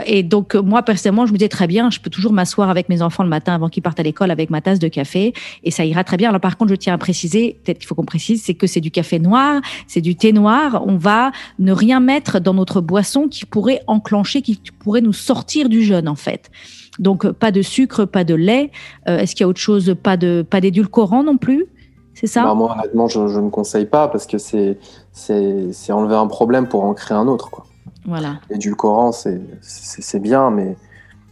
et 0.07 0.23
donc, 0.23 0.55
moi, 0.55 0.83
personnellement, 0.83 1.27
je 1.27 1.33
me 1.33 1.39
disais 1.39 1.49
très 1.49 1.67
bien, 1.67 1.91
je 1.91 2.01
peux 2.01 2.11
toujours 2.11 2.33
m'asseoir 2.33 2.71
avec 2.71 2.89
mes 2.89 3.03
enfants 3.03 3.23
le 3.23 3.29
matin 3.29 3.55
avant 3.55 3.69
qu'ils 3.69 3.83
partent 3.83 4.01
à 4.01 4.03
l'école 4.03 4.31
avec 4.31 4.51
ma 4.51 4.61
tasse 4.61 4.79
de 4.79 4.89
café 4.89 5.33
et 5.65 5.71
ça 5.71 5.85
ira 5.85 6.05
très 6.05 6.17
bien. 6.17 6.29
Alors, 6.29 6.41
par 6.41 6.57
contre, 6.57 6.71
je 6.71 6.77
tiens 6.77 6.95
à 6.95 6.99
préciser, 6.99 7.59
peut-être 7.65 7.79
qu'il 7.79 7.87
faut 7.87 7.95
qu'on 7.95 8.05
précise, 8.05 8.43
c'est 8.43 8.55
que 8.55 8.67
c'est 8.67 8.81
du 8.81 8.91
café 8.91 9.19
noir, 9.19 9.61
c'est 9.87 10.01
du 10.01 10.15
thé 10.17 10.33
noir. 10.33 10.87
Va 11.01 11.33
ne 11.59 11.73
rien 11.73 12.01
mettre 12.01 12.39
dans 12.39 12.55
notre 12.55 12.81
boisson 12.81 13.29
qui 13.29 13.47
pourrait 13.47 13.83
enclencher, 13.87 14.43
qui 14.43 14.61
pourrait 14.79 15.01
nous 15.01 15.13
sortir 15.13 15.69
du 15.69 15.83
jeûne 15.83 16.09
en 16.09 16.15
fait. 16.15 16.51
Donc 16.99 17.31
pas 17.31 17.51
de 17.51 17.63
sucre, 17.63 18.05
pas 18.05 18.25
de 18.25 18.35
lait. 18.35 18.71
Euh, 19.09 19.19
est-ce 19.19 19.35
qu'il 19.35 19.45
y 19.45 19.47
a 19.47 19.49
autre 19.49 19.61
chose 19.61 19.97
Pas 20.03 20.17
de 20.17 20.45
pas 20.49 20.61
d'édulcorant 20.61 21.23
non 21.23 21.37
plus? 21.37 21.67
C'est 22.15 22.27
ça? 22.27 22.45
Bah, 22.45 22.55
Moi, 22.55 22.73
honnêtement, 22.73 23.09
je, 23.09 23.41
ne 23.41 23.49
conseille 23.49 23.87
pas 23.87 24.09
parce 24.09 24.27
que 24.27 24.39
c'est 24.39 24.79
c'est 25.13 25.93
enlever 25.93 26.17
un 26.17 26.27
problème 26.27 26.69
pour 26.69 26.85
en 26.85 26.93
créer 26.95 27.17
un 27.17 27.27
autre. 27.27 27.51
Quoi. 27.51 27.65
Voilà. 28.05 28.41
L'édulcorant, 28.51 29.13
c'est 29.13 30.21
bien, 30.21 30.51
mais 30.51 30.77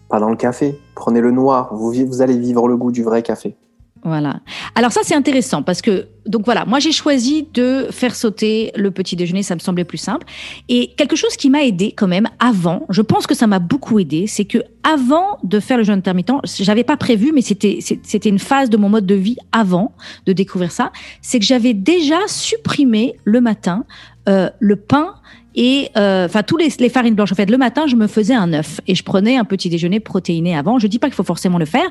pas 0.08 0.20
dans 0.20 0.30
le 0.30 0.36
café. 0.36 0.80
Prenez 0.94 1.20
le 1.20 1.30
noir. 1.30 1.74
Vous, 1.74 1.92
vous 1.92 2.22
allez 2.22 2.38
vivre 2.38 2.68
le 2.68 2.76
goût 2.76 2.92
du 2.92 3.02
vrai 3.02 3.22
café. 3.22 3.56
Voilà. 4.04 4.40
Alors 4.74 4.92
ça 4.92 5.00
c'est 5.02 5.14
intéressant 5.14 5.62
parce 5.62 5.82
que 5.82 6.06
donc 6.26 6.44
voilà, 6.44 6.64
moi 6.64 6.78
j'ai 6.78 6.92
choisi 6.92 7.48
de 7.54 7.88
faire 7.90 8.14
sauter 8.14 8.70
le 8.76 8.90
petit 8.90 9.16
déjeuner, 9.16 9.42
ça 9.42 9.54
me 9.54 9.60
semblait 9.60 9.84
plus 9.84 9.98
simple. 9.98 10.26
Et 10.68 10.92
quelque 10.96 11.16
chose 11.16 11.36
qui 11.36 11.50
m'a 11.50 11.64
aidé 11.64 11.92
quand 11.92 12.06
même 12.06 12.28
avant, 12.38 12.86
je 12.90 13.02
pense 13.02 13.26
que 13.26 13.34
ça 13.34 13.46
m'a 13.46 13.58
beaucoup 13.58 13.98
aidé, 13.98 14.26
c'est 14.26 14.44
que 14.44 14.58
avant 14.82 15.38
de 15.42 15.58
faire 15.58 15.78
le 15.78 15.84
jeûne 15.84 15.98
intermittent, 15.98 16.32
j'avais 16.60 16.84
pas 16.84 16.96
prévu, 16.96 17.32
mais 17.32 17.42
c'était 17.42 17.78
c'était 17.80 18.28
une 18.28 18.38
phase 18.38 18.70
de 18.70 18.76
mon 18.76 18.88
mode 18.88 19.06
de 19.06 19.14
vie 19.14 19.36
avant 19.52 19.94
de 20.26 20.32
découvrir 20.32 20.70
ça, 20.70 20.92
c'est 21.22 21.38
que 21.38 21.44
j'avais 21.44 21.74
déjà 21.74 22.18
supprimé 22.26 23.16
le 23.24 23.40
matin 23.40 23.84
euh, 24.28 24.50
le 24.58 24.76
pain 24.76 25.14
et 25.58 25.90
euh, 25.96 26.26
enfin 26.26 26.44
tous 26.44 26.56
les, 26.56 26.68
les, 26.78 26.88
farines 26.88 27.16
blanches. 27.16 27.32
En 27.32 27.34
fait, 27.34 27.50
le 27.50 27.58
matin, 27.58 27.88
je 27.88 27.96
me 27.96 28.06
faisais 28.06 28.32
un 28.32 28.52
œuf 28.52 28.80
et 28.86 28.94
je 28.94 29.02
prenais 29.02 29.36
un 29.36 29.44
petit 29.44 29.68
déjeuner 29.68 29.98
protéiné 29.98 30.56
avant. 30.56 30.78
Je 30.78 30.86
dis 30.86 31.00
pas 31.00 31.08
qu'il 31.08 31.16
faut 31.16 31.24
forcément 31.24 31.58
le 31.58 31.66
faire, 31.66 31.88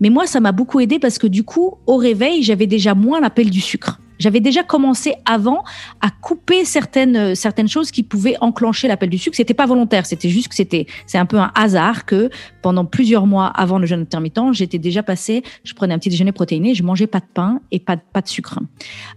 mais 0.00 0.08
moi, 0.08 0.26
ça 0.26 0.40
m'a 0.40 0.52
beaucoup 0.52 0.80
aidé 0.80 0.98
parce 0.98 1.18
que 1.18 1.26
du 1.26 1.44
coup, 1.44 1.74
au 1.86 1.98
réveil, 1.98 2.42
j'avais 2.42 2.66
déjà 2.66 2.94
moins 2.94 3.20
l'appel 3.20 3.50
du 3.50 3.60
sucre. 3.60 4.00
J'avais 4.18 4.40
déjà 4.40 4.62
commencé 4.62 5.14
avant 5.26 5.64
à 6.00 6.08
couper 6.10 6.64
certaines 6.64 7.34
certaines 7.34 7.68
choses 7.68 7.90
qui 7.90 8.02
pouvaient 8.02 8.36
enclencher 8.40 8.88
l'appel 8.88 9.10
du 9.10 9.18
sucre. 9.18 9.36
C'était 9.36 9.54
pas 9.54 9.66
volontaire, 9.66 10.06
c'était 10.06 10.28
juste 10.30 10.48
que 10.48 10.54
c'était 10.54 10.86
c'est 11.06 11.18
un 11.18 11.26
peu 11.26 11.38
un 11.38 11.50
hasard 11.54 12.06
que 12.06 12.30
pendant 12.62 12.86
plusieurs 12.86 13.26
mois 13.26 13.46
avant 13.46 13.78
le 13.78 13.86
jeûne 13.86 14.02
intermittent, 14.02 14.52
j'étais 14.52 14.78
déjà 14.78 15.02
passé. 15.02 15.42
Je 15.64 15.74
prenais 15.74 15.92
un 15.92 15.98
petit 15.98 16.10
déjeuner 16.10 16.32
protéiné, 16.32 16.74
je 16.74 16.82
mangeais 16.82 17.06
pas 17.06 17.20
de 17.20 17.28
pain 17.32 17.60
et 17.70 17.80
pas 17.80 17.98
pas 17.98 18.22
de 18.22 18.28
sucre. 18.28 18.58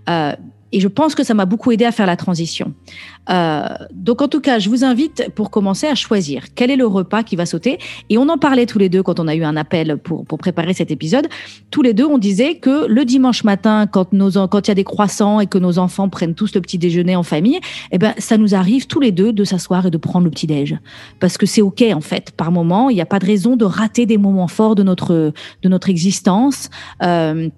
Euh, 0.10 0.34
et 0.74 0.80
je 0.80 0.88
pense 0.88 1.16
que 1.16 1.24
ça 1.24 1.34
m'a 1.36 1.46
beaucoup 1.46 1.72
aidé 1.72 1.86
à 1.86 1.92
faire 1.92 2.08
la 2.08 2.18
transition. 2.18 2.74
Euh, 3.30 3.68
donc 3.94 4.22
en 4.22 4.28
tout 4.28 4.42
cas, 4.42 4.60
je 4.60 4.70
vous 4.70 4.84
invite 4.84 5.30
pour 5.36 5.52
commencer 5.52 5.88
à 5.88 5.96
choisir 5.96 6.46
quel 6.56 6.72
est 6.72 6.76
le 6.76 6.88
repas 6.88 7.24
qui 7.24 7.36
va 7.36 7.46
sauter. 7.46 7.78
Et 8.10 8.18
on 8.18 8.28
en 8.28 8.38
parlait 8.38 8.66
tous 8.66 8.80
les 8.80 8.90
deux 8.90 9.04
quand 9.04 9.20
on 9.20 9.28
a 9.28 9.36
eu 9.36 9.44
un 9.44 9.56
appel 9.56 9.98
pour, 9.98 10.26
pour 10.26 10.40
préparer 10.40 10.74
cet 10.74 10.90
épisode. 10.90 11.28
Tous 11.70 11.84
les 11.84 11.94
deux, 11.94 12.06
on 12.06 12.18
disait 12.18 12.56
que 12.56 12.88
le 12.88 13.06
dimanche 13.06 13.44
matin, 13.44 13.88
quand 13.88 14.12
nos 14.12 14.34
quand 14.48 14.68
il 14.68 14.70
y 14.70 14.72
a 14.72 14.76
des 14.76 14.84
croissants 14.84 15.40
et 15.40 15.46
que 15.46 15.60
nos 15.60 15.78
enfants 15.78 16.10
prennent 16.10 16.34
tous 16.34 16.56
le 16.56 16.62
petit 16.62 16.80
déjeuner 16.80 17.16
en 17.16 17.24
famille, 17.24 17.60
eh 17.92 18.00
ben 18.00 18.16
ça 18.18 18.38
nous 18.38 18.56
arrive 18.56 18.88
tous 18.88 19.00
les 19.00 19.12
deux 19.12 19.32
de 19.32 19.44
s'asseoir 19.44 19.86
et 19.86 19.92
de 19.92 19.98
prendre 19.98 20.26
le 20.26 20.32
petit 20.32 20.48
déj 20.48 20.80
parce 21.20 21.38
que 21.38 21.46
c'est 21.46 21.62
ok 21.62 21.84
en 21.94 22.02
fait. 22.02 22.32
Par 22.32 22.52
moment, 22.52 22.90
il 22.90 22.96
n'y 22.96 23.02
a 23.02 23.06
pas 23.06 23.20
de 23.20 23.26
raison 23.26 23.56
de 23.56 23.66
rater 23.66 24.08
des 24.08 24.18
moments 24.18 24.48
forts 24.48 24.74
de 24.74 24.82
notre 24.82 25.34
de 25.62 25.70
notre 25.70 25.90
existence. 25.90 26.72
Euh, 27.04 27.50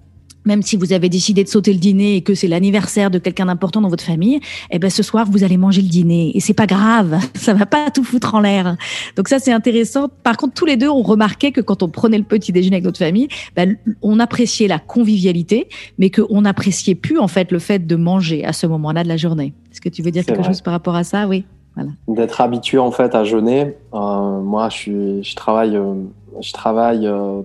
même 0.45 0.61
si 0.61 0.75
vous 0.75 0.93
avez 0.93 1.09
décidé 1.09 1.43
de 1.43 1.49
sauter 1.49 1.73
le 1.73 1.79
dîner 1.79 2.15
et 2.15 2.21
que 2.21 2.35
c'est 2.35 2.47
l'anniversaire 2.47 3.11
de 3.11 3.19
quelqu'un 3.19 3.45
d'important 3.47 3.81
dans 3.81 3.89
votre 3.89 4.03
famille, 4.03 4.39
eh 4.71 4.79
ben 4.79 4.89
ce 4.89 5.03
soir 5.03 5.27
vous 5.29 5.43
allez 5.43 5.57
manger 5.57 5.81
le 5.81 5.87
dîner 5.87 6.31
et 6.35 6.39
c'est 6.39 6.53
pas 6.53 6.67
grave, 6.67 7.19
ça 7.35 7.53
va 7.53 7.65
pas 7.65 7.91
tout 7.91 8.03
foutre 8.03 8.35
en 8.35 8.39
l'air. 8.39 8.77
Donc 9.15 9.27
ça 9.27 9.39
c'est 9.39 9.51
intéressant. 9.51 10.09
Par 10.23 10.37
contre 10.37 10.53
tous 10.53 10.65
les 10.65 10.77
deux 10.77 10.89
on 10.89 11.01
remarquait 11.01 11.51
que 11.51 11.61
quand 11.61 11.83
on 11.83 11.89
prenait 11.89 12.17
le 12.17 12.23
petit 12.23 12.51
déjeuner 12.51 12.77
avec 12.77 12.85
notre 12.85 12.99
famille, 12.99 13.27
ben, 13.55 13.77
on 14.01 14.19
appréciait 14.19 14.67
la 14.67 14.79
convivialité, 14.79 15.67
mais 15.97 16.09
qu'on 16.09 16.41
n'appréciait 16.41 16.95
plus 16.95 17.19
en 17.19 17.27
fait 17.27 17.51
le 17.51 17.59
fait 17.59 17.85
de 17.85 17.95
manger 17.95 18.45
à 18.45 18.53
ce 18.53 18.67
moment-là 18.67 19.03
de 19.03 19.07
la 19.07 19.17
journée. 19.17 19.53
Est-ce 19.71 19.81
que 19.81 19.89
tu 19.89 20.01
veux 20.01 20.11
dire 20.11 20.25
quelque 20.25 20.43
chose 20.43 20.61
par 20.61 20.73
rapport 20.73 20.95
à 20.95 21.03
ça? 21.03 21.27
Oui. 21.27 21.45
Voilà. 21.75 21.91
D'être 22.07 22.39
habitué 22.39 22.77
en 22.77 22.91
fait 22.91 23.13
à 23.15 23.23
jeûner. 23.23 23.75
Euh, 23.93 24.41
moi 24.41 24.69
je 24.69 24.75
suis, 24.75 25.23
je 25.23 25.35
travaille, 25.35 25.75
euh, 25.75 25.95
je 26.39 26.53
travaille 26.53 27.05
euh, 27.05 27.41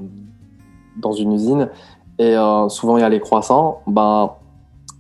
dans 0.99 1.13
une 1.13 1.33
usine 1.33 1.69
et 2.21 2.37
euh, 2.37 2.69
souvent, 2.69 2.99
il 2.99 3.01
y 3.01 3.03
a 3.03 3.09
les 3.09 3.19
croissants. 3.19 3.81
Ben, 3.87 4.31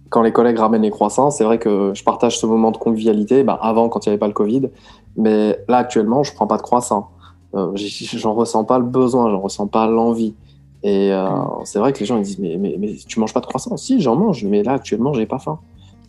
quand 0.08 0.22
les 0.22 0.32
collègues 0.32 0.58
ramènent 0.58 0.80
les 0.80 0.90
croissants, 0.90 1.30
c'est 1.30 1.44
vrai 1.44 1.58
que 1.58 1.92
je 1.94 2.02
partage 2.02 2.38
ce 2.38 2.46
moment 2.46 2.70
de 2.70 2.78
convivialité. 2.78 3.44
Ben, 3.44 3.58
avant, 3.60 3.90
quand 3.90 4.06
il 4.06 4.08
n'y 4.08 4.14
avait 4.14 4.18
pas 4.18 4.26
le 4.26 4.32
Covid. 4.32 4.70
Mais 5.18 5.58
là, 5.68 5.76
actuellement, 5.76 6.22
je 6.22 6.30
ne 6.30 6.36
prends 6.36 6.46
pas 6.46 6.56
de 6.56 6.62
croissant. 6.62 7.10
Euh, 7.54 7.72
j'en 7.76 8.32
ressens 8.32 8.64
pas 8.64 8.78
le 8.78 8.86
besoin, 8.86 9.30
j'en 9.30 9.40
ressens 9.40 9.66
pas 9.66 9.86
l'envie. 9.86 10.34
Et 10.82 11.12
euh, 11.12 11.28
c'est 11.64 11.78
vrai 11.78 11.92
que 11.92 11.98
les 11.98 12.06
gens 12.06 12.16
ils 12.16 12.22
disent 12.22 12.38
mais, 12.38 12.56
mais, 12.58 12.76
mais 12.78 12.94
tu 13.06 13.20
manges 13.20 13.34
pas 13.34 13.40
de 13.40 13.46
croissant 13.46 13.76
Si, 13.76 14.00
j'en 14.00 14.16
mange, 14.16 14.44
mais 14.44 14.62
là 14.62 14.72
actuellement 14.72 15.12
j'ai 15.12 15.26
pas 15.26 15.38
faim. 15.38 15.58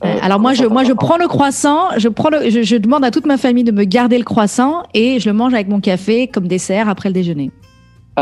Euh, 0.06 0.15
alors 0.21 0.39
moi 0.39 0.54
je 0.54 0.63
moi 0.63 0.86
je 0.86 0.93
prends 0.93 1.17
le 1.17 1.28
croissant, 1.28 1.89
je 1.97 2.08
prends 2.08 2.30
le, 2.30 2.50
je, 2.50 2.63
je, 2.63 2.78
demande 2.78 3.04
à 3.04 3.12
toute 3.12 3.26
ma 3.26 3.36
famille 3.36 3.65
de 3.65 3.74
me 3.74 3.84
garder 3.84 4.17
le 4.17 4.24
croissant 4.24 4.84
et 4.93 5.19
je 5.19 5.30
le 5.30 5.36
mange 5.36 5.54
avec 5.54 5.67
mon 5.67 5.82
café 5.82 6.28
comme 6.28 6.47
dessert 6.47 6.88
après 6.88 7.10
le 7.10 7.13
déjeuner. 7.13 7.52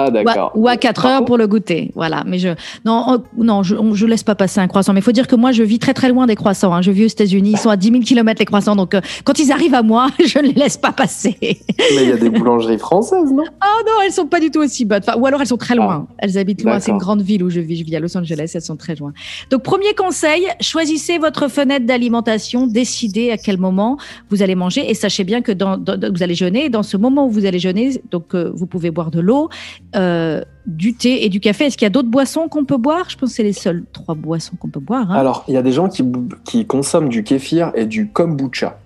Ah, 0.05 0.12
d'accord. 0.12 0.51
Ou 0.55 0.67
à 0.67 0.77
4 0.77 1.05
heures 1.05 1.25
pour 1.25 1.38
le 1.38 1.47
goûter. 1.47 1.91
Voilà. 1.95 2.23
Mais 2.25 2.39
je, 2.39 2.49
non, 2.85 3.03
oh, 3.07 3.17
non, 3.38 3.63
je, 3.63 3.75
je 3.93 4.05
laisse 4.05 4.23
pas 4.23 4.35
passer 4.35 4.59
un 4.59 4.67
croissant. 4.67 4.93
Mais 4.93 4.99
il 4.99 5.03
faut 5.03 5.12
dire 5.12 5.27
que 5.27 5.35
moi, 5.35 5.51
je 5.51 5.63
vis 5.63 5.79
très, 5.79 5.93
très 5.93 6.09
loin 6.09 6.27
des 6.27 6.35
croissants. 6.35 6.73
Hein. 6.73 6.81
Je 6.81 6.91
vis 6.91 7.05
aux 7.05 7.09
États-Unis. 7.09 7.51
Ils 7.51 7.57
sont 7.57 7.69
à 7.69 7.77
10 7.77 7.91
000 7.91 8.03
km 8.03 8.39
les 8.39 8.45
croissants. 8.45 8.75
Donc, 8.75 8.95
euh, 8.95 9.01
quand 9.23 9.39
ils 9.39 9.51
arrivent 9.51 9.73
à 9.73 9.83
moi, 9.83 10.07
je 10.25 10.39
ne 10.39 10.47
les 10.47 10.53
laisse 10.53 10.77
pas 10.77 10.91
passer. 10.91 11.38
Mais 11.41 12.03
il 12.03 12.09
y 12.09 12.12
a 12.12 12.17
des 12.17 12.29
boulangeries 12.29 12.79
françaises, 12.79 13.31
non? 13.31 13.43
Ah, 13.62 13.65
non, 13.85 13.93
elles 14.05 14.12
sont 14.12 14.27
pas 14.27 14.39
du 14.39 14.51
tout 14.51 14.59
aussi 14.59 14.85
bonnes. 14.85 15.01
Enfin, 15.05 15.17
ou 15.19 15.25
alors 15.25 15.41
elles 15.41 15.47
sont 15.47 15.57
très 15.57 15.75
loin. 15.75 16.07
Ah, 16.09 16.13
elles 16.19 16.38
habitent 16.38 16.63
loin. 16.63 16.79
C'est 16.79 16.91
une 16.91 16.97
grande 16.97 17.21
ville 17.21 17.43
où 17.43 17.49
je 17.49 17.59
vis. 17.59 17.77
Je 17.77 17.83
vis 17.83 17.95
à 17.95 17.99
Los 17.99 18.15
Angeles. 18.17 18.51
Elles 18.53 18.62
sont 18.62 18.77
très 18.77 18.95
loin. 18.95 19.13
Donc, 19.49 19.63
premier 19.63 19.93
conseil, 19.93 20.47
choisissez 20.62 21.17
votre 21.17 21.47
fenêtre 21.47 21.85
d'alimentation. 21.85 22.67
Décidez 22.67 23.31
à 23.31 23.38
quel 23.38 23.57
moment 23.57 23.97
vous 24.29 24.41
allez 24.41 24.55
manger. 24.55 24.89
Et 24.89 24.93
sachez 24.93 25.23
bien 25.23 25.41
que 25.41 25.51
dans, 25.51 25.77
vous 25.77 26.23
allez 26.23 26.35
jeûner. 26.35 26.69
Dans 26.69 26.83
ce 26.83 26.97
moment 26.97 27.25
où 27.27 27.29
vous 27.29 27.45
allez 27.45 27.59
jeûner, 27.59 28.01
donc, 28.12 28.33
euh, 28.33 28.51
vous 28.53 28.65
pouvez 28.65 28.91
boire 28.91 29.12
de 29.12 29.19
l'eau. 29.19 29.49
Euh, 29.95 30.43
du 30.67 30.93
thé 30.93 31.25
et 31.25 31.30
du 31.30 31.39
café. 31.39 31.65
Est-ce 31.65 31.78
qu'il 31.78 31.86
y 31.86 31.88
a 31.88 31.89
d'autres 31.89 32.10
boissons 32.10 32.47
qu'on 32.47 32.63
peut 32.63 32.78
boire? 32.78 33.10
Je 33.10 33.17
pense 33.17 33.32
que 33.32 33.36
c'est 33.38 33.43
les 33.43 33.54
seules 33.54 33.86
trois 33.91 34.13
boissons 34.13 34.56
qu'on 34.56 34.67
peut 34.67 34.80
boire. 34.80 35.12
Hein. 35.12 35.15
Alors, 35.15 35.43
il 35.47 35.56
y 35.56 35.58
a 35.58 35.63
des 35.63 35.71
gens 35.71 35.89
qui, 35.89 36.04
qui, 36.45 36.67
consomment 36.67 37.10
du 37.10 37.23
kéfir 37.23 37.71
et 37.73 37.88
du 37.88 38.10
kombucha. 38.10 38.78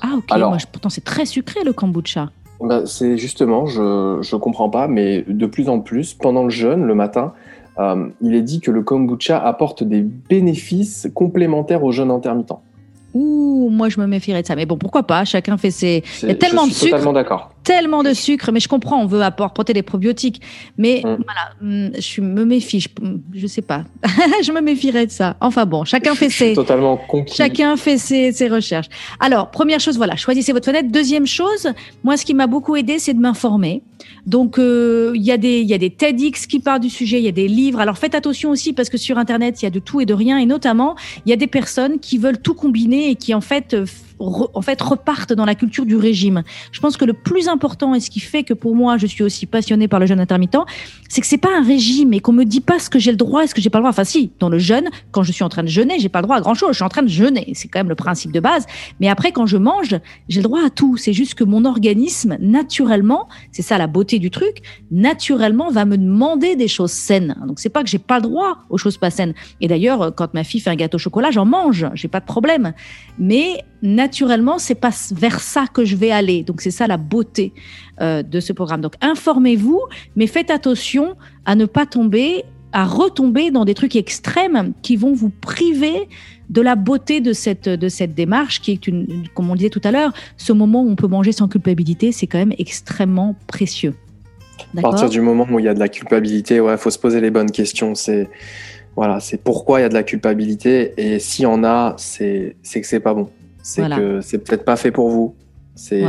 Ah, 0.00 0.10
ok. 0.16 0.24
Alors, 0.30 0.56
pourtant, 0.70 0.90
c'est 0.90 1.02
très 1.04 1.26
sucré 1.26 1.64
le 1.64 1.72
kombucha. 1.72 2.30
Bah, 2.60 2.86
c'est 2.86 3.16
justement, 3.16 3.66
je 3.66 3.80
ne 4.20 4.38
comprends 4.38 4.70
pas, 4.70 4.86
mais 4.86 5.24
de 5.26 5.46
plus 5.46 5.68
en 5.68 5.80
plus, 5.80 6.14
pendant 6.14 6.44
le 6.44 6.50
jeûne, 6.50 6.84
le 6.84 6.94
matin, 6.94 7.32
euh, 7.80 8.08
il 8.20 8.36
est 8.36 8.42
dit 8.42 8.60
que 8.60 8.70
le 8.70 8.82
kombucha 8.82 9.44
apporte 9.44 9.82
des 9.82 10.02
bénéfices 10.02 11.08
complémentaires 11.14 11.82
au 11.82 11.90
jeûne 11.90 12.12
intermittent. 12.12 12.52
Ouh, 13.14 13.68
moi 13.70 13.88
je 13.88 14.00
me 14.00 14.06
méfierais 14.06 14.42
de 14.42 14.46
ça. 14.46 14.56
Mais 14.56 14.66
bon, 14.66 14.76
pourquoi 14.76 15.02
pas? 15.04 15.24
Chacun 15.24 15.56
fait 15.56 15.70
ses. 15.70 16.02
Il 16.22 16.28
y 16.28 16.32
a 16.32 16.34
tellement 16.34 16.66
de 16.66 16.72
sucre. 16.72 16.90
Totalement 16.90 17.12
d'accord. 17.12 17.50
tellement 17.64 18.02
de 18.02 18.12
sucre, 18.12 18.50
mais 18.52 18.60
je 18.60 18.68
comprends, 18.68 19.00
on 19.00 19.06
veut 19.06 19.22
apporter 19.22 19.72
des 19.72 19.82
probiotiques. 19.82 20.40
Mais 20.78 21.02
mm. 21.04 21.18
voilà, 21.24 21.52
mm, 21.60 21.90
je 21.98 22.20
me 22.20 22.44
méfie, 22.44 22.80
je, 22.80 22.88
je 23.34 23.46
sais 23.46 23.62
pas. 23.62 23.84
je 24.42 24.52
me 24.52 24.60
méfierais 24.60 25.06
de 25.06 25.10
ça. 25.10 25.36
Enfin 25.40 25.66
bon, 25.66 25.84
chacun 25.84 26.14
fait 26.14 26.30
ses. 26.30 26.54
Totalement 26.54 26.98
Chacun 27.26 27.76
fait 27.76 27.98
ses, 27.98 28.32
ses, 28.32 28.48
recherches. 28.48 28.88
Alors, 29.20 29.50
première 29.50 29.80
chose, 29.80 29.96
voilà, 29.96 30.16
choisissez 30.16 30.52
votre 30.52 30.66
fenêtre. 30.66 30.90
Deuxième 30.90 31.26
chose, 31.26 31.68
moi, 32.04 32.16
ce 32.16 32.24
qui 32.24 32.34
m'a 32.34 32.46
beaucoup 32.46 32.76
aidé, 32.76 32.98
c'est 32.98 33.14
de 33.14 33.20
m'informer. 33.20 33.82
Donc, 34.26 34.58
euh, 34.58 35.12
il 35.14 35.22
y, 35.22 35.32
a 35.32 35.36
des, 35.36 35.62
y 35.62 35.74
a 35.74 35.78
des 35.78 35.90
TEDx 35.90 36.46
qui 36.46 36.60
parlent 36.60 36.80
du 36.80 36.90
sujet, 36.90 37.18
il 37.18 37.24
y 37.24 37.28
a 37.28 37.32
des 37.32 37.48
livres. 37.48 37.80
Alors, 37.80 37.98
faites 37.98 38.14
attention 38.14 38.50
aussi 38.50 38.72
parce 38.72 38.88
que 38.88 38.96
sur 38.96 39.18
Internet, 39.18 39.62
il 39.62 39.64
y 39.64 39.68
a 39.68 39.70
de 39.70 39.78
tout 39.78 40.00
et 40.00 40.06
de 40.06 40.14
rien. 40.14 40.38
Et 40.38 40.46
notamment, 40.46 40.96
il 41.26 41.30
y 41.30 41.32
a 41.32 41.36
des 41.36 41.46
personnes 41.46 41.98
qui 41.98 42.18
veulent 42.18 42.40
tout 42.40 42.54
combiner 42.54 43.01
et 43.10 43.16
qui, 43.16 43.34
en 43.34 43.40
fait, 43.40 43.76
en 44.22 44.62
fait 44.62 44.80
repartent 44.80 45.32
dans 45.32 45.44
la 45.44 45.54
culture 45.54 45.86
du 45.86 45.96
régime. 45.96 46.42
Je 46.70 46.80
pense 46.80 46.96
que 46.96 47.04
le 47.04 47.12
plus 47.12 47.48
important 47.48 47.94
et 47.94 48.00
ce 48.00 48.10
qui 48.10 48.20
fait 48.20 48.44
que 48.44 48.54
pour 48.54 48.74
moi 48.74 48.96
je 48.96 49.06
suis 49.06 49.22
aussi 49.22 49.46
passionnée 49.46 49.88
par 49.88 50.00
le 50.00 50.06
jeûne 50.06 50.20
intermittent, 50.20 50.56
c'est 51.08 51.20
que 51.20 51.26
c'est 51.26 51.38
pas 51.38 51.56
un 51.56 51.64
régime 51.64 52.12
et 52.12 52.20
qu'on 52.20 52.32
me 52.32 52.44
dit 52.44 52.60
pas 52.60 52.78
ce 52.78 52.88
que 52.88 52.98
j'ai 52.98 53.10
le 53.10 53.16
droit 53.16 53.44
et 53.44 53.46
ce 53.46 53.54
que 53.54 53.60
j'ai 53.60 53.70
pas 53.70 53.78
le 53.78 53.82
droit. 53.82 53.90
Enfin 53.90 54.04
si, 54.04 54.30
dans 54.38 54.48
le 54.48 54.58
jeûne, 54.58 54.88
quand 55.10 55.22
je 55.22 55.32
suis 55.32 55.44
en 55.44 55.48
train 55.48 55.62
de 55.62 55.68
jeûner, 55.68 55.98
j'ai 55.98 56.08
pas 56.08 56.20
le 56.20 56.24
droit 56.24 56.36
à 56.36 56.40
grand 56.40 56.54
chose. 56.54 56.70
Je 56.70 56.76
suis 56.76 56.84
en 56.84 56.88
train 56.88 57.02
de 57.02 57.08
jeûner, 57.08 57.52
c'est 57.54 57.68
quand 57.68 57.80
même 57.80 57.88
le 57.88 57.94
principe 57.94 58.32
de 58.32 58.40
base. 58.40 58.66
Mais 59.00 59.08
après 59.08 59.32
quand 59.32 59.46
je 59.46 59.56
mange, 59.56 59.96
j'ai 60.28 60.40
le 60.40 60.44
droit 60.44 60.64
à 60.64 60.70
tout. 60.70 60.96
C'est 60.96 61.12
juste 61.12 61.34
que 61.34 61.44
mon 61.44 61.64
organisme 61.64 62.36
naturellement, 62.40 63.28
c'est 63.50 63.62
ça 63.62 63.78
la 63.78 63.86
beauté 63.86 64.18
du 64.18 64.30
truc, 64.30 64.62
naturellement 64.90 65.70
va 65.70 65.84
me 65.84 65.96
demander 65.96 66.56
des 66.56 66.68
choses 66.68 66.92
saines. 66.92 67.36
Donc 67.46 67.58
c'est 67.58 67.68
pas 67.68 67.82
que 67.82 67.88
j'ai 67.88 67.98
pas 67.98 68.16
le 68.16 68.22
droit 68.22 68.58
aux 68.70 68.78
choses 68.78 68.96
pas 68.96 69.10
saines. 69.10 69.34
Et 69.60 69.68
d'ailleurs, 69.68 70.14
quand 70.14 70.34
ma 70.34 70.44
fille 70.44 70.60
fait 70.60 70.70
un 70.70 70.76
gâteau 70.76 70.96
au 70.96 70.98
chocolat, 70.98 71.30
j'en 71.30 71.44
mange, 71.44 71.86
j'ai 71.94 72.08
pas 72.08 72.20
de 72.20 72.26
problème. 72.26 72.72
Mais 73.18 73.64
naturellement, 73.82 74.58
c'est 74.58 74.76
pas 74.76 74.90
vers 75.12 75.40
ça 75.40 75.66
que 75.66 75.84
je 75.84 75.96
vais 75.96 76.10
aller. 76.10 76.42
Donc 76.42 76.60
c'est 76.60 76.70
ça 76.70 76.86
la 76.86 76.96
beauté 76.96 77.52
euh, 78.00 78.22
de 78.22 78.40
ce 78.40 78.52
programme. 78.52 78.80
Donc 78.80 78.94
informez-vous, 79.00 79.80
mais 80.16 80.26
faites 80.26 80.50
attention 80.50 81.16
à 81.44 81.56
ne 81.56 81.66
pas 81.66 81.84
tomber, 81.84 82.44
à 82.72 82.84
retomber 82.84 83.50
dans 83.50 83.64
des 83.64 83.74
trucs 83.74 83.96
extrêmes 83.96 84.72
qui 84.82 84.96
vont 84.96 85.12
vous 85.12 85.30
priver 85.30 86.08
de 86.48 86.60
la 86.60 86.76
beauté 86.76 87.20
de 87.20 87.32
cette 87.32 87.68
de 87.68 87.88
cette 87.88 88.14
démarche 88.14 88.60
qui 88.60 88.72
est 88.72 88.86
une, 88.86 89.24
comme 89.34 89.50
on 89.50 89.54
disait 89.54 89.70
tout 89.70 89.80
à 89.84 89.90
l'heure, 89.90 90.12
ce 90.36 90.52
moment 90.52 90.82
où 90.82 90.90
on 90.90 90.96
peut 90.96 91.08
manger 91.08 91.32
sans 91.32 91.48
culpabilité, 91.48 92.12
c'est 92.12 92.26
quand 92.26 92.38
même 92.38 92.54
extrêmement 92.58 93.36
précieux. 93.46 93.94
À 94.76 94.80
partir 94.80 95.08
du 95.08 95.20
moment 95.20 95.46
où 95.50 95.58
il 95.58 95.64
y 95.64 95.68
a 95.68 95.74
de 95.74 95.80
la 95.80 95.88
culpabilité, 95.88 96.60
ouais, 96.60 96.76
faut 96.76 96.90
se 96.90 96.98
poser 96.98 97.20
les 97.20 97.30
bonnes 97.30 97.50
questions. 97.50 97.94
C'est 97.94 98.28
voilà, 98.94 99.20
c'est 99.20 99.42
pourquoi 99.42 99.80
il 99.80 99.82
y 99.82 99.86
a 99.86 99.88
de 99.88 99.94
la 99.94 100.02
culpabilité 100.02 100.92
et 100.98 101.18
s'il 101.18 101.44
y 101.44 101.46
en 101.46 101.64
a, 101.64 101.94
c'est 101.96 102.56
c'est 102.62 102.80
que 102.80 102.86
c'est 102.86 103.00
pas 103.00 103.14
bon 103.14 103.30
c'est 103.62 103.88
que 103.88 104.20
c'est 104.20 104.38
peut-être 104.38 104.64
pas 104.64 104.76
fait 104.76 104.90
pour 104.90 105.08
vous. 105.08 105.34
C'est 105.74 106.04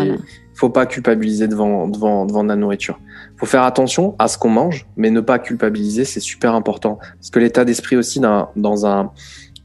faut 0.56 0.70
pas 0.70 0.86
culpabiliser 0.86 1.48
devant 1.48 1.88
devant 1.88 2.26
devant 2.26 2.44
de 2.44 2.50
la 2.50 2.56
nourriture. 2.56 3.00
Faut 3.38 3.46
faire 3.46 3.64
attention 3.64 4.16
à 4.20 4.28
ce 4.28 4.38
qu'on 4.38 4.50
mange, 4.50 4.86
mais 4.98 5.10
ne 5.10 5.22
pas 5.22 5.40
culpabiliser, 5.40 6.06
c'est 6.06 6.20
super 6.20 6.54
important 6.54 7.00
parce 7.16 7.30
que 7.32 7.40
l'état 7.40 7.66
d'esprit 7.66 7.96
aussi 7.96 8.20
dans, 8.20 8.50
dans 8.56 8.86
un 8.86 9.12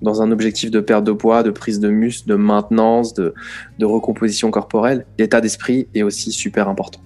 dans 0.01 0.23
un 0.23 0.31
objectif 0.31 0.71
de 0.71 0.81
perte 0.81 1.05
de 1.05 1.13
poids, 1.13 1.43
de 1.43 1.51
prise 1.51 1.81
de 1.81 1.89
muscle, 1.89 2.29
de 2.29 2.37
maintenance, 2.37 3.15
de, 3.15 3.35
de 3.79 3.85
recomposition 3.85 4.51
corporelle, 4.51 5.07
l'état 5.19 5.41
d'esprit 5.41 5.89
est 5.95 6.03
aussi 6.03 6.31
super 6.31 6.69
important. 6.69 7.01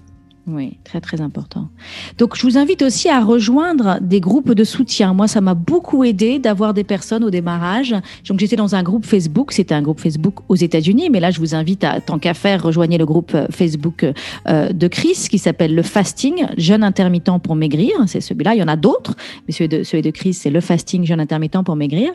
Oui, 0.49 0.79
très 0.83 1.01
très 1.01 1.21
important. 1.21 1.69
Donc 2.19 2.37
je 2.37 2.43
vous 2.43 2.59
invite 2.59 2.83
aussi 2.83 3.09
à 3.09 3.21
rejoindre 3.21 3.99
des 4.01 4.21
groupes 4.21 4.53
de 4.53 4.65
soutien. 4.65 5.15
Moi, 5.15 5.29
ça 5.29 5.41
m'a 5.41 5.55
beaucoup 5.55 6.03
aidé 6.03 6.41
d'avoir 6.41 6.75
des 6.75 6.83
personnes 6.83 7.23
au 7.23 7.31
démarrage. 7.31 7.95
Donc 8.29 8.41
j'étais 8.41 8.57
dans 8.57 8.75
un 8.75 8.83
groupe 8.83 9.07
Facebook, 9.07 9.53
c'était 9.53 9.75
un 9.75 9.83
groupe 9.83 10.01
Facebook 10.01 10.41
aux 10.49 10.57
États-Unis, 10.57 11.11
mais 11.11 11.21
là 11.21 11.31
je 11.31 11.39
vous 11.39 11.55
invite 11.55 11.85
à 11.85 12.01
tant 12.01 12.19
qu'à 12.19 12.35
faire 12.35 12.63
rejoignez 12.63 12.99
le 12.99 13.07
groupe 13.07 13.33
euh, 13.37 13.47
Facebook 13.51 14.05
euh, 14.49 14.73
de 14.73 14.89
Chris 14.89 15.29
qui 15.31 15.39
s'appelle 15.39 15.77
le 15.77 15.83
fasting 15.83 16.47
jeûne 16.57 16.83
intermittent 16.83 17.39
pour 17.43 17.55
maigrir. 17.55 17.93
C'est 18.07 18.21
celui-là. 18.21 18.55
Il 18.55 18.59
y 18.59 18.63
en 18.65 18.69
a 18.69 18.77
d'autres, 18.77 19.15
mais 19.47 19.53
celui 19.53 19.69
de 19.69 19.83
de 20.03 20.11
Chris 20.11 20.35
c'est 20.35 20.51
le 20.51 20.61
fasting 20.61 21.05
jeûne 21.05 21.21
intermittent 21.21 21.63
pour 21.65 21.77
maigrir. 21.77 22.11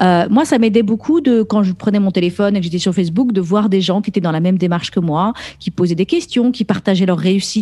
Euh, 0.00 0.26
moi, 0.30 0.44
ça 0.44 0.58
m'aidait 0.58 0.82
beaucoup 0.82 1.20
de 1.20 1.42
quand 1.42 1.62
je 1.62 1.72
prenais 1.72 2.00
mon 2.00 2.10
téléphone 2.10 2.56
et 2.56 2.60
que 2.60 2.64
j'étais 2.64 2.78
sur 2.78 2.94
Facebook 2.94 3.32
de 3.32 3.40
voir 3.40 3.68
des 3.68 3.80
gens 3.80 4.00
qui 4.00 4.10
étaient 4.10 4.20
dans 4.20 4.32
la 4.32 4.40
même 4.40 4.56
démarche 4.56 4.90
que 4.90 5.00
moi, 5.00 5.32
qui 5.58 5.70
posaient 5.70 5.94
des 5.94 6.06
questions, 6.06 6.50
qui 6.50 6.64
partageaient 6.64 7.06
leur 7.06 7.18
réussite 7.18 7.57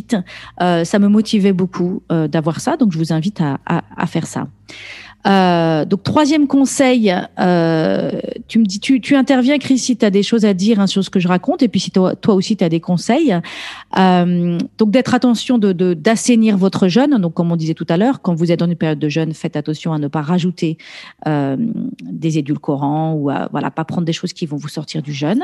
euh, 0.61 0.85
ça 0.85 0.99
me 0.99 1.09
motivait 1.09 1.53
beaucoup 1.53 2.03
euh, 2.11 2.29
d'avoir 2.29 2.61
ça, 2.61 2.77
donc 2.77 2.93
je 2.93 2.99
vous 2.99 3.13
invite 3.13 3.41
à, 3.41 4.07
faire 4.07 4.27
ça. 4.27 4.49
Euh, 5.27 5.85
donc 5.85 6.05
troisième 6.05 6.47
conseil, 6.47 7.13
tu 7.37 8.59
me 8.59 8.65
dis, 8.65 8.79
tu, 8.79 9.17
interviens 9.17 9.59
Chris 9.59 9.79
si 9.79 9.97
tu 9.97 10.05
as 10.05 10.11
des 10.11 10.23
choses 10.23 10.45
à 10.45 10.55
dire 10.55 10.79
hein, 10.79 10.87
sur 10.87 11.03
ce 11.03 11.11
que 11.11 11.19
je 11.19 11.27
raconte 11.27 11.63
et 11.63 11.69
puis 11.69 11.81
si 11.81 11.91
toi, 11.91 12.15
aussi 12.29 12.57
tu 12.57 12.63
as 12.63 12.69
des 12.69 12.81
conseils. 12.81 13.35
donc 13.97 14.91
d'être 14.91 15.15
attention 15.15 15.59
de 15.59 15.95
d'assainir 15.95 16.57
votre 16.57 16.87
jeûne. 16.87 17.19
Donc 17.19 17.35
comme 17.35 17.51
on 17.51 17.57
disait 17.57 17.75
tout 17.75 17.87
à 17.89 17.97
l'heure, 17.97 18.23
quand 18.23 18.35
vous 18.35 18.53
êtes 18.53 18.61
dans 18.61 18.69
une 18.69 18.77
période 18.77 19.01
de 19.01 19.09
jeûne, 19.09 19.35
faites 19.35 19.57
attention 19.57 19.93
à 19.93 19.99
ne 19.99 20.09
pas 20.09 20.23
rajouter 20.23 20.79
des 21.27 22.39
édulcorants 22.39 23.15
ou 23.15 23.31
à 23.31 23.49
voilà 23.51 23.71
pas 23.73 23.85
prendre 23.85 24.05
des 24.05 24.13
choses 24.13 24.33
qui 24.33 24.47
vont 24.47 24.57
vous 24.57 24.69
sortir 24.69 25.03
du 25.03 25.13
jeûne. 25.13 25.43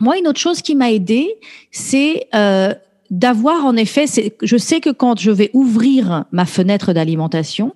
Moi, 0.00 0.18
une 0.18 0.28
autre 0.28 0.40
chose 0.40 0.62
qui 0.62 0.74
m'a 0.74 0.90
aidé, 0.90 1.28
c'est 1.70 2.26
euh, 2.34 2.74
d'avoir 3.10 3.64
en 3.64 3.76
effet, 3.76 4.06
je 4.42 4.56
sais 4.56 4.80
que 4.80 4.90
quand 4.90 5.20
je 5.20 5.30
vais 5.30 5.50
ouvrir 5.52 6.24
ma 6.32 6.46
fenêtre 6.46 6.92
d'alimentation, 6.92 7.74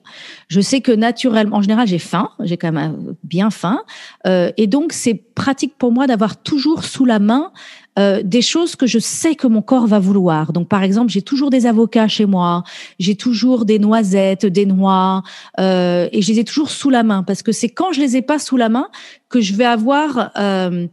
je 0.49 0.61
sais 0.61 0.81
que 0.81 0.93
naturellement, 0.93 1.59
en 1.59 1.63
général, 1.63 1.87
j'ai 1.87 1.99
faim, 1.99 2.31
j'ai 2.41 2.57
quand 2.57 2.73
même 2.73 3.15
bien 3.23 3.51
faim, 3.51 3.81
euh, 4.27 4.51
et 4.57 4.67
donc 4.67 4.93
c'est 4.93 5.15
pratique 5.15 5.75
pour 5.79 5.93
moi 5.93 6.07
d'avoir 6.07 6.43
toujours 6.43 6.85
sous 6.85 7.05
la 7.05 7.19
main 7.19 7.53
euh, 7.99 8.23
des 8.23 8.43
choses 8.43 8.77
que 8.77 8.87
je 8.87 9.01
sais 9.01 9.35
que 9.35 9.49
mon 9.49 9.61
corps 9.61 9.89
va 9.89 9.99
vouloir. 9.99 10.53
Donc, 10.53 10.69
par 10.69 10.85
exemple, 10.85 11.11
j'ai 11.11 11.23
toujours 11.23 11.51
des 11.51 11.67
avocats 11.67 12.07
chez 12.07 12.27
moi, 12.27 12.63
j'ai 13.01 13.17
toujours 13.17 13.65
des 13.65 13.81
noisettes, 13.81 14.47
des 14.47 14.67
noix, 14.67 15.23
euh, 15.59 16.09
et 16.13 16.23
je 16.23 16.33
les 16.33 16.39
ai 16.39 16.45
toujours 16.45 16.71
sous 16.71 16.91
la 16.91 17.03
main 17.03 17.25
parce 17.25 17.43
que 17.43 17.51
c'est 17.51 17.69
quand 17.69 17.93
je 17.93 18.01
les 18.01 18.17
ai 18.17 18.23
pas 18.23 18.39
sous 18.39 18.57
la 18.57 18.69
main 18.69 18.89
que 19.29 19.41
je 19.41 19.53
vais 19.55 19.65
avoir 19.65 20.31
euh, 20.39 20.87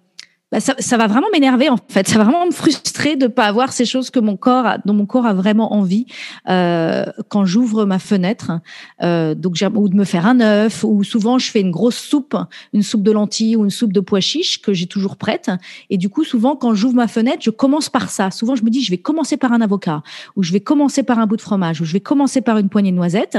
bah, 0.56 0.62
ça, 0.62 0.74
ça, 0.80 0.96
va 0.96 1.08
vraiment 1.08 1.28
m'énerver 1.34 1.68
en 1.68 1.76
fait. 1.90 2.08
Ça 2.08 2.18
va 2.18 2.24
vraiment 2.24 2.46
me 2.46 2.52
frustrer 2.52 3.18
de 3.18 3.28
pas 3.28 3.44
avoir 3.44 3.74
ces 3.74 3.84
choses 3.84 4.10
que 4.10 4.22
mon 4.22 4.38
corps, 4.38 4.66
a, 4.66 4.78
dont 4.86 4.94
mon 4.94 5.06
corps 5.06 5.26
a 5.26 5.34
vraiment 5.34 5.74
envie 5.74 6.06
euh, 6.48 7.04
quand 7.28 7.44
j'ouvre 7.44 7.84
ma 7.84 8.00
fenêtre. 8.00 8.62
Euh, 9.04 9.36
donc 9.36 9.58
ou 9.76 9.90
de 9.90 9.96
me 9.96 10.06
faire 10.06 10.26
un 10.26 10.40
œuf, 10.40 10.86
ou 10.86 11.04
souvent 11.04 11.40
je 11.40 11.52
fais 11.52 11.60
une 11.60 11.72
grosse 11.72 11.98
soupe, 11.98 12.38
une 12.72 12.84
soupe 12.84 13.04
de 13.04 13.12
lentilles 13.12 13.58
ou 13.58 13.66
une 13.66 13.70
soupe 13.70 13.92
de 13.92 14.00
pois 14.00 14.22
chiches 14.22 14.62
que 14.62 14.72
j'ai 14.72 14.86
toujours 14.86 15.18
prête. 15.18 15.52
Et 15.90 15.98
du 15.98 16.08
coup, 16.08 16.24
souvent 16.24 16.56
quand 16.56 16.74
j'ouvre 16.74 16.96
ma 16.96 17.10
fenêtre, 17.10 17.40
je 17.42 17.50
commence 17.50 17.90
par 17.90 18.10
ça. 18.10 18.32
Souvent, 18.32 18.56
je 18.56 18.64
me 18.64 18.70
dis, 18.70 18.82
je 18.82 18.92
vais 18.92 18.98
commencer 18.98 19.36
par 19.36 19.52
un 19.52 19.60
avocat, 19.60 20.04
ou 20.38 20.44
je 20.44 20.54
vais 20.54 20.62
commencer 20.62 21.04
par 21.04 21.20
un 21.20 21.28
bout 21.28 21.36
de 21.36 21.42
fromage, 21.42 21.82
ou 21.82 21.86
je 21.86 21.92
vais 21.92 22.00
commencer 22.00 22.40
par 22.40 22.60
une 22.60 22.70
poignée 22.70 22.92
de 22.92 22.96
noisettes. 22.96 23.38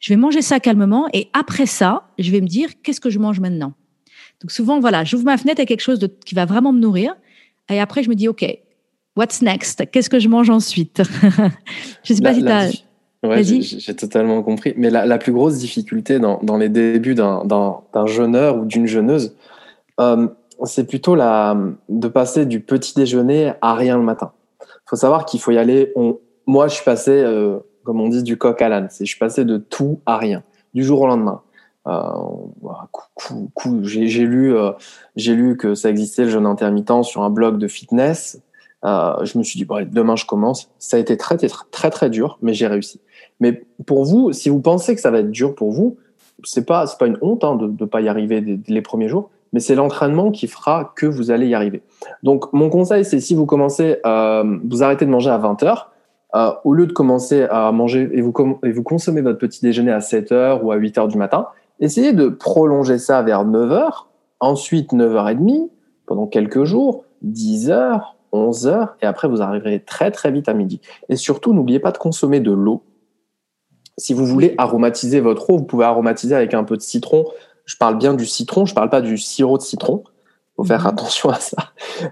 Je 0.00 0.12
vais 0.12 0.16
manger 0.16 0.42
ça 0.42 0.58
calmement, 0.58 1.06
et 1.12 1.30
après 1.34 1.66
ça, 1.66 2.08
je 2.18 2.32
vais 2.32 2.40
me 2.40 2.48
dire, 2.48 2.70
qu'est-ce 2.82 3.00
que 3.00 3.10
je 3.10 3.20
mange 3.20 3.38
maintenant? 3.38 3.74
Donc 4.40 4.52
souvent, 4.52 4.78
voilà, 4.80 5.04
j'ouvre 5.04 5.24
ma 5.24 5.36
fenêtre 5.36 5.60
à 5.60 5.66
quelque 5.66 5.80
chose 5.80 5.98
de, 5.98 6.06
qui 6.06 6.34
va 6.34 6.44
vraiment 6.44 6.72
me 6.72 6.80
nourrir. 6.80 7.16
Et 7.70 7.80
après, 7.80 8.02
je 8.02 8.08
me 8.08 8.14
dis, 8.14 8.28
OK, 8.28 8.44
what's 9.16 9.42
next? 9.42 9.90
Qu'est-ce 9.90 10.08
que 10.08 10.20
je 10.20 10.28
mange 10.28 10.48
ensuite? 10.48 11.02
Je 12.04 12.14
sais 12.14 12.22
pas 12.22 12.34
si 12.34 12.42
tu 12.42 12.48
as... 12.48 12.70
Ouais, 13.24 13.42
j'ai 13.42 13.96
totalement 13.96 14.40
compris. 14.44 14.74
Mais 14.76 14.90
la, 14.90 15.04
la 15.04 15.18
plus 15.18 15.32
grosse 15.32 15.58
difficulté 15.58 16.20
dans, 16.20 16.38
dans 16.44 16.56
les 16.56 16.68
débuts 16.68 17.16
d'un 17.16 18.06
jeûneur 18.06 18.58
ou 18.58 18.64
d'une 18.64 18.86
jeuneuse, 18.86 19.34
euh, 19.98 20.28
c'est 20.62 20.86
plutôt 20.86 21.16
la, 21.16 21.56
de 21.88 22.06
passer 22.06 22.46
du 22.46 22.60
petit 22.60 22.94
déjeuner 22.94 23.54
à 23.60 23.74
rien 23.74 23.96
le 23.96 24.04
matin. 24.04 24.30
Il 24.60 24.90
faut 24.90 24.94
savoir 24.94 25.24
qu'il 25.24 25.40
faut 25.40 25.50
y 25.50 25.58
aller. 25.58 25.92
On, 25.96 26.16
moi, 26.46 26.68
je 26.68 26.74
suis 26.74 26.84
passé, 26.84 27.10
euh, 27.10 27.58
comme 27.82 28.00
on 28.00 28.08
dit, 28.08 28.22
du 28.22 28.36
coq 28.36 28.62
à 28.62 28.68
l'âne. 28.68 28.88
Je 28.96 29.04
suis 29.04 29.18
passé 29.18 29.44
de 29.44 29.58
tout 29.58 29.98
à 30.06 30.16
rien, 30.16 30.44
du 30.72 30.84
jour 30.84 31.00
au 31.00 31.08
lendemain. 31.08 31.42
Euh, 31.86 32.12
j'ai 33.82 34.24
lu, 34.24 34.54
euh, 34.54 34.72
j'ai 35.16 35.34
lu 35.34 35.56
que 35.56 35.74
ça 35.74 35.90
existait 35.90 36.24
le 36.24 36.30
jeûne 36.30 36.46
intermittent 36.46 37.02
sur 37.02 37.22
un 37.22 37.30
blog 37.30 37.58
de 37.58 37.68
fitness. 37.68 38.40
Euh, 38.84 39.24
je 39.24 39.38
me 39.38 39.42
suis 39.42 39.58
dit 39.58 39.66
demain 39.90 40.16
je 40.16 40.26
commence. 40.26 40.70
Ça 40.78 40.96
a 40.96 41.00
été 41.00 41.16
très 41.16 41.36
très 41.36 41.90
très, 41.90 42.10
dur, 42.10 42.38
mais 42.42 42.54
j'ai 42.54 42.66
réussi. 42.66 43.00
Mais 43.40 43.64
pour 43.86 44.04
vous, 44.04 44.32
si 44.32 44.48
vous 44.48 44.60
pensez 44.60 44.94
que 44.94 45.00
ça 45.00 45.10
va 45.10 45.20
être 45.20 45.30
dur 45.30 45.54
pour 45.54 45.72
vous, 45.72 45.96
c'est 46.44 46.66
pas 46.66 46.84
pas 46.98 47.06
une 47.06 47.18
honte 47.20 47.42
hein, 47.44 47.56
de 47.56 47.66
ne 47.66 47.88
pas 47.88 48.00
y 48.00 48.08
arriver 48.08 48.60
les 48.66 48.82
premiers 48.82 49.08
jours, 49.08 49.30
mais 49.52 49.60
c'est 49.60 49.74
l'entraînement 49.74 50.30
qui 50.30 50.46
fera 50.46 50.92
que 50.94 51.06
vous 51.06 51.30
allez 51.30 51.48
y 51.48 51.54
arriver. 51.54 51.82
Donc 52.22 52.52
mon 52.52 52.70
conseil, 52.70 53.04
c'est 53.04 53.20
si 53.20 53.34
vous 53.34 53.46
commencez, 53.46 53.98
vous 54.04 54.82
arrêtez 54.82 55.06
de 55.06 55.10
manger 55.10 55.30
à 55.30 55.38
20 55.38 55.62
heures. 55.64 55.90
au 56.64 56.74
lieu 56.74 56.86
de 56.86 56.92
commencer 56.92 57.46
à 57.50 57.72
manger 57.72 58.08
et 58.12 58.20
vous, 58.20 58.32
et 58.62 58.70
vous 58.70 58.82
consommez 58.84 59.22
votre 59.22 59.38
petit 59.38 59.60
déjeuner 59.62 59.90
à 59.90 60.00
7 60.00 60.30
heures 60.30 60.64
ou 60.64 60.70
à 60.70 60.76
8 60.76 60.98
heures 60.98 61.08
du 61.08 61.18
matin, 61.18 61.48
Essayez 61.80 62.12
de 62.12 62.28
prolonger 62.28 62.98
ça 62.98 63.22
vers 63.22 63.46
9h, 63.46 64.06
ensuite 64.40 64.92
9h30, 64.92 65.68
pendant 66.06 66.26
quelques 66.26 66.64
jours, 66.64 67.04
10h, 67.24 68.00
11h, 68.32 68.88
et 69.02 69.06
après 69.06 69.28
vous 69.28 69.42
arriverez 69.42 69.80
très 69.80 70.10
très 70.10 70.30
vite 70.30 70.48
à 70.48 70.54
midi. 70.54 70.80
Et 71.08 71.16
surtout, 71.16 71.54
n'oubliez 71.54 71.80
pas 71.80 71.92
de 71.92 71.98
consommer 71.98 72.40
de 72.40 72.52
l'eau. 72.52 72.82
Si 73.96 74.14
vous 74.14 74.26
voulez 74.26 74.54
aromatiser 74.58 75.20
votre 75.20 75.50
eau, 75.50 75.58
vous 75.58 75.64
pouvez 75.64 75.84
aromatiser 75.84 76.34
avec 76.34 76.54
un 76.54 76.64
peu 76.64 76.76
de 76.76 76.82
citron. 76.82 77.24
Je 77.64 77.76
parle 77.76 77.98
bien 77.98 78.14
du 78.14 78.26
citron, 78.26 78.64
je 78.64 78.72
ne 78.72 78.74
parle 78.74 78.90
pas 78.90 79.00
du 79.00 79.18
sirop 79.18 79.58
de 79.58 79.62
citron. 79.62 80.04
faut 80.56 80.64
faire 80.64 80.82
mhm. 80.82 80.86
attention 80.86 81.30
à 81.30 81.38
ça. 81.38 81.56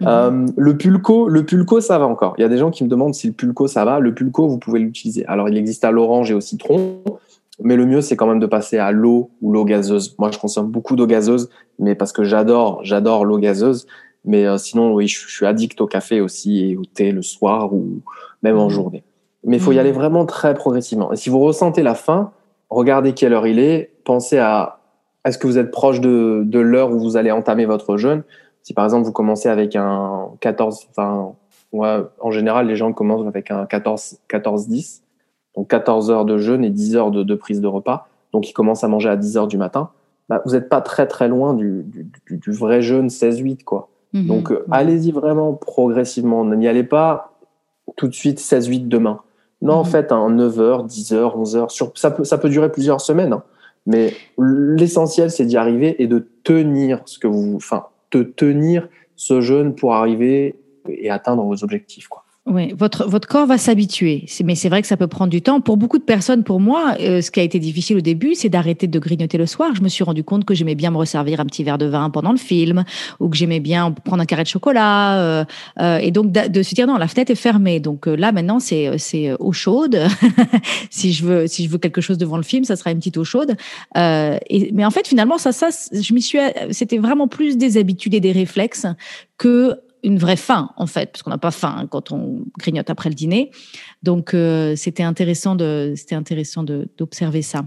Mhm. 0.00 0.06
Euh, 0.06 0.46
le 0.56 0.76
pulco, 0.76 1.28
le 1.28 1.46
pulco, 1.46 1.80
ça 1.80 1.98
va 1.98 2.06
encore. 2.06 2.34
Il 2.38 2.42
y 2.42 2.44
a 2.44 2.48
des 2.48 2.58
gens 2.58 2.70
qui 2.70 2.84
me 2.84 2.88
demandent 2.88 3.14
si 3.14 3.28
le 3.28 3.32
pulco 3.32 3.66
ça 3.66 3.84
va. 3.84 4.00
Le 4.00 4.14
pulco, 4.14 4.48
vous 4.48 4.58
pouvez 4.58 4.80
l'utiliser. 4.80 5.24
Alors, 5.26 5.48
il 5.48 5.56
existe 5.56 5.84
à 5.84 5.90
l'orange 5.90 6.30
et 6.30 6.34
au 6.34 6.40
citron, 6.40 7.02
mais 7.62 7.76
le 7.76 7.86
mieux, 7.86 8.00
c'est 8.00 8.16
quand 8.16 8.26
même 8.26 8.40
de 8.40 8.46
passer 8.46 8.78
à 8.78 8.92
l'eau 8.92 9.30
ou 9.40 9.52
l'eau 9.52 9.64
gazeuse. 9.64 10.14
Moi, 10.18 10.30
je 10.30 10.38
consomme 10.38 10.70
beaucoup 10.70 10.94
d'eau 10.94 11.06
gazeuse, 11.06 11.48
mais 11.78 11.94
parce 11.94 12.12
que 12.12 12.22
j'adore, 12.22 12.80
j'adore 12.82 13.24
l'eau 13.24 13.38
gazeuse. 13.38 13.86
Mais 14.24 14.46
euh, 14.46 14.58
sinon, 14.58 14.92
oui, 14.92 15.06
je, 15.06 15.26
suis 15.28 15.46
addict 15.46 15.80
au 15.80 15.86
café 15.86 16.20
aussi 16.20 16.70
et 16.70 16.76
au 16.76 16.84
thé 16.84 17.12
le 17.12 17.22
soir 17.22 17.72
ou 17.72 18.02
même 18.42 18.58
en 18.58 18.64
mhm. 18.64 18.70
journée. 18.70 19.04
Mais 19.44 19.56
il 19.56 19.62
faut 19.62 19.72
y 19.72 19.78
aller 19.78 19.92
vraiment 19.92 20.26
très 20.26 20.54
progressivement. 20.54 21.12
Et 21.12 21.16
si 21.16 21.30
vous 21.30 21.38
ressentez 21.38 21.82
la 21.82 21.94
faim, 21.94 22.32
regardez 22.68 23.12
quelle 23.12 23.32
heure 23.32 23.46
il 23.46 23.60
est, 23.60 23.92
pensez 24.04 24.38
à 24.38 24.80
est-ce 25.24 25.38
que 25.38 25.46
vous 25.46 25.58
êtes 25.58 25.70
proche 25.70 26.00
de, 26.00 26.42
de 26.44 26.58
l'heure 26.58 26.90
où 26.90 26.98
vous 26.98 27.16
allez 27.16 27.30
entamer 27.30 27.64
votre 27.64 27.96
jeûne 27.96 28.22
Si 28.62 28.74
par 28.74 28.84
exemple 28.84 29.06
vous 29.06 29.12
commencez 29.12 29.48
avec 29.48 29.76
un 29.76 30.30
14, 30.40 30.88
enfin, 30.90 31.34
en 31.72 32.30
général 32.30 32.66
les 32.66 32.76
gens 32.76 32.92
commencent 32.92 33.26
avec 33.26 33.50
un 33.50 33.66
14, 33.66 34.18
14, 34.28 34.68
10, 34.68 35.02
donc 35.56 35.68
14 35.68 36.10
heures 36.10 36.24
de 36.24 36.38
jeûne 36.38 36.64
et 36.64 36.70
10 36.70 36.96
heures 36.96 37.10
de, 37.10 37.22
de 37.22 37.34
prise 37.34 37.60
de 37.60 37.66
repas. 37.66 38.08
Donc 38.32 38.48
ils 38.48 38.52
commencent 38.52 38.84
à 38.84 38.88
manger 38.88 39.08
à 39.08 39.16
10 39.16 39.36
heures 39.36 39.48
du 39.48 39.58
matin. 39.58 39.90
Bah, 40.28 40.42
vous 40.44 40.52
n'êtes 40.52 40.68
pas 40.68 40.80
très 40.80 41.06
très 41.06 41.28
loin 41.28 41.54
du, 41.54 41.84
du, 42.26 42.36
du 42.36 42.50
vrai 42.50 42.82
jeûne 42.82 43.08
16-8 43.08 43.64
quoi. 43.64 43.88
Mhm. 44.12 44.26
donc 44.26 44.52
euh, 44.52 44.64
allez-y 44.70 45.12
vraiment 45.12 45.52
progressivement. 45.52 46.44
N'y 46.44 46.68
allez 46.68 46.84
pas 46.84 47.32
tout 47.96 48.08
de 48.08 48.14
suite 48.14 48.40
16-8 48.40 48.88
demain. 48.88 49.20
Non, 49.62 49.74
en 49.74 49.84
mhm. 49.84 49.90
fait, 49.90 50.12
en 50.12 50.30
9 50.30 50.60
heures, 50.60 50.84
10 50.84 51.12
heures, 51.12 51.38
11 51.38 51.56
heures, 51.56 51.70
sur, 51.70 51.92
ça, 51.94 52.10
peut, 52.10 52.24
ça 52.24 52.38
peut 52.38 52.50
durer 52.50 52.70
plusieurs 52.70 53.00
semaines. 53.00 53.32
Hein. 53.32 53.42
Mais 53.86 54.12
l'essentiel, 54.38 55.30
c'est 55.30 55.44
d'y 55.44 55.56
arriver 55.56 56.02
et 56.02 56.06
de 56.06 56.28
tenir 56.42 57.00
ce 57.06 57.18
que 57.18 57.26
vous, 57.26 57.54
enfin, 57.56 57.86
de 58.10 58.22
tenir 58.22 58.88
ce 59.14 59.40
jeûne 59.40 59.74
pour 59.74 59.94
arriver 59.94 60.56
et 60.88 61.08
atteindre 61.08 61.42
vos 61.44 61.64
objectifs, 61.64 62.08
quoi. 62.08 62.24
Oui, 62.46 62.72
votre, 62.78 63.08
votre 63.08 63.26
corps 63.26 63.46
va 63.46 63.58
s'habituer. 63.58 64.24
Mais 64.44 64.54
c'est 64.54 64.68
vrai 64.68 64.80
que 64.80 64.86
ça 64.86 64.96
peut 64.96 65.08
prendre 65.08 65.30
du 65.30 65.42
temps. 65.42 65.60
Pour 65.60 65.76
beaucoup 65.76 65.98
de 65.98 66.04
personnes, 66.04 66.44
pour 66.44 66.60
moi, 66.60 66.94
euh, 67.00 67.20
ce 67.20 67.32
qui 67.32 67.40
a 67.40 67.42
été 67.42 67.58
difficile 67.58 67.96
au 67.96 68.00
début, 68.00 68.36
c'est 68.36 68.48
d'arrêter 68.48 68.86
de 68.86 68.98
grignoter 69.00 69.36
le 69.36 69.46
soir. 69.46 69.74
Je 69.74 69.82
me 69.82 69.88
suis 69.88 70.04
rendu 70.04 70.22
compte 70.22 70.44
que 70.44 70.54
j'aimais 70.54 70.76
bien 70.76 70.92
me 70.92 70.96
resservir 70.96 71.40
un 71.40 71.44
petit 71.44 71.64
verre 71.64 71.76
de 71.76 71.86
vin 71.86 72.08
pendant 72.08 72.30
le 72.30 72.38
film, 72.38 72.84
ou 73.18 73.28
que 73.28 73.36
j'aimais 73.36 73.58
bien 73.58 73.90
prendre 73.90 74.22
un 74.22 74.26
carré 74.26 74.44
de 74.44 74.48
chocolat. 74.48 75.18
Euh, 75.18 75.44
euh, 75.80 75.98
et 75.98 76.12
donc, 76.12 76.30
de, 76.30 76.62
se 76.62 76.72
dire, 76.76 76.86
non, 76.86 76.98
la 76.98 77.08
fenêtre 77.08 77.32
est 77.32 77.36
fermée. 77.36 77.80
Donc 77.80 78.06
là, 78.06 78.30
maintenant, 78.30 78.60
c'est, 78.60 78.96
c'est 78.98 79.32
eau 79.40 79.50
chaude. 79.50 79.98
si, 80.90 81.12
je 81.12 81.24
veux, 81.24 81.48
si 81.48 81.64
je 81.64 81.68
veux 81.68 81.78
quelque 81.78 82.00
chose 82.00 82.16
devant 82.16 82.36
le 82.36 82.44
film, 82.44 82.62
ça 82.62 82.76
sera 82.76 82.92
une 82.92 82.98
petite 82.98 83.16
eau 83.16 83.24
chaude. 83.24 83.56
Et, 83.96 84.70
mais 84.72 84.84
en 84.84 84.92
fait, 84.92 85.08
finalement, 85.08 85.38
ça, 85.38 85.50
ça, 85.50 85.70
je 85.92 86.14
m'y 86.14 86.22
suis, 86.22 86.38
c'était 86.70 86.98
vraiment 86.98 87.26
plus 87.26 87.56
des 87.56 87.76
habitudes 87.76 88.14
et 88.14 88.20
des 88.20 88.30
réflexes 88.30 88.86
que 89.36 89.80
une 90.06 90.18
vraie 90.18 90.36
faim 90.36 90.70
en 90.76 90.86
fait, 90.86 91.10
parce 91.12 91.22
qu'on 91.22 91.30
n'a 91.30 91.38
pas 91.38 91.50
faim 91.50 91.86
quand 91.90 92.12
on 92.12 92.44
grignote 92.58 92.88
après 92.88 93.08
le 93.08 93.14
dîner. 93.14 93.50
Donc 94.04 94.32
euh, 94.32 94.76
c'était 94.76 95.02
intéressant 95.02 95.56
de 95.56 95.94
c'était 95.96 96.14
intéressant 96.14 96.62
d'observer 96.62 97.42
ça. 97.42 97.64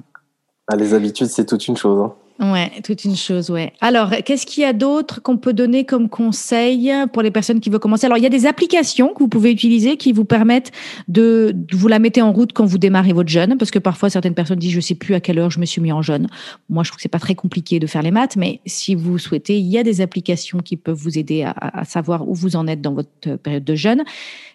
Ah, 0.72 0.76
les 0.76 0.94
habitudes, 0.94 1.28
c'est 1.28 1.46
toute 1.46 1.68
une 1.68 1.76
chose. 1.76 2.00
Hein. 2.00 2.14
Ouais, 2.40 2.72
toute 2.86 3.04
une 3.04 3.18
chose, 3.18 3.50
ouais. 3.50 3.74
Alors, 3.82 4.12
qu'est-ce 4.24 4.46
qu'il 4.46 4.64
y 4.64 4.66
a 4.66 4.72
d'autre 4.72 5.22
qu'on 5.22 5.36
peut 5.36 5.52
donner 5.52 5.84
comme 5.84 6.08
conseil 6.08 6.90
pour 7.12 7.22
les 7.22 7.32
personnes 7.32 7.60
qui 7.60 7.70
veulent 7.70 7.82
commencer? 7.82 8.06
Alors, 8.06 8.18
il 8.18 8.24
y 8.24 8.26
a 8.26 8.30
des 8.30 8.46
applications 8.46 9.10
que 9.10 9.20
vous 9.20 9.28
pouvez 9.28 9.52
utiliser 9.52 9.98
qui 9.98 10.14
vous 10.14 10.24
permettent 10.24 10.72
de, 11.10 11.54
vous 11.74 11.90
la 11.90 12.00
mettez 12.00 12.22
en 12.22 12.32
route 12.32 12.54
quand 12.54 12.64
vous 12.64 12.78
démarrez 12.78 13.12
votre 13.12 13.28
jeûne, 13.28 13.58
parce 13.58 13.72
que 13.72 13.80
parfois 13.80 14.10
certaines 14.10 14.36
personnes 14.36 14.58
disent 14.58 14.72
je 14.72 14.80
sais 14.80 14.96
plus 14.96 15.16
à 15.16 15.20
quelle 15.20 15.38
heure 15.38 15.52
je 15.52 15.60
me 15.60 15.66
suis 15.66 15.82
mis 15.82 15.92
en 15.92 16.02
jeûne. 16.02 16.28
Moi, 16.70 16.84
je 16.84 16.92
trouve 16.92 16.98
que 16.98 17.02
c'est 17.02 17.10
pas 17.10 17.20
très 17.20 17.36
compliqué 17.36 17.78
de 17.78 17.88
faire 17.88 18.04
les 18.04 18.12
maths, 18.12 18.38
mais 18.38 18.62
si 18.66 18.96
vous 18.96 19.18
souhaitez, 19.18 19.60
il 19.60 19.68
y 19.68 19.78
a 19.78 19.84
des 19.84 20.00
applications 20.00 20.60
qui 20.60 20.78
peuvent 20.78 20.96
vous 20.96 21.18
aider 21.18 21.44
à, 21.44 21.84
savoir 21.84 22.26
où 22.26 22.34
vous 22.34 22.56
en 22.56 22.68
êtes 22.68 22.80
dans 22.80 22.94
votre 22.94 23.36
période 23.36 23.66
de 23.66 23.76
jeûne. 23.76 24.04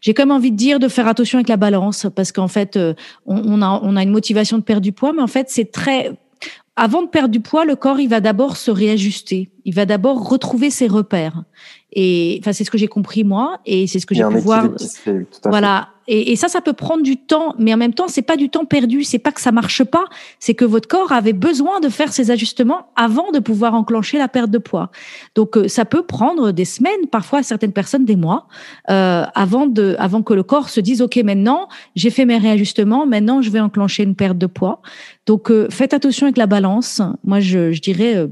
J'ai 0.00 0.14
quand 0.14 0.22
même 0.22 0.34
envie 0.34 0.52
de 0.52 0.56
dire 0.56 0.78
de 0.78 0.88
faire 0.88 1.06
attention 1.06 1.36
avec 1.36 1.48
la 1.48 1.58
balance, 1.58 2.06
parce 2.16 2.32
qu'en 2.32 2.48
fait, 2.48 2.78
euh, 2.78 2.94
on 3.26 3.60
a 3.60 4.02
une 4.02 4.10
motivation 4.10 4.56
de 4.56 4.62
perdre 4.62 4.82
du 4.82 4.92
poids, 4.92 5.12
mais 5.12 5.22
en 5.22 5.26
fait, 5.26 5.48
c'est 5.50 5.70
très 5.70 6.12
avant 6.76 7.02
de 7.02 7.08
perdre 7.08 7.28
du 7.28 7.40
poids, 7.40 7.64
le 7.64 7.76
corps, 7.76 8.00
il 8.00 8.08
va 8.08 8.20
d'abord 8.20 8.56
se 8.56 8.70
réajuster. 8.70 9.50
Il 9.64 9.74
va 9.74 9.86
d'abord 9.86 10.28
retrouver 10.28 10.70
ses 10.70 10.88
repères. 10.88 11.44
Et 11.92 12.38
enfin, 12.40 12.52
c'est 12.52 12.64
ce 12.64 12.70
que 12.70 12.78
j'ai 12.78 12.88
compris 12.88 13.22
moi, 13.22 13.60
et 13.64 13.86
c'est 13.86 14.00
ce 14.00 14.06
que 14.06 14.14
j'ai 14.14 14.26
pu 14.26 14.38
voir. 14.38 14.68
voilà. 15.44 15.88
Et, 16.06 16.36
ça, 16.36 16.48
ça 16.48 16.60
peut 16.60 16.72
prendre 16.72 17.02
du 17.02 17.16
temps, 17.16 17.54
mais 17.58 17.72
en 17.72 17.76
même 17.76 17.94
temps, 17.94 18.08
c'est 18.08 18.22
pas 18.22 18.36
du 18.36 18.50
temps 18.50 18.64
perdu. 18.64 19.04
C'est 19.04 19.18
pas 19.18 19.32
que 19.32 19.40
ça 19.40 19.52
marche 19.52 19.84
pas, 19.84 20.04
c'est 20.38 20.54
que 20.54 20.64
votre 20.64 20.88
corps 20.88 21.12
avait 21.12 21.32
besoin 21.32 21.80
de 21.80 21.88
faire 21.88 22.12
ces 22.12 22.30
ajustements 22.30 22.86
avant 22.96 23.30
de 23.32 23.38
pouvoir 23.38 23.74
enclencher 23.74 24.18
la 24.18 24.28
perte 24.28 24.50
de 24.50 24.58
poids. 24.58 24.90
Donc, 25.34 25.56
euh, 25.56 25.68
ça 25.68 25.84
peut 25.84 26.02
prendre 26.02 26.52
des 26.52 26.64
semaines, 26.64 27.06
parfois 27.10 27.42
certaines 27.42 27.72
personnes 27.72 28.04
des 28.04 28.16
mois, 28.16 28.48
euh, 28.90 29.24
avant 29.34 29.66
de, 29.66 29.96
avant 29.98 30.22
que 30.22 30.34
le 30.34 30.42
corps 30.42 30.68
se 30.68 30.80
dise, 30.80 31.00
ok, 31.00 31.16
maintenant, 31.24 31.68
j'ai 31.96 32.10
fait 32.10 32.26
mes 32.26 32.38
réajustements, 32.38 33.06
maintenant, 33.06 33.40
je 33.40 33.50
vais 33.50 33.60
enclencher 33.60 34.02
une 34.02 34.14
perte 34.14 34.38
de 34.38 34.46
poids. 34.46 34.82
Donc, 35.26 35.50
euh, 35.50 35.68
faites 35.70 35.94
attention 35.94 36.26
avec 36.26 36.36
la 36.36 36.46
balance. 36.46 37.00
Moi, 37.24 37.40
je, 37.40 37.78
dirais, 37.80 38.28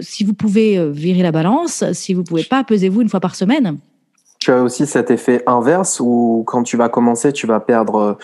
si 0.00 0.24
vous 0.24 0.34
pouvez 0.34 0.90
virer 0.90 1.22
la 1.22 1.32
balance, 1.32 1.84
si 1.92 2.14
vous 2.14 2.24
pouvez 2.24 2.44
pas, 2.44 2.64
pesez-vous 2.64 3.02
une 3.02 3.08
fois 3.08 3.20
par 3.20 3.34
semaine. 3.34 3.78
Tu 4.44 4.52
as 4.52 4.62
aussi 4.62 4.84
cet 4.84 5.10
effet 5.10 5.42
inverse 5.46 6.00
où 6.00 6.44
quand 6.46 6.64
tu 6.64 6.76
vas 6.76 6.90
commencer, 6.90 7.32
tu 7.32 7.46
vas 7.46 7.60
perdre 7.60 7.96
euh, 7.96 8.14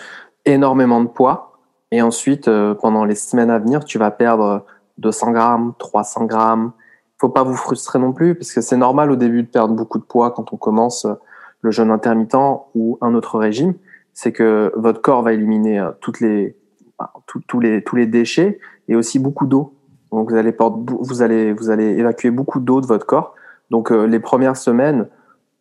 énormément 0.45 1.01
de 1.01 1.07
poids 1.07 1.57
et 1.89 2.03
ensuite, 2.03 2.47
euh, 2.47 2.75
pendant 2.75 3.05
les 3.05 3.15
semaines 3.15 3.49
à 3.49 3.57
venir, 3.57 3.83
tu 3.85 3.97
vas 3.97 4.11
perdre 4.11 4.63
200 4.99 5.31
grammes, 5.31 5.73
300 5.79 6.25
grammes. 6.25 6.73
Faut 7.17 7.29
pas 7.29 7.41
vous 7.41 7.55
frustrer 7.55 7.97
non 7.97 8.13
plus 8.13 8.35
parce 8.35 8.53
que 8.53 8.61
c'est 8.61 8.77
normal 8.77 9.09
au 9.09 9.15
début 9.15 9.41
de 9.41 9.47
perdre 9.47 9.73
beaucoup 9.73 9.97
de 9.97 10.03
poids 10.03 10.29
quand 10.29 10.53
on 10.53 10.57
commence 10.57 11.05
euh, 11.05 11.15
le 11.61 11.71
jeûne 11.71 11.89
intermittent 11.89 12.37
ou 12.75 12.99
un 13.01 13.15
autre 13.15 13.39
régime. 13.39 13.73
C'est 14.13 14.31
que 14.31 14.71
votre 14.75 15.01
corps 15.01 15.23
va 15.23 15.33
éliminer 15.33 15.83
toutes 16.01 16.19
les, 16.19 16.55
bah, 16.99 17.11
tous 17.47 17.59
les, 17.59 17.83
tous 17.83 17.95
les 17.95 18.05
déchets 18.05 18.59
et 18.89 18.95
aussi 18.95 19.17
beaucoup 19.17 19.47
d'eau. 19.47 19.73
Donc 20.11 20.29
vous 20.29 20.37
allez, 20.37 20.55
vous 20.99 21.21
allez, 21.23 21.51
vous 21.51 21.71
allez 21.71 21.97
évacuer 21.97 22.29
beaucoup 22.29 22.59
d'eau 22.59 22.79
de 22.79 22.85
votre 22.85 23.07
corps. 23.07 23.33
Donc 23.71 23.89
les 23.89 24.19
premières 24.19 24.57
semaines, 24.57 25.07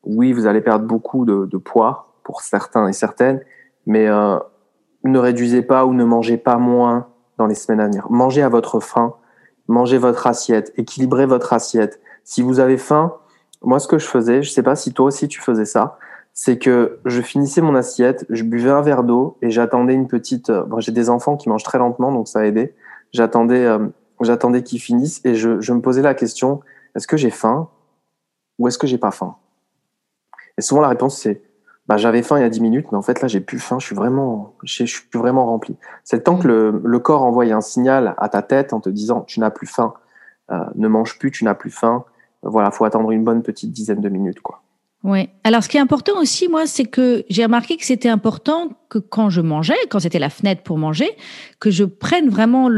oui, 0.05 0.33
vous 0.33 0.47
allez 0.47 0.61
perdre 0.61 0.87
beaucoup 0.87 1.25
de, 1.25 1.47
de 1.47 1.57
poids 1.59 2.15
pour 2.23 2.43
certains 2.43 2.89
et 2.89 2.93
certaines, 2.93 3.41
mais 3.87 4.09
euh, 4.09 4.39
ne 5.05 5.19
réduisez 5.19 5.63
pas 5.63 5.85
ou 5.85 5.95
ne 5.95 6.05
mangez 6.05 6.37
pas 6.37 6.57
moins 6.57 7.09
dans 7.39 7.47
les 7.47 7.55
semaines 7.55 7.81
à 7.81 7.87
venir. 7.87 8.07
Mangez 8.11 8.43
à 8.43 8.49
votre 8.49 8.81
faim, 8.81 9.15
mangez 9.69 9.99
votre 9.99 10.27
assiette, 10.27 10.73
équilibrez 10.77 11.27
votre 11.27 11.53
assiette. 11.53 12.01
Si 12.25 12.43
vous 12.43 12.61
avez 12.61 12.77
faim, 12.77 13.15
moi 13.63 13.79
ce 13.79 13.89
que 13.89 13.99
je 13.99 14.07
faisais, 14.07 14.43
je 14.43 14.51
sais 14.51 14.63
pas 14.63 14.77
si 14.77 14.93
toi 14.93 15.07
aussi 15.07 15.29
tu 15.29 15.41
faisais 15.41 15.65
ça, 15.65 15.99
c'est 16.33 16.59
que 16.59 17.01
je 17.05 17.21
finissais 17.21 17.61
mon 17.61 17.75
assiette, 17.75 18.25
je 18.31 18.45
buvais 18.45 18.71
un 18.71 18.83
verre 18.83 19.03
d'eau 19.03 19.37
et 19.43 19.51
j'attendais 19.51 19.95
une 19.95 20.07
petite. 20.07 20.51
Euh, 20.51 20.65
J'ai 20.79 20.93
des 20.93 21.11
enfants 21.11 21.37
qui 21.37 21.49
mangent 21.49 21.65
très 21.65 21.79
lentement, 21.79 22.13
donc 22.13 22.29
ça 22.29 22.41
a 22.41 22.45
aidé. 22.45 22.75
J'attendais, 23.13 23.65
euh, 23.67 23.89
j'attendais 24.21 24.63
qu'ils 24.63 24.81
finissent 24.81 25.21
et 25.25 25.35
je, 25.35 25.61
je 25.61 25.73
me 25.73 25.81
posais 25.81 26.03
la 26.03 26.15
question 26.15 26.61
est-ce 26.95 27.07
que 27.07 27.17
j'ai 27.17 27.31
faim 27.31 27.69
ou 28.59 28.69
est-ce 28.69 28.79
que 28.79 28.87
j'ai 28.87 28.99
pas 28.99 29.11
faim? 29.11 29.37
Et 30.61 30.63
souvent, 30.63 30.83
la 30.83 30.89
réponse, 30.89 31.17
c'est 31.17 31.41
bah, 31.89 31.97
j'avais 31.97 32.23
faim 32.23 32.37
il 32.39 32.43
y 32.43 32.45
a 32.45 32.51
10 32.51 32.61
minutes, 32.61 32.87
mais 32.93 32.99
en 32.99 33.03
fait, 33.03 33.23
là, 33.23 33.29
j'ai 33.29 33.41
plus 33.41 33.59
faim, 33.59 33.79
je 33.81 33.87
suis 33.87 33.97
vraiment, 33.97 34.53
je, 34.63 34.85
suis 34.85 35.09
vraiment 35.15 35.47
rempli. 35.47 35.75
C'est 36.05 36.17
le 36.17 36.23
temps 36.23 36.37
que 36.37 36.47
le, 36.47 36.83
le, 36.85 36.99
corps 36.99 37.23
envoie 37.23 37.45
un 37.45 37.63
signal 37.63 38.15
à 38.19 38.29
ta 38.29 38.43
tête 38.43 38.75
en 38.75 38.81
te 38.81 38.91
disant 38.91 39.23
tu 39.23 39.41
n'as 39.41 39.49
plus 39.49 39.67
faim, 39.67 39.95
euh, 40.53 40.59
ne 40.75 40.87
mange 40.87 41.19
plus, 41.19 41.31
tu 41.31 41.45
n'as 41.45 41.55
plus 41.55 41.71
faim. 41.71 42.05
Voilà, 42.43 42.71
faut 42.71 42.85
attendre 42.85 43.11
une 43.11 43.25
bonne 43.25 43.43
petite 43.43 43.73
dizaine 43.73 44.03
de 44.03 44.09
minutes, 44.11 44.41
quoi. 44.41 44.63
Oui. 45.03 45.31
Alors, 45.43 45.63
ce 45.63 45.71
qui 45.71 45.79
est 45.79 45.81
important 45.81 46.21
aussi, 46.21 46.47
moi, 46.49 46.67
c'est 46.67 46.85
que 46.85 47.25
j'ai 47.31 47.43
remarqué 47.43 47.79
que 47.79 47.87
c'était 47.87 48.11
important 48.11 48.69
que 48.91 48.99
quand 48.99 49.31
je 49.31 49.41
mangeais, 49.41 49.77
quand 49.89 50.01
c'était 50.01 50.19
la 50.19 50.29
fenêtre 50.29 50.63
pour 50.63 50.77
manger, 50.77 51.09
que 51.61 51.71
je 51.71 51.85
prenne 51.85 52.29
vraiment 52.29 52.69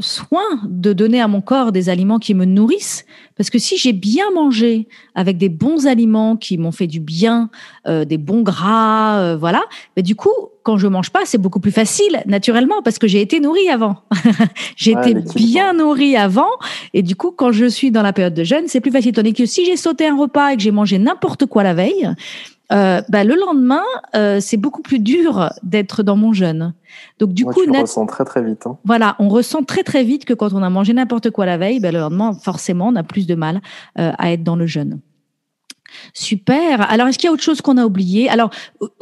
soin 0.00 0.42
de 0.64 0.92
donner 0.92 1.20
à 1.20 1.28
mon 1.28 1.40
corps 1.40 1.70
des 1.70 1.88
aliments 1.88 2.18
qui 2.18 2.34
me 2.34 2.44
nourrissent. 2.44 3.06
Parce 3.36 3.48
que 3.50 3.58
si 3.58 3.78
j'ai 3.78 3.92
bien 3.92 4.30
mangé 4.34 4.88
avec 5.14 5.38
des 5.38 5.48
bons 5.48 5.86
aliments 5.86 6.36
qui 6.36 6.58
m'ont 6.58 6.72
fait 6.72 6.88
du 6.88 7.00
bien, 7.00 7.50
euh, 7.86 8.04
des 8.04 8.18
bons 8.18 8.42
gras, 8.42 9.20
euh, 9.20 9.36
voilà, 9.36 9.62
mais 9.96 10.02
du 10.02 10.16
coup, 10.16 10.34
quand 10.64 10.76
je 10.76 10.88
mange 10.88 11.10
pas, 11.10 11.20
c'est 11.24 11.38
beaucoup 11.38 11.60
plus 11.60 11.70
facile, 11.70 12.22
naturellement, 12.26 12.82
parce 12.82 12.98
que 12.98 13.06
j'ai 13.06 13.20
été 13.20 13.40
nourrie 13.40 13.68
avant. 13.70 14.02
j'ai 14.76 14.92
été 14.92 15.14
bien 15.34 15.72
nourrie 15.72 16.16
avant, 16.16 16.50
et 16.92 17.02
du 17.02 17.14
coup, 17.14 17.30
quand 17.30 17.52
je 17.52 17.66
suis 17.66 17.90
dans 17.90 18.02
la 18.02 18.12
période 18.12 18.34
de 18.34 18.44
jeûne, 18.44 18.64
c'est 18.66 18.80
plus 18.80 18.90
facile. 18.90 19.12
Tandis 19.12 19.32
que 19.32 19.46
si 19.46 19.64
j'ai 19.64 19.76
sauté 19.76 20.06
un 20.08 20.18
repas 20.18 20.50
et 20.50 20.56
que 20.56 20.62
j'ai 20.62 20.72
mangé 20.72 20.98
n'importe 20.98 21.46
quoi 21.46 21.62
la 21.62 21.74
veille, 21.74 22.10
euh, 22.72 23.02
bah, 23.08 23.24
le 23.24 23.34
lendemain, 23.34 23.82
euh, 24.14 24.38
c'est 24.40 24.56
beaucoup 24.56 24.82
plus 24.82 24.98
dur 24.98 25.50
d'être 25.62 26.02
dans 26.02 26.16
mon 26.16 26.32
jeûne. 26.32 26.74
Donc 27.18 27.32
du 27.32 27.44
coup, 27.44 27.60
on 27.68 27.80
ressent 27.80 28.06
très 28.06 28.24
très 28.24 28.42
vite. 28.42 28.66
Hein. 28.66 28.78
Voilà, 28.84 29.16
on 29.18 29.28
ressent 29.28 29.62
très 29.62 29.82
très 29.82 30.04
vite 30.04 30.24
que 30.24 30.34
quand 30.34 30.52
on 30.52 30.62
a 30.62 30.70
mangé 30.70 30.92
n'importe 30.92 31.30
quoi 31.30 31.46
la 31.46 31.58
veille, 31.58 31.80
bah, 31.80 31.92
le 31.92 31.98
lendemain, 31.98 32.32
forcément, 32.32 32.88
on 32.88 32.96
a 32.96 33.02
plus 33.02 33.26
de 33.26 33.34
mal 33.34 33.60
euh, 33.98 34.12
à 34.18 34.32
être 34.32 34.42
dans 34.42 34.56
le 34.56 34.66
jeûne. 34.66 35.00
Super. 36.14 36.90
Alors, 36.90 37.08
est-ce 37.08 37.18
qu'il 37.18 37.26
y 37.26 37.30
a 37.30 37.32
autre 37.32 37.42
chose 37.42 37.60
qu'on 37.60 37.76
a 37.76 37.84
oublié? 37.84 38.28
Alors, 38.28 38.50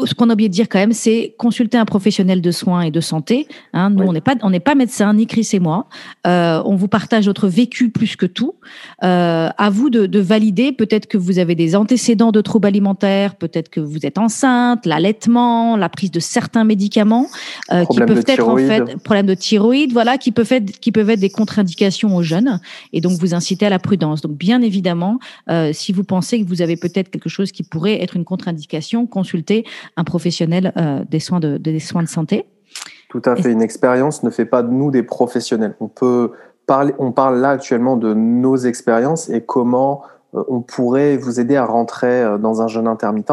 ce 0.04 0.14
qu'on 0.14 0.30
a 0.30 0.32
oublié 0.32 0.48
de 0.48 0.54
dire 0.54 0.68
quand 0.68 0.78
même, 0.78 0.92
c'est 0.92 1.34
consulter 1.38 1.78
un 1.78 1.84
professionnel 1.84 2.40
de 2.40 2.50
soins 2.50 2.82
et 2.82 2.90
de 2.90 3.00
santé. 3.00 3.46
Hein. 3.72 3.90
Nous, 3.90 4.04
on 4.04 4.12
n'est 4.12 4.20
pas, 4.20 4.34
on 4.42 4.50
n'est 4.50 4.60
pas 4.60 4.74
médecin, 4.74 5.12
ni 5.14 5.26
Chris 5.26 5.48
et 5.52 5.60
moi. 5.60 5.86
Euh, 6.26 6.62
on 6.64 6.76
vous 6.76 6.88
partage 6.88 7.26
notre 7.26 7.48
vécu 7.48 7.90
plus 7.90 8.16
que 8.16 8.26
tout. 8.26 8.54
Euh, 9.02 9.48
à 9.56 9.70
vous 9.70 9.90
de, 9.90 10.06
de 10.06 10.18
valider. 10.18 10.72
Peut-être 10.72 11.06
que 11.06 11.18
vous 11.18 11.38
avez 11.38 11.54
des 11.54 11.76
antécédents 11.76 12.32
de 12.32 12.40
troubles 12.40 12.66
alimentaires. 12.66 13.34
Peut-être 13.34 13.68
que 13.68 13.80
vous 13.80 14.04
êtes 14.04 14.18
enceinte, 14.18 14.86
l'allaitement, 14.86 15.76
la 15.76 15.88
prise 15.88 16.10
de 16.10 16.20
certains 16.20 16.64
médicaments 16.64 17.26
euh, 17.72 17.84
qui 17.84 17.98
peuvent 17.98 18.24
être 18.26 18.48
en 18.48 18.56
fait 18.56 18.96
problème 18.98 19.26
de 19.26 19.34
thyroïde, 19.34 19.92
voilà, 19.92 20.18
qui 20.18 20.32
peuvent 20.32 20.52
être 20.52 20.78
qui 20.80 20.92
peuvent 20.92 21.10
être 21.10 21.20
des 21.20 21.30
contre-indications 21.30 22.16
aux 22.16 22.22
jeunes 22.22 22.60
et 22.92 23.00
donc 23.00 23.18
vous 23.18 23.34
inciter 23.34 23.66
à 23.66 23.70
la 23.70 23.78
prudence. 23.78 24.20
Donc, 24.20 24.32
bien 24.32 24.62
évidemment, 24.62 25.18
euh, 25.50 25.72
si 25.72 25.92
vous 25.92 26.04
pensez 26.04 26.42
que 26.42 26.48
vous 26.48 26.62
avez 26.62 26.76
peut-être 26.78 27.10
quelque 27.10 27.28
chose 27.28 27.52
qui 27.52 27.62
pourrait 27.62 28.02
être 28.02 28.16
une 28.16 28.24
contre-indication, 28.24 29.06
consultez 29.06 29.64
un 29.96 30.04
professionnel 30.04 30.72
euh, 30.76 31.04
des, 31.08 31.20
soins 31.20 31.40
de, 31.40 31.56
des 31.56 31.80
soins 31.80 32.02
de 32.02 32.08
santé. 32.08 32.46
Tout 33.08 33.22
à 33.24 33.36
fait. 33.36 33.52
Une 33.52 33.62
expérience 33.62 34.22
ne 34.22 34.30
fait 34.30 34.44
pas 34.44 34.62
de 34.62 34.70
nous 34.70 34.90
des 34.90 35.02
professionnels. 35.02 35.74
On 35.80 35.88
peut 35.88 36.32
parler, 36.66 36.94
on 36.98 37.12
parle 37.12 37.38
là 37.40 37.50
actuellement 37.50 37.96
de 37.96 38.14
nos 38.14 38.56
expériences 38.56 39.30
et 39.30 39.40
comment 39.40 40.02
euh, 40.34 40.44
on 40.48 40.60
pourrait 40.60 41.16
vous 41.16 41.40
aider 41.40 41.56
à 41.56 41.64
rentrer 41.64 42.22
euh, 42.22 42.38
dans 42.38 42.62
un 42.62 42.68
jeûne 42.68 42.86
intermittent, 42.86 43.32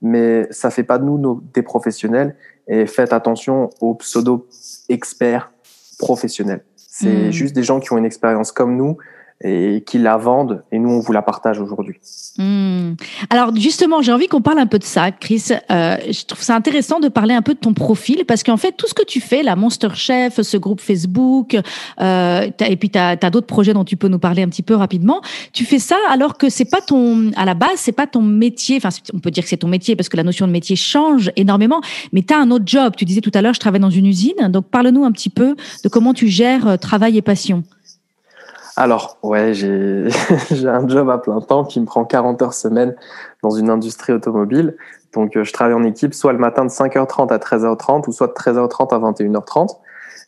mais 0.00 0.48
ça 0.50 0.70
fait 0.70 0.82
pas 0.82 0.98
de 0.98 1.04
nous 1.04 1.42
des 1.54 1.62
professionnels. 1.62 2.36
Et 2.68 2.86
faites 2.86 3.12
attention 3.12 3.70
aux 3.80 3.94
pseudo 3.94 4.46
experts 4.88 5.50
professionnels. 5.98 6.64
C'est 6.76 7.28
hmm. 7.28 7.32
juste 7.32 7.54
des 7.54 7.64
gens 7.64 7.80
qui 7.80 7.92
ont 7.92 7.98
une 7.98 8.04
expérience 8.04 8.52
comme 8.52 8.76
nous 8.76 8.98
et 9.42 9.82
qui 9.86 9.98
la 9.98 10.16
vendent 10.16 10.62
et 10.72 10.78
nous 10.78 10.90
on 10.90 11.00
vous 11.00 11.12
la 11.12 11.22
partage 11.22 11.60
aujourd'hui. 11.60 11.96
Hmm. 12.38 12.94
Alors 13.30 13.54
justement, 13.54 14.02
j'ai 14.02 14.12
envie 14.12 14.28
qu'on 14.28 14.40
parle 14.40 14.58
un 14.58 14.66
peu 14.66 14.78
de 14.78 14.84
ça, 14.84 15.10
Chris. 15.10 15.48
Euh, 15.70 15.96
je 16.10 16.24
trouve 16.24 16.42
ça 16.42 16.54
intéressant 16.54 17.00
de 17.00 17.08
parler 17.08 17.34
un 17.34 17.42
peu 17.42 17.54
de 17.54 17.58
ton 17.58 17.74
profil 17.74 18.24
parce 18.26 18.42
qu'en 18.42 18.56
fait 18.56 18.72
tout 18.72 18.86
ce 18.86 18.94
que 18.94 19.04
tu 19.04 19.20
fais, 19.20 19.42
la 19.42 19.56
Monster 19.56 19.88
Chef, 19.94 20.40
ce 20.40 20.56
groupe 20.56 20.80
Facebook, 20.80 21.56
euh, 22.00 22.50
et 22.66 22.76
puis 22.76 22.90
tu 22.90 22.98
as, 22.98 23.16
d'autres 23.16 23.46
projets 23.46 23.74
dont 23.74 23.84
tu 23.84 23.96
peux 23.96 24.08
nous 24.08 24.18
parler 24.18 24.42
un 24.42 24.48
petit 24.48 24.62
peu 24.62 24.74
rapidement. 24.74 25.20
Tu 25.52 25.64
fais 25.64 25.78
ça 25.78 25.96
alors 26.10 26.38
que 26.38 26.48
c'est 26.48 26.70
pas 26.70 26.80
ton, 26.80 27.30
à 27.36 27.44
la 27.44 27.54
base 27.54 27.76
c'est 27.76 27.92
pas 27.92 28.06
ton 28.06 28.22
métier. 28.22 28.76
Enfin, 28.76 28.90
on 29.12 29.18
peut 29.18 29.30
dire 29.30 29.42
que 29.42 29.48
c'est 29.48 29.56
ton 29.58 29.68
métier 29.68 29.96
parce 29.96 30.08
que 30.08 30.16
la 30.16 30.22
notion 30.24 30.46
de 30.46 30.52
métier 30.52 30.76
change 30.76 31.30
énormément. 31.36 31.80
Mais 32.12 32.22
tu 32.22 32.34
as 32.34 32.38
un 32.38 32.50
autre 32.50 32.64
job. 32.66 32.94
Tu 32.96 33.04
disais 33.04 33.20
tout 33.20 33.32
à 33.34 33.42
l'heure, 33.42 33.54
je 33.54 33.60
travaille 33.60 33.80
dans 33.80 33.90
une 33.90 34.06
usine. 34.06 34.48
Donc 34.48 34.66
parle-nous 34.66 35.04
un 35.04 35.12
petit 35.12 35.30
peu 35.30 35.56
de 35.84 35.88
comment 35.88 36.14
tu 36.14 36.28
gères 36.28 36.66
euh, 36.66 36.76
travail 36.76 37.18
et 37.18 37.22
passion. 37.22 37.62
Alors, 38.76 39.18
ouais, 39.22 39.54
j'ai 39.54 40.68
un 40.68 40.88
job 40.88 41.10
à 41.10 41.18
plein 41.18 41.40
temps 41.40 41.64
qui 41.64 41.80
me 41.80 41.86
prend 41.86 42.04
40 42.04 42.40
heures 42.42 42.54
semaine 42.54 42.94
dans 43.42 43.50
une 43.50 43.70
industrie 43.70 44.12
automobile. 44.12 44.76
Donc, 45.12 45.36
euh, 45.36 45.44
je 45.44 45.52
travaille 45.52 45.74
en 45.74 45.84
équipe 45.84 46.14
soit 46.14 46.32
le 46.32 46.38
matin 46.38 46.64
de 46.64 46.70
5h30 46.70 47.32
à 47.32 47.38
13h30 47.38 48.08
ou 48.08 48.12
soit 48.12 48.28
de 48.28 48.32
13h30 48.32 48.94
à 48.94 48.98
21h30. 48.98 49.76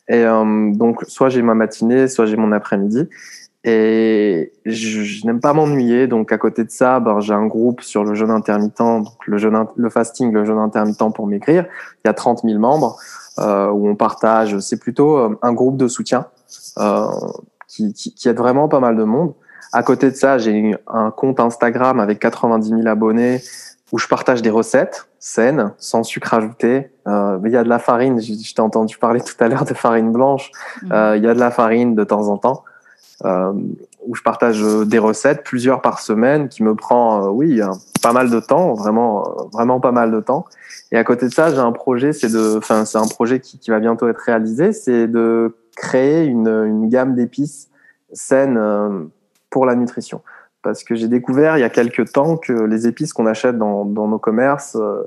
Et 0.07 0.23
euh, 0.23 0.71
donc, 0.73 1.03
soit 1.07 1.29
j'ai 1.29 1.41
ma 1.41 1.55
matinée, 1.55 2.07
soit 2.07 2.27
j'ai 2.27 2.37
mon 2.37 2.51
après-midi. 2.51 3.09
Et 3.67 4.53
je, 4.65 5.25
n'aime 5.25 5.39
pas 5.39 5.53
m'ennuyer. 5.53 6.05
Donc, 6.05 6.31
à 6.31 6.37
côté 6.37 6.63
de 6.63 6.69
ça, 6.69 6.99
ben, 6.99 7.19
j'ai 7.19 7.33
un 7.33 7.47
groupe 7.47 7.81
sur 7.81 8.03
le 8.03 8.13
jeûne 8.13 8.29
intermittent, 8.29 8.79
le, 9.25 9.37
jeûne, 9.39 9.65
le 9.75 9.89
fasting, 9.89 10.31
le 10.31 10.45
jeûne 10.45 10.59
intermittent 10.59 11.13
pour 11.15 11.25
maigrir. 11.25 11.65
Il 12.03 12.07
y 12.07 12.09
a 12.09 12.13
30 12.13 12.43
000 12.43 12.59
membres 12.59 12.97
euh, 13.39 13.69
où 13.69 13.89
on 13.89 13.95
partage. 13.95 14.59
C'est 14.59 14.79
plutôt 14.79 15.17
euh, 15.17 15.39
un 15.41 15.53
groupe 15.53 15.77
de 15.77 15.87
soutien. 15.87 16.27
Euh, 16.77 17.07
qui, 17.75 17.93
qui, 17.93 18.13
qui 18.13 18.29
aide 18.29 18.37
vraiment 18.37 18.67
pas 18.67 18.79
mal 18.79 18.95
de 18.95 19.03
monde. 19.03 19.33
À 19.73 19.83
côté 19.83 20.09
de 20.09 20.15
ça, 20.15 20.37
j'ai 20.37 20.75
un 20.87 21.11
compte 21.11 21.39
Instagram 21.39 21.99
avec 21.99 22.19
90 22.19 22.69
000 22.69 22.87
abonnés 22.87 23.41
où 23.91 23.97
je 23.97 24.07
partage 24.07 24.41
des 24.41 24.49
recettes 24.49 25.07
saines, 25.19 25.73
sans 25.77 26.03
sucre 26.03 26.33
ajouté. 26.33 26.91
Euh, 27.07 27.39
il 27.43 27.51
y 27.51 27.57
a 27.57 27.63
de 27.63 27.69
la 27.69 27.79
farine, 27.79 28.21
je, 28.21 28.53
t'ai 28.53 28.61
entendu 28.61 28.97
parler 28.97 29.21
tout 29.21 29.35
à 29.39 29.47
l'heure 29.47 29.65
de 29.65 29.73
farine 29.73 30.11
blanche. 30.11 30.51
Mmh. 30.83 30.91
Euh, 30.91 31.17
il 31.17 31.23
y 31.23 31.27
a 31.27 31.33
de 31.33 31.39
la 31.39 31.51
farine 31.51 31.95
de 31.95 32.03
temps 32.03 32.27
en 32.29 32.37
temps. 32.37 32.63
Euh, 33.23 33.53
où 34.05 34.13
je 34.13 34.21
partage 34.21 34.61
des 34.61 34.99
recettes, 34.99 35.43
plusieurs 35.43 35.81
par 35.81 35.99
semaine, 35.99 36.47
qui 36.47 36.61
me 36.61 36.75
prend, 36.75 37.23
euh, 37.23 37.29
oui, 37.29 37.59
pas 38.03 38.13
mal 38.13 38.29
de 38.29 38.39
temps, 38.39 38.73
vraiment, 38.73 39.23
vraiment 39.51 39.79
pas 39.79 39.91
mal 39.91 40.11
de 40.11 40.19
temps. 40.19 40.45
Et 40.91 40.97
à 40.97 41.03
côté 41.03 41.27
de 41.27 41.33
ça, 41.33 41.49
j'ai 41.49 41.59
un 41.59 41.71
projet, 41.71 42.13
c'est 42.13 42.31
de, 42.31 42.57
enfin, 42.57 42.85
c'est 42.85 42.99
un 42.99 43.07
projet 43.07 43.39
qui, 43.39 43.57
qui 43.57 43.71
va 43.71 43.79
bientôt 43.79 44.07
être 44.07 44.19
réalisé, 44.19 44.73
c'est 44.73 45.07
de 45.07 45.55
créer 45.75 46.25
une, 46.25 46.87
gamme 46.89 47.15
d'épices 47.15 47.69
saines 48.13 48.57
euh, 48.57 49.05
pour 49.49 49.65
la 49.65 49.75
nutrition. 49.75 50.21
Parce 50.61 50.83
que 50.83 50.95
j'ai 50.95 51.07
découvert 51.07 51.57
il 51.57 51.61
y 51.61 51.63
a 51.63 51.69
quelques 51.69 52.11
temps 52.11 52.37
que 52.37 52.53
les 52.53 52.87
épices 52.87 53.13
qu'on 53.13 53.27
achète 53.27 53.57
dans, 53.57 53.85
nos 53.85 54.19
commerces, 54.19 54.75
euh, 54.75 55.03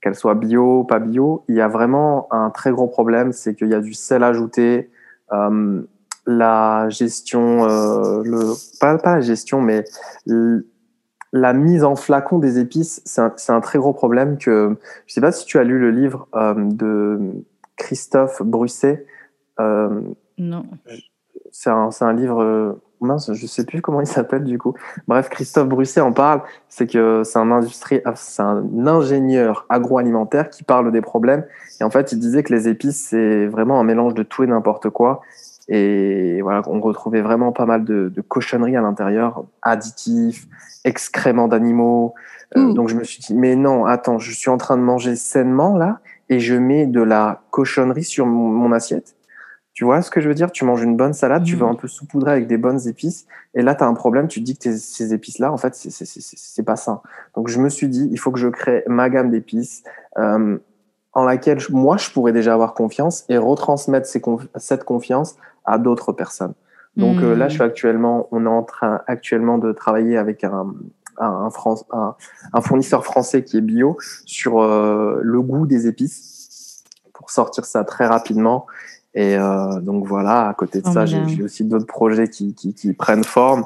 qu'elles 0.00 0.14
soient 0.14 0.34
bio, 0.34 0.84
pas 0.84 0.98
bio, 0.98 1.44
il 1.48 1.56
y 1.56 1.60
a 1.60 1.68
vraiment 1.68 2.28
un 2.30 2.48
très 2.50 2.70
gros 2.70 2.86
problème, 2.86 3.32
c'est 3.32 3.54
qu'il 3.54 3.68
y 3.68 3.74
a 3.74 3.80
du 3.80 3.92
sel 3.92 4.22
ajouté, 4.22 4.90
euh, 5.32 5.82
la 6.26 6.88
gestion, 6.88 7.64
le, 7.64 8.54
pas, 8.78 8.96
pas 8.98 9.16
la 9.16 9.20
gestion, 9.20 9.60
mais 9.60 9.84
la 11.32 11.52
mise 11.52 11.82
en 11.82 11.96
flacon 11.96 12.38
des 12.38 12.58
épices, 12.58 13.02
c'est 13.04 13.20
un, 13.20 13.34
un, 13.48 13.60
très 13.60 13.78
gros 13.78 13.92
problème 13.92 14.38
que 14.38 14.76
je 15.06 15.14
sais 15.14 15.20
pas 15.20 15.32
si 15.32 15.44
tu 15.44 15.58
as 15.58 15.64
lu 15.64 15.78
le 15.78 15.90
livre 15.90 16.28
de 16.34 17.44
Christophe 17.76 18.42
Brusset 18.42 19.06
non. 20.38 20.64
C'est 21.52 21.70
un, 21.70 21.90
un, 22.00 22.12
livre. 22.12 22.42
Euh, 22.42 22.82
mince, 23.00 23.32
je 23.32 23.46
sais 23.46 23.64
plus 23.64 23.80
comment 23.80 24.00
il 24.00 24.06
s'appelle 24.06 24.44
du 24.44 24.58
coup. 24.58 24.74
Bref, 25.08 25.28
Christophe 25.28 25.68
Brusset 25.68 26.00
en 26.00 26.12
parle. 26.12 26.42
C'est 26.68 26.86
que 26.86 27.22
c'est 27.24 27.38
un 27.38 27.50
industrie, 27.50 28.00
ah, 28.04 28.14
c'est 28.14 28.42
un 28.42 28.86
ingénieur 28.86 29.66
agroalimentaire 29.68 30.50
qui 30.50 30.64
parle 30.64 30.92
des 30.92 31.00
problèmes. 31.00 31.44
Et 31.80 31.84
en 31.84 31.90
fait, 31.90 32.12
il 32.12 32.18
disait 32.18 32.42
que 32.42 32.52
les 32.52 32.68
épices 32.68 33.08
c'est 33.08 33.46
vraiment 33.46 33.80
un 33.80 33.84
mélange 33.84 34.14
de 34.14 34.22
tout 34.22 34.44
et 34.44 34.46
n'importe 34.46 34.90
quoi. 34.90 35.22
Et 35.68 36.42
voilà, 36.42 36.62
on 36.66 36.80
retrouvait 36.80 37.22
vraiment 37.22 37.52
pas 37.52 37.64
mal 37.64 37.84
de, 37.84 38.08
de 38.08 38.20
cochonneries 38.20 38.76
à 38.76 38.80
l'intérieur, 38.80 39.44
additifs, 39.62 40.46
excréments 40.84 41.46
d'animaux. 41.46 42.14
Euh, 42.56 42.72
donc 42.72 42.88
je 42.88 42.96
me 42.96 43.04
suis 43.04 43.20
dit, 43.20 43.34
mais 43.34 43.54
non, 43.54 43.84
attends, 43.84 44.18
je 44.18 44.32
suis 44.32 44.50
en 44.50 44.56
train 44.56 44.76
de 44.76 44.82
manger 44.82 45.14
sainement 45.14 45.76
là, 45.76 46.00
et 46.28 46.40
je 46.40 46.56
mets 46.56 46.86
de 46.86 47.00
la 47.00 47.42
cochonnerie 47.50 48.02
sur 48.02 48.26
mon 48.26 48.72
assiette. 48.72 49.14
Tu 49.80 49.86
vois 49.86 50.02
ce 50.02 50.10
que 50.10 50.20
je 50.20 50.28
veux 50.28 50.34
dire? 50.34 50.52
Tu 50.52 50.66
manges 50.66 50.82
une 50.82 50.94
bonne 50.94 51.14
salade, 51.14 51.42
tu 51.42 51.56
veux 51.56 51.64
mm. 51.64 51.70
un 51.70 51.74
peu 51.74 51.88
saupoudrer 51.88 52.32
avec 52.32 52.46
des 52.46 52.58
bonnes 52.58 52.86
épices, 52.86 53.24
et 53.54 53.62
là, 53.62 53.74
tu 53.74 53.82
as 53.82 53.86
un 53.86 53.94
problème, 53.94 54.28
tu 54.28 54.40
te 54.40 54.44
dis 54.44 54.54
que 54.54 54.76
ces 54.76 55.14
épices-là, 55.14 55.50
en 55.50 55.56
fait, 55.56 55.74
c'est 55.74 56.62
pas 56.62 56.76
sain. 56.76 57.00
Donc, 57.34 57.48
je 57.48 57.58
me 57.58 57.70
suis 57.70 57.88
dit, 57.88 58.06
il 58.12 58.18
faut 58.18 58.30
que 58.30 58.38
je 58.38 58.48
crée 58.48 58.84
ma 58.86 59.08
gamme 59.08 59.30
d'épices 59.30 59.82
euh, 60.18 60.58
en 61.14 61.24
laquelle 61.24 61.60
moi, 61.70 61.96
je 61.96 62.10
pourrais 62.10 62.34
déjà 62.34 62.52
avoir 62.52 62.74
confiance 62.74 63.24
et 63.30 63.38
retransmettre 63.38 64.06
cette 64.56 64.84
confiance 64.84 65.36
à 65.64 65.78
d'autres 65.78 66.12
personnes. 66.12 66.52
Donc 66.96 67.22
euh, 67.22 67.34
là, 67.34 67.48
je 67.48 67.54
suis 67.54 67.62
mm. 67.62 67.66
actuellement, 67.66 68.28
on 68.32 68.44
est 68.44 68.50
en 68.50 68.64
train 68.64 69.00
actuellement 69.06 69.56
de 69.56 69.72
travailler 69.72 70.18
avec 70.18 70.44
un, 70.44 70.74
un, 71.16 71.48
un, 71.92 72.16
un 72.52 72.60
fournisseur 72.60 73.02
français 73.02 73.44
qui 73.44 73.56
est 73.56 73.62
bio 73.62 73.96
sur 74.26 74.60
euh, 74.60 75.20
le 75.22 75.40
goût 75.40 75.66
des 75.66 75.86
épices 75.86 76.84
pour 77.14 77.30
sortir 77.30 77.64
ça 77.64 77.82
très 77.84 78.06
rapidement 78.06 78.66
et 79.14 79.36
euh, 79.36 79.80
donc 79.80 80.06
voilà, 80.06 80.48
à 80.48 80.54
côté 80.54 80.80
de 80.80 80.86
ça, 80.86 81.04
j'ai 81.06 81.42
aussi 81.42 81.64
d'autres 81.64 81.86
projets 81.86 82.28
qui, 82.28 82.54
qui, 82.54 82.74
qui, 82.74 82.92
prennent 82.92 83.24
forme. 83.24 83.64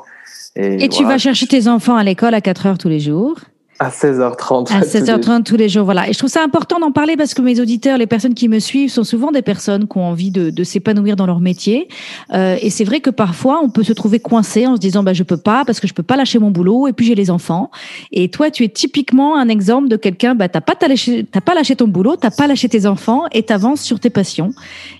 Et, 0.56 0.84
et 0.84 0.88
tu 0.88 1.04
vas 1.04 1.18
chercher 1.18 1.46
tes 1.46 1.68
enfants 1.68 1.96
à 1.96 2.04
l'école 2.04 2.34
à 2.34 2.40
4 2.40 2.66
heures 2.66 2.78
tous 2.78 2.88
les 2.88 3.00
jours 3.00 3.36
à 3.78 3.90
16h30. 3.90 4.72
À 4.72 4.80
16h30 4.82 5.42
tous 5.42 5.56
les 5.56 5.68
jours, 5.68 5.84
voilà. 5.84 6.08
Et 6.08 6.12
je 6.12 6.18
trouve 6.18 6.30
ça 6.30 6.42
important 6.42 6.78
d'en 6.78 6.92
parler 6.92 7.16
parce 7.16 7.34
que 7.34 7.42
mes 7.42 7.60
auditeurs, 7.60 7.98
les 7.98 8.06
personnes 8.06 8.34
qui 8.34 8.48
me 8.48 8.58
suivent, 8.58 8.90
sont 8.90 9.04
souvent 9.04 9.32
des 9.32 9.42
personnes 9.42 9.88
qui 9.88 9.98
ont 9.98 10.04
envie 10.04 10.30
de, 10.30 10.50
de 10.50 10.64
s'épanouir 10.64 11.16
dans 11.16 11.26
leur 11.26 11.40
métier. 11.40 11.88
Euh, 12.32 12.56
et 12.60 12.70
c'est 12.70 12.84
vrai 12.84 13.00
que 13.00 13.10
parfois, 13.10 13.60
on 13.62 13.70
peut 13.70 13.82
se 13.82 13.92
trouver 13.92 14.20
coincé 14.20 14.66
en 14.66 14.76
se 14.76 14.80
disant, 14.80 15.02
bah, 15.02 15.12
je 15.12 15.22
peux 15.22 15.36
pas 15.36 15.64
parce 15.64 15.80
que 15.80 15.86
je 15.86 15.94
peux 15.94 16.02
pas 16.02 16.16
lâcher 16.16 16.38
mon 16.38 16.50
boulot 16.50 16.86
et 16.86 16.92
puis 16.92 17.06
j'ai 17.06 17.14
les 17.14 17.30
enfants. 17.30 17.70
Et 18.12 18.28
toi, 18.28 18.50
tu 18.50 18.64
es 18.64 18.68
typiquement 18.68 19.36
un 19.36 19.48
exemple 19.48 19.88
de 19.88 19.96
quelqu'un, 19.96 20.34
bah, 20.34 20.48
t'as 20.48 20.60
pas, 20.60 20.74
t'as 20.74 21.40
pas 21.40 21.54
lâché 21.54 21.76
ton 21.76 21.88
boulot, 21.88 22.16
t'as 22.16 22.30
pas 22.30 22.46
lâché 22.46 22.68
tes 22.68 22.86
enfants 22.86 23.24
et 23.32 23.42
t'avances 23.42 23.80
sur 23.80 23.98
tes 24.00 24.10
passions. 24.10 24.52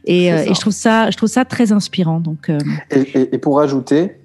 Et, 0.05 0.33
euh, 0.33 0.45
et, 0.45 0.55
je 0.55 0.61
trouve 0.61 0.73
ça, 0.73 1.11
je 1.11 1.17
trouve 1.17 1.29
ça 1.29 1.45
très 1.45 1.73
inspirant. 1.73 2.21
Donc, 2.21 2.49
euh... 2.49 2.59
et, 2.91 3.01
et, 3.01 3.35
et 3.35 3.39
pour 3.39 3.61
ajouter, 3.61 4.17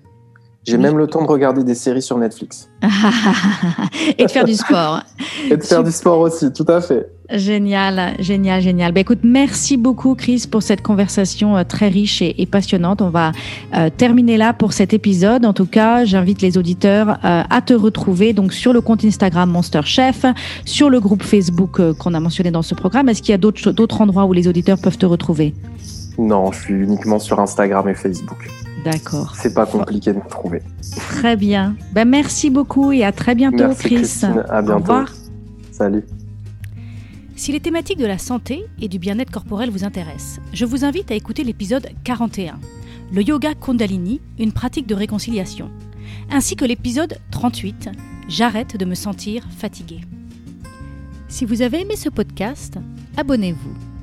j'ai 0.68 0.78
même 0.78 0.97
le 0.97 1.07
temps 1.07 1.22
de 1.22 1.28
regarder 1.28 1.64
des 1.64 1.74
séries 1.74 2.01
sur 2.01 2.18
Netflix. 2.18 2.70
et 4.18 4.26
de 4.26 4.30
faire 4.30 4.43
du 4.43 4.53
sport. 4.53 5.01
et 5.49 5.55
de 5.55 5.64
faire 5.64 5.84
du 5.84 5.91
sport 5.91 6.20
aussi, 6.20 6.51
tout 6.51 6.66
à 6.68 6.82
fait. 6.82 7.10
Génial, 7.32 8.16
génial, 8.20 8.62
génial. 8.62 8.91
Ben, 8.91 9.01
écoute, 9.01 9.20
merci 9.24 9.78
beaucoup 9.78 10.16
Chris 10.16 10.45
pour 10.49 10.64
cette 10.64 10.82
conversation 10.82 11.55
euh, 11.55 11.64
très 11.64 11.88
riche 11.88 12.22
et, 12.22 12.45
passionnante. 12.45 13.01
On 13.01 13.10
va 13.10 13.32
euh, 13.76 13.89
terminer 13.95 14.36
là 14.38 14.51
pour 14.51 14.74
cet 14.74 14.93
épisode. 14.93 15.45
En 15.45 15.53
tout 15.53 15.66
cas, 15.66 16.05
j'invite 16.05 16.41
les 16.41 16.57
auditeurs 16.57 17.20
euh, 17.24 17.43
à 17.49 17.62
te 17.62 17.74
retrouver 17.74 18.34
donc 18.34 18.51
sur 18.51 18.74
le 18.74 18.82
compte 18.82 19.05
Instagram 19.05 19.49
Monster 19.49 19.82
Chef, 19.86 20.26
sur 20.66 20.89
le 20.89 20.99
groupe 20.99 21.24
Facebook 21.24 21.80
qu'on 21.93 22.14
a 22.14 22.20
mentionné 22.20 22.51
dans 22.51 22.64
ce 22.64 22.76
programme. 22.76 23.10
Est-ce 23.10 23.22
qu'il 23.22 23.32
y 23.32 23.36
a 23.36 23.38
d'autres 23.38 24.01
endroits 24.01 24.26
où 24.26 24.34
les 24.34 24.47
auditeurs 24.47 24.78
peuvent 24.82 24.97
te 24.97 25.05
retrouver? 25.05 25.53
Non, 26.18 26.51
je 26.51 26.60
suis 26.60 26.74
uniquement 26.74 27.20
sur 27.20 27.39
Instagram 27.39 27.88
et 27.88 27.93
Facebook. 27.93 28.49
D'accord. 28.84 29.36
C'est 29.36 29.53
pas 29.53 29.65
compliqué 29.65 30.13
de 30.13 30.17
me 30.17 30.27
trouver. 30.30 30.61
Très 30.95 31.36
bien. 31.36 31.75
Ben, 31.93 32.07
merci 32.07 32.49
beaucoup 32.49 32.91
et 32.91 33.03
à 33.03 33.11
très 33.11 33.36
bientôt, 33.36 33.67
Merci, 33.67 33.80
Chris. 33.84 33.95
Christine. 33.95 34.43
À 34.49 34.59
Au 34.59 34.63
bientôt. 34.63 34.80
revoir. 34.80 35.13
Salut. 35.71 36.03
Si 37.36 37.51
les 37.51 37.59
thématiques 37.59 37.99
de 37.99 38.05
la 38.05 38.17
santé 38.17 38.65
et 38.82 38.88
du 38.88 38.99
bien-être 38.99 39.32
corporel 39.32 39.69
vous 39.69 39.86
intéressent, 39.86 40.39
je 40.53 40.65
vous 40.65 40.84
invite 40.84 41.09
à 41.11 41.15
écouter 41.15 41.43
l'épisode 41.43 41.88
41, 42.03 42.59
le 43.13 43.21
yoga 43.21 43.53
Kundalini, 43.55 44.19
une 44.38 44.51
pratique 44.51 44.88
de 44.88 44.95
réconciliation, 44.95 45.69
ainsi 46.32 46.55
que 46.55 46.65
l'épisode 46.65 47.17
38, 47.32 47.89
J'arrête 48.30 48.77
de 48.77 48.86
me 48.86 48.93
sentir 48.93 49.43
fatigué. 49.57 50.01
Si 51.30 51.45
vous 51.45 51.63
avez 51.63 51.82
aimé 51.82 51.95
ce 51.95 52.09
podcast, 52.09 52.75
abonnez-vous 53.17 53.73